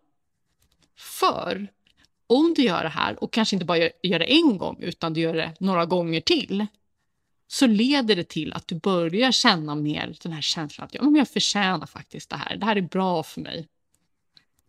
För 0.96 1.68
om 2.26 2.54
du 2.54 2.62
gör 2.62 2.82
det 2.82 2.88
här 2.88 3.24
och 3.24 3.32
kanske 3.32 3.56
inte 3.56 3.66
bara 3.66 3.78
gör, 3.78 3.92
gör 4.02 4.18
det 4.18 4.32
en 4.32 4.58
gång 4.58 4.82
utan 4.82 5.12
du 5.12 5.20
gör 5.20 5.34
det 5.34 5.54
några 5.60 5.86
gånger 5.86 6.20
till 6.20 6.66
så 7.48 7.66
leder 7.66 8.16
det 8.16 8.28
till 8.28 8.52
att 8.52 8.68
du 8.68 8.74
börjar 8.74 9.32
känna 9.32 9.74
mer 9.74 10.16
den 10.22 10.32
här 10.32 10.40
känslan 10.40 10.84
att 10.86 10.94
ja, 10.94 11.02
men 11.02 11.14
jag 11.14 11.28
förtjänar 11.28 11.86
faktiskt 11.86 12.30
det 12.30 12.36
här. 12.36 12.56
Det 12.56 12.66
här 12.66 12.76
är 12.76 12.80
bra 12.80 13.22
för 13.22 13.40
mig. 13.40 13.68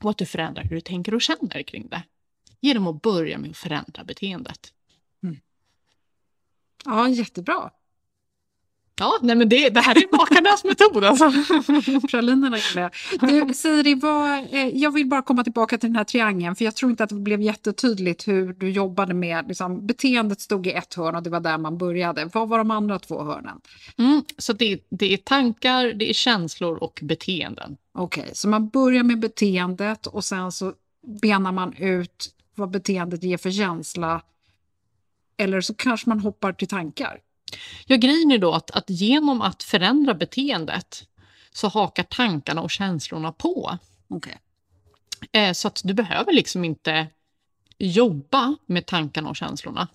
Och 0.03 0.09
att 0.09 0.17
du 0.17 0.25
förändrar 0.25 0.63
hur 0.63 0.75
du 0.75 0.81
tänker 0.81 1.13
och 1.13 1.21
känner 1.21 1.63
kring 1.63 1.87
det. 1.87 2.03
Genom 2.61 2.87
att 2.87 3.01
börja 3.01 3.37
med 3.37 3.49
att 3.49 3.57
förändra 3.57 4.03
beteendet. 4.03 4.73
Mm. 5.23 5.39
Ja, 6.85 7.09
jättebra. 7.09 7.71
Ja, 8.99 9.19
nej 9.21 9.35
men 9.35 9.49
det, 9.49 9.69
det 9.69 9.79
här 9.79 9.95
är 9.97 10.17
makarnas 10.17 10.63
metod 10.63 11.03
alltså. 11.03 11.31
Pralinerna 12.07 12.57
gillar 12.57 12.81
jag. 12.81 12.91
Du, 13.47 13.53
Siri, 13.53 13.95
vad, 13.95 14.39
eh, 14.51 14.67
jag 14.67 14.91
vill 14.91 15.07
bara 15.07 15.21
komma 15.21 15.43
tillbaka 15.43 15.77
till 15.77 15.89
den 15.89 15.95
här 15.95 16.03
triangeln 16.03 16.55
för 16.55 16.65
jag 16.65 16.75
tror 16.75 16.91
inte 16.91 17.03
att 17.03 17.09
det 17.09 17.15
blev 17.15 17.41
jättetydligt 17.41 18.27
hur 18.27 18.53
du 18.53 18.69
jobbade 18.69 19.13
med, 19.13 19.47
liksom, 19.47 19.87
beteendet 19.87 20.41
stod 20.41 20.67
i 20.67 20.71
ett 20.71 20.93
hörn 20.93 21.15
och 21.15 21.23
det 21.23 21.29
var 21.29 21.39
där 21.39 21.57
man 21.57 21.77
började. 21.77 22.29
Vad 22.33 22.49
var 22.49 22.57
de 22.57 22.71
andra 22.71 22.99
två 22.99 23.23
hörnen? 23.23 23.61
Mm, 23.97 24.23
så 24.37 24.53
det, 24.53 24.79
det 24.89 25.13
är 25.13 25.17
tankar, 25.17 25.93
det 25.93 26.09
är 26.09 26.13
känslor 26.13 26.77
och 26.77 26.99
beteenden. 27.03 27.77
Okej, 27.93 28.21
okay, 28.21 28.35
så 28.35 28.47
man 28.47 28.69
börjar 28.69 29.03
med 29.03 29.19
beteendet 29.19 30.07
och 30.07 30.23
sen 30.23 30.51
så 30.51 30.73
benar 31.21 31.51
man 31.51 31.73
ut 31.73 32.33
vad 32.55 32.69
beteendet 32.71 33.23
ger 33.23 33.37
för 33.37 33.51
känsla. 33.51 34.21
Eller 35.37 35.61
så 35.61 35.73
kanske 35.73 36.09
man 36.09 36.19
hoppar 36.19 36.53
till 36.53 36.67
tankar. 36.67 37.19
Ja, 37.85 37.95
grejen 37.95 38.31
är 38.31 38.37
då 38.37 38.53
att, 38.53 38.71
att 38.71 38.89
genom 38.89 39.41
att 39.41 39.63
förändra 39.63 40.13
beteendet 40.13 41.07
så 41.51 41.67
hakar 41.67 42.03
tankarna 42.03 42.61
och 42.61 42.71
känslorna 42.71 43.31
på. 43.31 43.77
Okay. 44.07 44.33
Eh, 45.31 45.53
så 45.53 45.67
att 45.67 45.81
du 45.83 45.93
behöver 45.93 46.33
liksom 46.33 46.65
inte 46.65 47.07
jobba 47.77 48.55
med 48.65 48.85
tankarna 48.85 49.29
och 49.29 49.35
känslorna. 49.35 49.87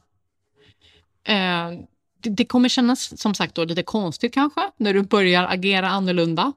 Eh, 1.24 1.70
det, 2.18 2.30
det, 2.30 2.44
kommer 2.44 2.68
kännas 2.68 3.20
som 3.20 3.34
sagt 3.34 3.54
då 3.54 3.64
lite 3.64 3.82
konstigt 3.82 4.34
kanske 4.34 4.70
när 4.76 4.94
du 4.94 5.02
börjar 5.02 5.44
agera 5.44 5.88
annorlunda. 5.88 6.52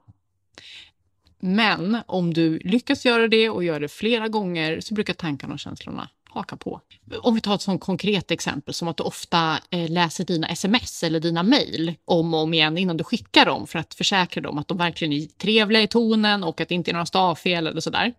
Men 1.38 1.98
om 2.06 2.34
du 2.34 2.58
lyckas 2.58 3.04
göra 3.04 3.28
det 3.28 3.50
och 3.50 3.64
gör 3.64 3.80
det 3.80 3.88
flera 3.88 4.28
gånger 4.28 4.80
så 4.80 4.94
brukar 4.94 5.14
tankarna 5.14 5.54
och 5.54 5.60
känslorna 5.60 6.08
haka 6.36 6.56
på. 6.56 6.80
Om 7.20 7.34
vi 7.34 7.40
tar 7.40 7.54
ett 7.54 7.62
sånt 7.62 7.80
konkret 7.80 8.30
exempel 8.30 8.74
som 8.74 8.88
att 8.88 8.96
du 8.96 9.02
ofta 9.02 9.58
eh, 9.70 9.90
läser 9.90 10.24
dina 10.24 10.48
sms 10.48 11.02
eller 11.02 11.20
dina 11.20 11.42
mejl 11.42 11.94
om 12.04 12.34
och 12.34 12.40
om 12.40 12.54
igen 12.54 12.78
innan 12.78 12.96
du 12.96 13.04
skickar 13.04 13.46
dem 13.46 13.66
för 13.66 13.78
att 13.78 13.94
försäkra 13.94 14.42
dem 14.42 14.58
att 14.58 14.68
de 14.68 14.78
verkligen 14.78 15.12
är 15.12 15.26
trevliga 15.26 15.82
i 15.82 15.88
tonen 15.88 16.44
och 16.44 16.60
att 16.60 16.68
det 16.68 16.74
inte 16.74 16.90
är 16.90 16.92
några 16.92 17.06
stavfel 17.06 17.66
eller 17.66 17.80
sådär. 17.80 18.14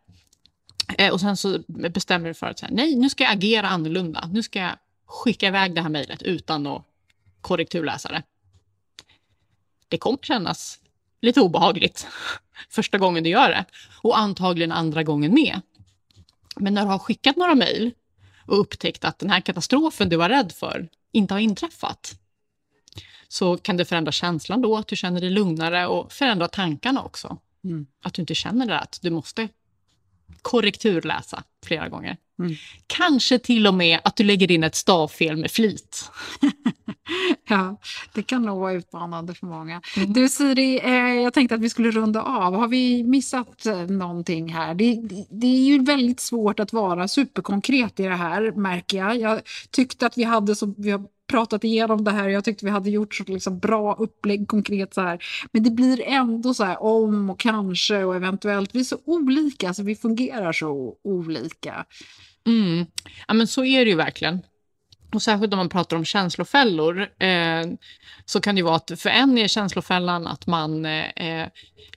Eh, 0.97 1.13
och 1.13 1.22
sen 1.22 1.38
så 1.38 1.59
bestämmer 1.68 2.28
du 2.28 2.34
för 2.34 2.47
att 2.47 2.59
säga, 2.59 2.70
nej, 2.74 2.95
nu 2.95 3.09
ska 3.09 3.24
jag 3.24 3.34
agera 3.34 3.68
annorlunda. 3.68 4.30
Nu 4.34 4.43
ska 4.43 4.59
jag 4.59 4.76
skicka 5.05 5.47
iväg 5.47 5.76
det 5.76 5.82
här 5.82 5.89
mejlet 5.89 6.22
utan 6.22 6.68
att 6.68 6.84
korrekturläsa 7.41 8.09
det. 8.09 8.24
Det 9.88 9.97
kommer 9.97 10.18
kännas 10.22 10.80
lite 11.22 11.41
obehagligt 11.41 12.07
första 12.70 12.97
gången 12.97 13.24
du 13.24 13.30
gör 13.30 13.49
det 13.49 13.65
och 14.01 14.18
antagligen 14.18 14.72
andra 14.72 15.03
gången 15.03 15.34
med. 15.34 15.61
Men 16.55 16.74
när 16.74 16.82
du 16.82 16.88
har 16.88 16.99
skickat 16.99 17.36
några 17.36 17.55
mejl 17.55 17.91
och 18.48 18.60
upptäckt 18.60 19.06
att 19.06 19.20
den 19.20 19.30
här 19.30 19.41
katastrofen 19.41 20.10
du 20.10 20.16
var 20.16 20.30
rädd 20.30 20.52
för 20.52 20.89
inte 21.12 21.34
har 21.34 21.39
inträffat 21.39 22.20
så 23.28 23.58
kan 23.58 23.78
det 23.78 23.86
förändra 23.86 24.12
känslan 24.12 24.62
då, 24.62 24.78
att 24.78 24.88
du 24.88 24.95
känner 24.95 25.22
dig 25.22 25.30
lugnare 25.30 25.88
och 25.88 26.12
förändra 26.12 26.48
tankarna 26.48 27.04
också. 27.04 27.38
Mm. 27.64 27.88
Att 28.04 28.14
du 28.14 28.22
inte 28.22 28.36
känner 28.36 28.66
det 28.66 28.80
att 28.80 29.00
du 29.02 29.10
måste 29.10 29.50
korrekturläsa 30.41 31.43
flera 31.66 31.89
gånger. 31.89 32.18
Mm. 32.40 32.56
Kanske 32.88 33.40
till 33.40 33.68
och 33.68 33.74
med 33.74 34.00
att 34.04 34.16
du 34.16 34.24
lägger 34.24 34.52
in 34.52 34.64
ett 34.64 34.76
stavfel 34.76 35.38
med 35.38 35.52
flit. 35.52 36.12
ja, 37.50 37.78
det 38.14 38.24
kan 38.24 38.42
nog 38.42 38.60
vara 38.60 38.74
utmanande 38.74 39.34
för 39.34 39.46
många. 39.46 39.82
Mm. 39.98 40.14
Du 40.14 40.30
Siri, 40.30 40.80
eh, 40.84 41.22
jag 41.24 41.34
tänkte 41.34 41.56
att 41.56 41.62
vi 41.62 41.70
skulle 41.70 41.92
runda 41.92 42.22
av. 42.22 42.56
Har 42.56 42.68
vi 42.68 43.04
missat 43.04 43.66
eh, 43.66 43.86
någonting 43.88 44.54
här? 44.54 44.74
Det, 44.74 44.96
det, 44.96 45.26
det, 45.30 45.48
är 45.48 45.62
ju 45.62 45.84
väldigt 45.84 46.20
svårt 46.20 46.60
att 46.60 46.74
vara 46.74 47.08
superkonkret 47.08 48.00
i 48.00 48.04
det 48.04 48.16
här, 48.16 48.52
märker 48.52 48.98
jag. 48.98 49.18
Jag 49.18 49.42
tyckte 49.72 50.06
att 50.06 50.18
vi 50.18 50.24
hade 50.24 50.56
så, 50.56 50.74
vi 50.78 50.92
har 50.92 51.06
pratat 51.28 51.63
igenom 51.63 52.03
det 52.03 52.11
här. 52.11 52.30
Jag 52.30 52.43
tyckte 52.43 52.65
vi 52.65 52.71
hade 52.71 52.89
gjort 52.89 53.15
så 53.15 53.23
liksom 53.28 53.59
bra 53.59 53.95
upplägg 53.99 54.47
konkret 54.47 54.93
så 54.93 55.01
här. 55.01 55.23
Men 55.51 55.63
det 55.63 55.71
blir 55.71 56.01
ändå 56.01 56.53
så 56.53 56.63
här 56.63 56.84
om 56.84 57.30
och 57.30 57.39
kanske 57.39 58.03
och 58.03 58.15
eventuellt. 58.15 58.75
Vi 58.75 58.80
är 58.80 58.84
så 58.84 58.97
olika, 59.05 59.73
så 59.73 59.84
vi 59.84 59.95
fungerar 59.95 60.53
så 60.53 60.95
olika. 61.03 61.86
Mm. 62.45 62.86
Ja, 63.28 63.34
men 63.34 63.47
så 63.47 63.65
är 63.65 63.86
det 63.86 63.91
ju 63.91 63.97
verkligen. 63.97 64.41
Och 65.13 65.21
särskilt 65.21 65.53
om 65.53 65.57
man 65.57 65.69
pratar 65.69 65.97
om 65.97 66.05
känslofällor 66.05 67.01
eh, 67.01 67.65
så 68.25 68.41
kan 68.41 68.55
det 68.55 68.61
vara 68.61 68.75
att 68.75 68.91
för 68.97 69.09
en 69.09 69.38
är 69.38 69.47
känslofällan 69.47 70.28
att 70.28 70.47
man 70.47 70.86
eh, 70.86 71.47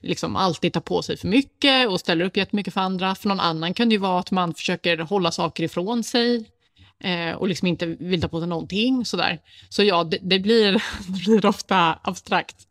liksom 0.01 0.35
alltid 0.35 0.73
tar 0.73 0.81
på 0.81 1.01
sig 1.01 1.17
för 1.17 1.27
mycket 1.27 1.89
och 1.89 1.99
ställer 1.99 2.25
upp 2.25 2.37
jättemycket 2.37 2.73
för 2.73 2.81
andra. 2.81 3.15
För 3.15 3.29
någon 3.29 3.39
annan 3.39 3.73
kan 3.73 3.89
det 3.89 3.97
vara 3.97 4.19
att 4.19 4.31
man 4.31 4.53
försöker 4.53 4.97
hålla 4.97 5.31
saker 5.31 5.63
ifrån 5.63 6.03
sig 6.03 6.45
eh, 7.03 7.35
och 7.35 7.47
liksom 7.47 7.67
inte 7.67 7.85
vill 7.85 8.21
ta 8.21 8.27
på 8.27 8.39
sig 8.39 8.49
någonting. 8.49 9.05
Sådär. 9.05 9.39
Så 9.69 9.83
ja, 9.83 10.03
det, 10.03 10.17
det, 10.21 10.39
blir, 10.39 10.71
det 11.07 11.25
blir 11.25 11.45
ofta 11.45 11.99
abstrakt. 12.01 12.67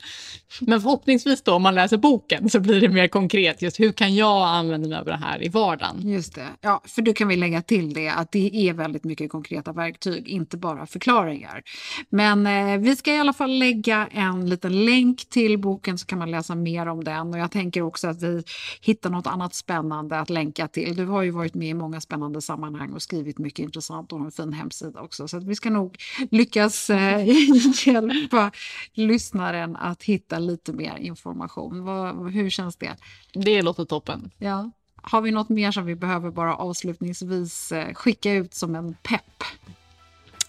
Men 0.60 0.80
förhoppningsvis 0.80 1.42
då, 1.42 1.54
om 1.54 1.62
man 1.62 1.74
läser 1.74 1.96
boken 1.96 2.50
så 2.50 2.60
blir 2.60 2.80
det 2.80 2.88
mer 2.88 3.08
konkret. 3.08 3.62
Just 3.62 3.80
hur 3.80 3.92
kan 3.92 4.14
jag 4.14 4.48
använda 4.48 4.88
mig 4.88 4.98
av 4.98 5.04
det 5.04 5.16
här 5.16 5.44
i 5.44 5.48
vardagen? 5.48 5.96
Just 6.02 6.34
det. 6.34 6.46
Ja, 6.60 6.82
för 6.84 7.02
du 7.02 7.12
kan 7.12 7.28
vi 7.28 7.36
lägga 7.36 7.62
till 7.62 7.94
det 7.94 8.08
att 8.08 8.32
det 8.32 8.68
är 8.68 8.72
väldigt 8.72 9.04
mycket 9.04 9.30
konkreta 9.30 9.72
verktyg, 9.72 10.28
inte 10.28 10.56
bara 10.56 10.86
förklaringar. 10.86 11.62
Men 12.08 12.46
eh, 12.46 12.78
vi 12.78 12.96
ska 12.96 13.14
i 13.14 13.18
alla 13.18 13.32
fall 13.32 13.58
lägga 13.58 14.08
en 14.12 14.48
liten 14.48 14.84
länk 14.84 15.28
till 15.30 15.58
boken 15.58 15.98
så 15.98 16.06
kan 16.06 16.18
man 16.18 16.30
läsa 16.30 16.54
mer 16.54 16.86
om 16.86 17.04
den. 17.04 17.34
Och 17.34 17.38
jag 17.38 17.50
tänker 17.50 17.82
också 17.82 18.08
att 18.08 18.22
vi 18.22 18.42
hittar 18.80 19.10
något 19.10 19.26
annat 19.26 19.54
spännande 19.54 20.18
att 20.20 20.30
länka 20.30 20.68
till. 20.68 20.96
Du 20.96 21.06
har 21.06 21.22
ju 21.22 21.30
varit 21.30 21.54
med 21.54 21.68
i 21.68 21.74
många 21.74 22.00
spännande 22.00 22.42
sammanhang 22.42 22.92
och 22.92 23.02
skrivit 23.02 23.38
mycket 23.38 23.58
intressant 23.58 24.12
en 24.20 24.32
fin 24.32 24.52
hemsida 24.52 25.00
också. 25.00 25.28
Så 25.28 25.38
vi 25.38 25.54
ska 25.54 25.70
nog 25.70 25.98
lyckas 26.30 26.90
eh, 26.90 27.28
hjälpa 27.86 28.50
lyssnaren 28.92 29.76
att 29.76 30.02
hitta 30.02 30.38
lite 30.38 30.72
mer 30.72 30.96
information. 30.96 31.84
Vad, 31.84 32.32
hur 32.32 32.50
känns 32.50 32.76
det? 32.76 32.96
Det 33.34 33.62
låter 33.62 33.84
toppen. 33.84 34.30
Ja. 34.38 34.70
Har 35.02 35.20
vi 35.20 35.30
något 35.30 35.48
mer 35.48 35.72
som 35.72 35.84
vi 35.84 35.94
behöver 35.94 36.30
bara 36.30 36.56
avslutningsvis 36.56 37.72
eh, 37.72 37.94
skicka 37.94 38.32
ut 38.32 38.54
som 38.54 38.74
en 38.74 38.94
pepp? 39.02 39.44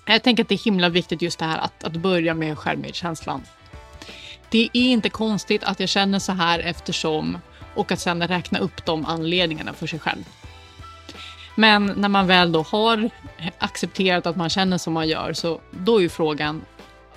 Jag 0.06 0.24
tänker 0.24 0.44
att 0.44 0.50
det 0.50 0.56
är 0.56 0.66
himla 0.66 0.90
viktigt 0.90 1.22
just 1.22 1.40
det 1.40 1.46
här 1.46 1.58
att, 1.58 1.84
att 1.84 1.96
börja 1.96 2.34
med 2.34 2.58
självmedkänslan. 2.58 3.42
Det 4.50 4.70
är 4.74 4.92
inte 4.92 5.10
konstigt 5.10 5.64
att 5.64 5.80
jag 5.80 5.90
känner 5.90 6.20
så 6.20 6.32
här 6.32 6.60
eftersom 6.60 7.38
och 7.76 7.92
att 7.92 8.00
sen 8.00 8.28
räkna 8.28 8.60
upp 8.60 8.86
de 8.86 9.06
anledningarna 9.06 9.74
för 9.74 9.88
sig 9.88 10.00
själv. 10.00 10.24
Men 11.56 11.86
när 11.86 12.10
man 12.10 12.28
väl 12.28 12.52
då 12.52 12.62
har 12.62 13.10
accepterat 13.58 14.26
att 14.26 14.36
man 14.36 14.50
känner 14.50 14.78
som 14.78 14.94
man 14.94 15.08
gör, 15.08 15.34
så 15.34 15.62
då 15.72 15.98
är 15.98 16.02
ju 16.02 16.10
frågan 16.10 16.62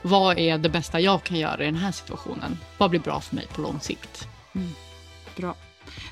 vad 0.03 0.39
är 0.39 0.59
det 0.59 0.68
bästa 0.68 1.01
jag 1.01 1.22
kan 1.22 1.39
göra 1.39 1.62
i 1.62 1.66
den 1.66 1.76
här 1.76 1.93
situationen? 1.93 2.59
Vad 2.78 2.91
blir 2.91 3.01
bra 3.01 3.20
för 3.20 3.37
mig 3.37 3.47
på 3.55 3.61
lång 3.61 3.80
sikt? 3.80 4.28
Mm. 4.53 4.68
Bra. 5.37 5.55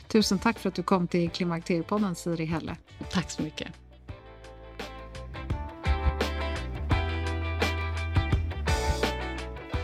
Tusen 0.09 0.39
tack 0.39 0.59
för 0.59 0.69
att 0.69 0.75
du 0.75 0.83
kom 0.83 1.09
till 1.09 1.31
Klimakteriepodden, 1.31 2.15
Siri 2.15 2.45
Helle. 2.45 2.77
Tack 3.11 3.31
så 3.31 3.43
mycket. 3.43 3.69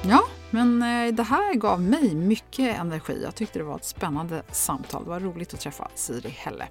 Ja, 0.03 0.25
men 0.51 0.83
eh, 0.83 1.15
det 1.15 1.23
här 1.23 1.55
gav 1.55 1.81
mig 1.83 2.15
mycket 2.15 2.79
energi. 2.79 3.21
Jag 3.23 3.35
tyckte 3.35 3.59
det 3.59 3.65
var 3.65 3.77
ett 3.77 3.85
spännande 3.85 4.43
samtal. 4.53 5.05
Det 5.05 5.11
var 5.11 5.21
roligt 5.21 5.55
att 5.55 5.61
träffa 5.61 5.89
Siri 5.95 6.29
Helle. 6.29 6.69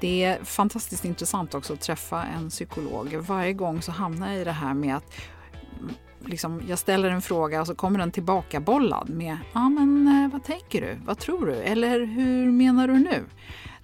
Det 0.00 0.24
är 0.24 0.44
fantastiskt 0.44 1.04
intressant 1.04 1.54
också 1.54 1.72
att 1.72 1.80
träffa 1.80 2.24
en 2.24 2.50
psykolog. 2.50 3.14
Varje 3.14 3.52
gång 3.52 3.82
så 3.82 3.92
hamnar 3.92 4.32
jag 4.32 4.40
i 4.40 4.44
det 4.44 4.52
här 4.52 4.74
med 4.74 4.96
att 4.96 5.14
mm, 5.80 5.94
liksom, 6.24 6.62
jag 6.68 6.78
ställer 6.78 7.10
en 7.10 7.22
fråga 7.22 7.60
och 7.60 7.66
så 7.66 7.74
kommer 7.74 7.98
den 7.98 8.10
tillbaka 8.10 8.60
bollad 8.60 9.08
med 9.08 9.38
ja 9.52 9.68
men 9.68 10.08
eh, 10.08 10.32
vad 10.32 10.44
tänker 10.44 10.80
du, 10.80 10.98
vad 11.04 11.18
tror 11.18 11.46
du 11.46 11.54
eller 11.54 12.06
hur 12.06 12.52
menar 12.52 12.88
du 12.88 12.94
nu? 12.94 13.24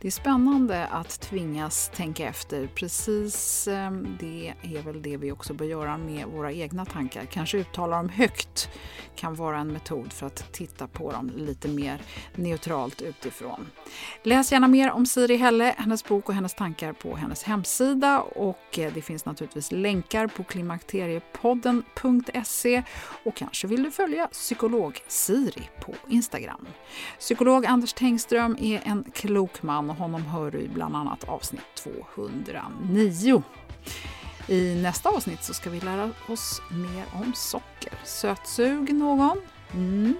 Det 0.03 0.09
är 0.09 0.12
spännande 0.12 0.86
att 0.86 1.20
tvingas 1.20 1.90
tänka 1.94 2.28
efter. 2.28 2.66
Precis 2.66 3.68
ehm, 3.68 4.16
det 4.20 4.55
är 4.62 4.82
väl 4.82 5.03
det 5.03 5.16
vi 5.16 5.32
också 5.32 5.55
bör 5.55 5.64
göra 5.64 5.98
med 5.98 6.26
våra 6.26 6.53
egna 6.53 6.84
tankar. 6.84 7.24
Kanske 7.24 7.59
uttala 7.59 7.96
dem 7.96 8.09
högt 8.09 8.68
kan 9.16 9.34
vara 9.34 9.59
en 9.59 9.72
metod 9.72 10.12
för 10.12 10.26
att 10.26 10.53
titta 10.53 10.86
på 10.86 11.12
dem 11.12 11.32
lite 11.36 11.68
mer 11.68 12.03
neutralt 12.34 13.03
utifrån. 13.03 13.66
Läs 14.22 14.53
gärna 14.53 14.68
mer 14.68 14.90
om 14.90 15.07
Siri 15.07 15.36
Helle, 15.36 15.74
hennes 15.78 16.05
bok 16.05 16.28
och 16.28 16.34
hennes 16.34 16.55
tankar 16.55 16.92
på 16.92 17.16
hennes 17.16 17.42
hemsida 17.42 18.20
och 18.20 18.78
eh, 18.78 18.92
det 18.94 19.03
finns 19.03 19.24
naturligtvis 19.24 19.72
länkar 19.72 20.26
på 20.26 20.44
klimakteriepodden.se 20.44 22.82
och 23.24 23.36
kanske 23.36 23.66
vill 23.66 23.82
du 23.82 23.90
följa 23.90 24.26
psykolog 24.26 25.00
Siri 25.09 25.68
på 25.80 25.94
Instagram. 26.09 26.66
Psykolog 27.18 27.66
Anders 27.66 27.92
Tengström 27.92 28.57
är 28.61 28.80
en 28.84 29.05
klok 29.14 29.62
man 29.62 29.91
och 29.93 29.99
honom 29.99 30.26
hör 30.26 30.51
du 30.51 30.59
i 30.59 30.68
bland 30.68 30.97
annat 30.97 31.24
avsnitt 31.24 31.74
209. 31.74 33.43
I 34.49 34.74
nästa 34.74 35.09
avsnitt 35.09 35.45
så 35.45 35.55
ska 35.55 35.70
vi 35.70 35.80
lära 35.80 36.11
oss 36.28 36.62
mer 36.70 37.05
om 37.14 37.32
socker. 37.34 37.93
Sötsug 38.05 38.95
någon? 38.95 39.40
Mm. 39.74 40.14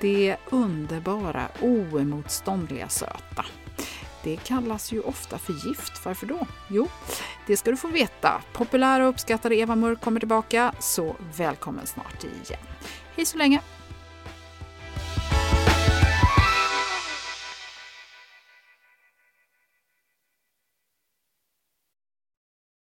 Det 0.00 0.36
underbara, 0.50 1.48
oemotståndliga 1.62 2.88
söta. 2.88 3.44
Det 4.22 4.36
kallas 4.36 4.92
ju 4.92 5.00
ofta 5.00 5.38
för 5.38 5.52
gift. 5.52 6.04
Varför 6.04 6.26
då? 6.26 6.46
Jo, 6.68 6.88
det 7.46 7.56
ska 7.56 7.70
du 7.70 7.76
få 7.76 7.88
veta. 7.88 8.42
Populära 8.52 9.04
och 9.04 9.10
uppskattade 9.10 9.56
Eva 9.56 9.76
Mörk 9.76 10.00
kommer 10.00 10.20
tillbaka, 10.20 10.72
så 10.80 11.16
välkommen 11.36 11.86
snart 11.86 12.24
igen. 12.24 12.60
Hej 13.16 13.26
så 13.26 13.38
länge! 13.38 13.60